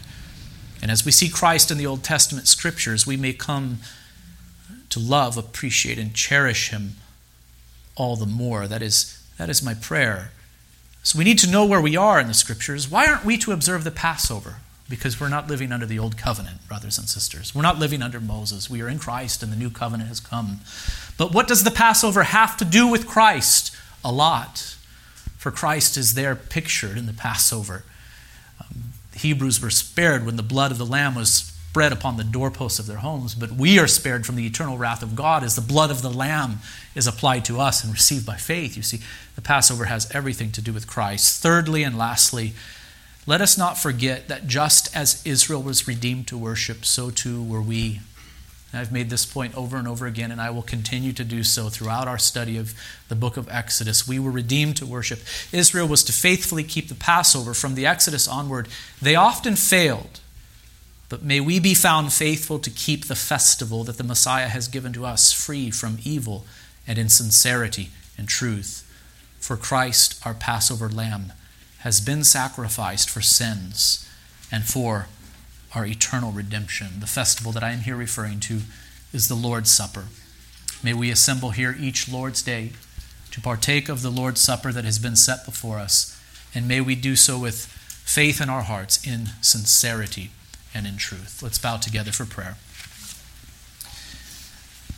And 0.81 0.91
as 0.91 1.05
we 1.05 1.11
see 1.11 1.29
Christ 1.29 1.71
in 1.71 1.77
the 1.77 1.87
Old 1.87 2.03
Testament 2.03 2.47
scriptures, 2.47 3.07
we 3.07 3.17
may 3.17 3.33
come 3.33 3.79
to 4.89 4.99
love, 4.99 5.37
appreciate, 5.37 5.97
and 5.97 6.13
cherish 6.13 6.69
Him 6.69 6.95
all 7.95 8.15
the 8.15 8.25
more. 8.25 8.67
That 8.67 8.81
is, 8.81 9.21
that 9.37 9.49
is 9.49 9.61
my 9.61 9.73
prayer 9.73 10.31
So 11.03 11.17
we 11.17 11.25
need 11.25 11.39
to 11.39 11.49
know 11.49 11.65
where 11.65 11.81
we 11.81 11.95
are 11.95 12.19
in 12.19 12.27
the 12.27 12.33
scriptures. 12.33 12.89
Why 12.89 13.07
aren't 13.07 13.25
we 13.25 13.37
to 13.39 13.51
observe 13.51 13.83
the 13.83 13.91
Passover? 13.91 14.57
Because 14.89 15.19
we're 15.19 15.29
not 15.29 15.47
living 15.47 15.71
under 15.71 15.85
the 15.85 15.99
old 15.99 16.17
covenant, 16.17 16.67
brothers 16.67 16.97
and 16.97 17.07
sisters. 17.07 17.53
We're 17.53 17.61
not 17.61 17.77
living 17.79 18.01
under 18.01 18.19
Moses. 18.19 18.69
We 18.69 18.81
are 18.81 18.89
in 18.89 18.99
Christ 18.99 19.43
and 19.43 19.51
the 19.51 19.57
new 19.57 19.69
covenant 19.69 20.09
has 20.09 20.19
come. 20.19 20.61
But 21.17 21.33
what 21.33 21.47
does 21.47 21.63
the 21.63 21.71
Passover 21.71 22.23
have 22.23 22.57
to 22.57 22.65
do 22.65 22.87
with 22.87 23.07
Christ? 23.07 23.75
A 24.03 24.11
lot. 24.11 24.75
For 25.37 25.51
Christ 25.51 25.95
is 25.95 26.15
there 26.15 26.35
pictured 26.35 26.97
in 26.97 27.05
the 27.05 27.13
Passover. 27.13 27.83
Um, 28.59 28.93
Hebrews 29.15 29.61
were 29.61 29.69
spared 29.69 30.25
when 30.25 30.37
the 30.37 30.43
blood 30.43 30.71
of 30.71 30.77
the 30.77 30.85
Lamb 30.85 31.15
was 31.15 31.55
spread 31.69 31.91
upon 31.91 32.17
the 32.17 32.23
doorposts 32.23 32.79
of 32.79 32.87
their 32.87 32.97
homes, 32.97 33.35
but 33.35 33.51
we 33.51 33.77
are 33.77 33.85
spared 33.85 34.25
from 34.25 34.35
the 34.35 34.47
eternal 34.47 34.75
wrath 34.75 35.03
of 35.03 35.15
God 35.15 35.43
as 35.43 35.55
the 35.55 35.61
blood 35.61 35.91
of 35.91 36.01
the 36.01 36.09
Lamb 36.09 36.61
is 36.95 37.05
applied 37.05 37.45
to 37.45 37.59
us 37.59 37.83
and 37.83 37.93
received 37.93 38.25
by 38.25 38.37
faith. 38.37 38.75
You 38.75 38.81
see, 38.81 39.01
the 39.35 39.41
Passover 39.43 39.85
has 39.85 40.09
everything 40.09 40.51
to 40.53 40.63
do 40.63 40.73
with 40.73 40.87
Christ. 40.87 41.43
Thirdly 41.43 41.83
and 41.83 41.95
lastly, 41.95 42.53
let 43.27 43.39
us 43.39 43.55
not 43.55 43.77
forget 43.77 44.27
that 44.29 44.47
just 44.47 44.95
as 44.95 45.23
Israel 45.27 45.61
was 45.61 45.87
redeemed 45.87 46.25
to 46.29 46.39
worship, 46.39 46.85
so 46.85 47.11
too 47.11 47.43
were 47.43 47.61
we. 47.61 47.99
I've 48.73 48.91
made 48.91 49.11
this 49.11 49.27
point 49.27 49.55
over 49.55 49.77
and 49.77 49.87
over 49.87 50.07
again, 50.07 50.31
and 50.31 50.41
I 50.41 50.49
will 50.49 50.63
continue 50.63 51.13
to 51.13 51.23
do 51.23 51.43
so 51.43 51.69
throughout 51.69 52.07
our 52.07 52.17
study 52.17 52.57
of 52.57 52.73
the 53.09 53.15
book 53.15 53.37
of 53.37 53.47
Exodus. 53.47 54.07
We 54.07 54.17
were 54.17 54.31
redeemed 54.31 54.75
to 54.77 54.87
worship. 54.87 55.19
Israel 55.51 55.87
was 55.87 56.03
to 56.05 56.13
faithfully 56.13 56.63
keep 56.63 56.89
the 56.89 56.95
Passover 56.95 57.53
from 57.53 57.75
the 57.75 57.85
Exodus 57.85 58.27
onward. 58.27 58.67
They 58.99 59.15
often 59.15 59.55
failed. 59.55 60.19
But 61.09 61.23
may 61.23 61.39
we 61.39 61.59
be 61.59 61.73
found 61.73 62.13
faithful 62.13 62.59
to 62.59 62.69
keep 62.69 63.05
the 63.05 63.15
festival 63.15 63.83
that 63.83 63.97
the 63.97 64.03
Messiah 64.03 64.47
has 64.47 64.67
given 64.67 64.93
to 64.93 65.05
us 65.05 65.33
free 65.33 65.71
from 65.71 65.97
evil 66.03 66.45
and 66.87 66.99
in 66.99 67.09
sincerity 67.09 67.89
and 68.17 68.27
truth. 68.27 68.85
For 69.39 69.57
Christ, 69.57 70.23
our 70.23 70.35
Passover 70.35 70.87
lamb, 70.87 71.33
has 71.79 71.99
been 71.99 72.23
sacrificed 72.23 73.09
for 73.09 73.21
sins 73.21 74.07
and 74.51 74.65
for 74.65 75.07
our 75.73 75.85
eternal 75.85 76.31
redemption. 76.31 76.99
The 76.99 77.07
festival 77.07 77.51
that 77.53 77.63
I 77.63 77.71
am 77.71 77.81
here 77.81 77.95
referring 77.95 78.39
to 78.41 78.61
is 79.11 79.27
the 79.27 79.35
Lord's 79.35 79.71
Supper. 79.71 80.05
May 80.83 80.93
we 80.93 81.09
assemble 81.09 81.51
here 81.51 81.75
each 81.79 82.07
Lord's 82.07 82.43
Day 82.43 82.73
to 83.31 83.41
partake 83.41 83.89
of 83.89 84.01
the 84.01 84.11
Lord's 84.11 84.41
Supper 84.41 84.71
that 84.71 84.85
has 84.85 84.99
been 84.99 85.15
set 85.15 85.45
before 85.45 85.79
us, 85.79 86.19
and 86.53 86.67
may 86.67 86.81
we 86.81 86.95
do 86.95 87.15
so 87.15 87.39
with 87.39 87.65
faith 87.65 88.41
in 88.41 88.49
our 88.49 88.63
hearts, 88.63 89.05
in 89.05 89.29
sincerity 89.41 90.31
and 90.73 90.85
in 90.87 90.97
truth. 90.97 91.41
Let's 91.41 91.57
bow 91.57 91.77
together 91.77 92.11
for 92.11 92.25
prayer. 92.25 92.55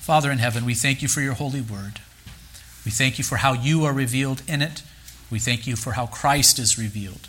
Father 0.01 0.31
in 0.31 0.39
heaven, 0.39 0.65
we 0.65 0.73
thank 0.73 1.01
you 1.01 1.07
for 1.07 1.21
your 1.21 1.33
holy 1.33 1.61
word. 1.61 1.99
We 2.83 2.91
thank 2.91 3.17
you 3.17 3.23
for 3.23 3.37
how 3.37 3.53
you 3.53 3.85
are 3.85 3.93
revealed 3.93 4.41
in 4.47 4.61
it. 4.61 4.81
We 5.29 5.39
thank 5.39 5.67
you 5.67 5.75
for 5.75 5.93
how 5.93 6.07
Christ 6.07 6.59
is 6.59 6.77
revealed. 6.77 7.27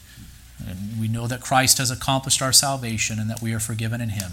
And 0.66 1.00
we 1.00 1.08
know 1.08 1.26
that 1.26 1.42
Christ 1.42 1.78
has 1.78 1.90
accomplished 1.90 2.40
our 2.40 2.52
salvation 2.52 3.18
and 3.18 3.28
that 3.28 3.42
we 3.42 3.52
are 3.52 3.60
forgiven 3.60 4.00
in 4.00 4.10
him. 4.10 4.32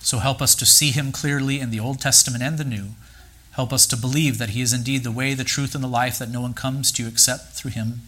So 0.00 0.18
help 0.18 0.40
us 0.40 0.54
to 0.56 0.66
see 0.66 0.90
him 0.90 1.12
clearly 1.12 1.60
in 1.60 1.70
the 1.70 1.80
Old 1.80 2.00
Testament 2.00 2.42
and 2.42 2.58
the 2.58 2.64
New. 2.64 2.90
Help 3.52 3.72
us 3.72 3.86
to 3.86 3.96
believe 3.96 4.38
that 4.38 4.50
he 4.50 4.60
is 4.60 4.72
indeed 4.72 5.02
the 5.02 5.12
way, 5.12 5.34
the 5.34 5.44
truth, 5.44 5.74
and 5.74 5.82
the 5.82 5.88
life, 5.88 6.18
that 6.18 6.30
no 6.30 6.40
one 6.40 6.54
comes 6.54 6.92
to 6.92 7.02
you 7.02 7.08
except 7.08 7.52
through 7.52 7.72
him 7.72 8.02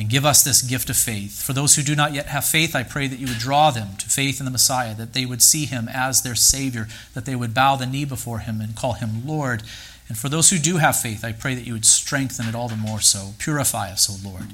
and 0.00 0.08
give 0.08 0.24
us 0.24 0.42
this 0.42 0.62
gift 0.62 0.88
of 0.88 0.96
faith. 0.96 1.42
For 1.42 1.52
those 1.52 1.74
who 1.74 1.82
do 1.82 1.94
not 1.94 2.14
yet 2.14 2.28
have 2.28 2.46
faith, 2.46 2.74
I 2.74 2.82
pray 2.82 3.06
that 3.06 3.18
you 3.18 3.26
would 3.26 3.36
draw 3.36 3.70
them 3.70 3.98
to 3.98 4.08
faith 4.08 4.40
in 4.40 4.46
the 4.46 4.50
Messiah, 4.50 4.94
that 4.94 5.12
they 5.12 5.26
would 5.26 5.42
see 5.42 5.66
him 5.66 5.90
as 5.92 6.22
their 6.22 6.34
Savior, 6.34 6.88
that 7.12 7.26
they 7.26 7.36
would 7.36 7.52
bow 7.52 7.76
the 7.76 7.84
knee 7.84 8.06
before 8.06 8.38
him 8.38 8.62
and 8.62 8.74
call 8.74 8.94
him 8.94 9.26
Lord. 9.26 9.62
And 10.08 10.16
for 10.16 10.30
those 10.30 10.48
who 10.48 10.58
do 10.58 10.78
have 10.78 10.98
faith, 10.98 11.22
I 11.22 11.32
pray 11.32 11.54
that 11.54 11.66
you 11.66 11.74
would 11.74 11.84
strengthen 11.84 12.48
it 12.48 12.54
all 12.54 12.66
the 12.66 12.76
more 12.76 13.02
so. 13.02 13.34
Purify 13.36 13.90
us, 13.90 14.08
O 14.08 14.26
Lord. 14.26 14.46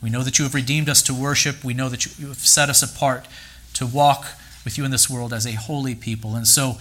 We 0.00 0.08
know 0.08 0.22
that 0.22 0.38
you 0.38 0.44
have 0.44 0.54
redeemed 0.54 0.88
us 0.88 1.02
to 1.02 1.14
worship. 1.14 1.64
We 1.64 1.74
know 1.74 1.88
that 1.88 2.16
you 2.16 2.28
have 2.28 2.38
set 2.38 2.68
us 2.68 2.80
apart 2.80 3.26
to 3.72 3.84
walk 3.84 4.24
with 4.64 4.78
you 4.78 4.84
in 4.84 4.92
this 4.92 5.10
world 5.10 5.32
as 5.32 5.48
a 5.48 5.54
holy 5.54 5.96
people. 5.96 6.36
And 6.36 6.46
so 6.46 6.76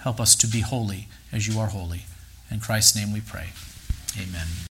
help 0.00 0.20
us 0.20 0.34
to 0.36 0.46
be 0.46 0.60
holy 0.60 1.08
as 1.32 1.48
you 1.48 1.58
are 1.58 1.68
holy. 1.68 2.02
In 2.50 2.60
Christ's 2.60 2.94
name 2.94 3.10
we 3.10 3.22
pray. 3.22 3.46
Amen. 4.20 4.48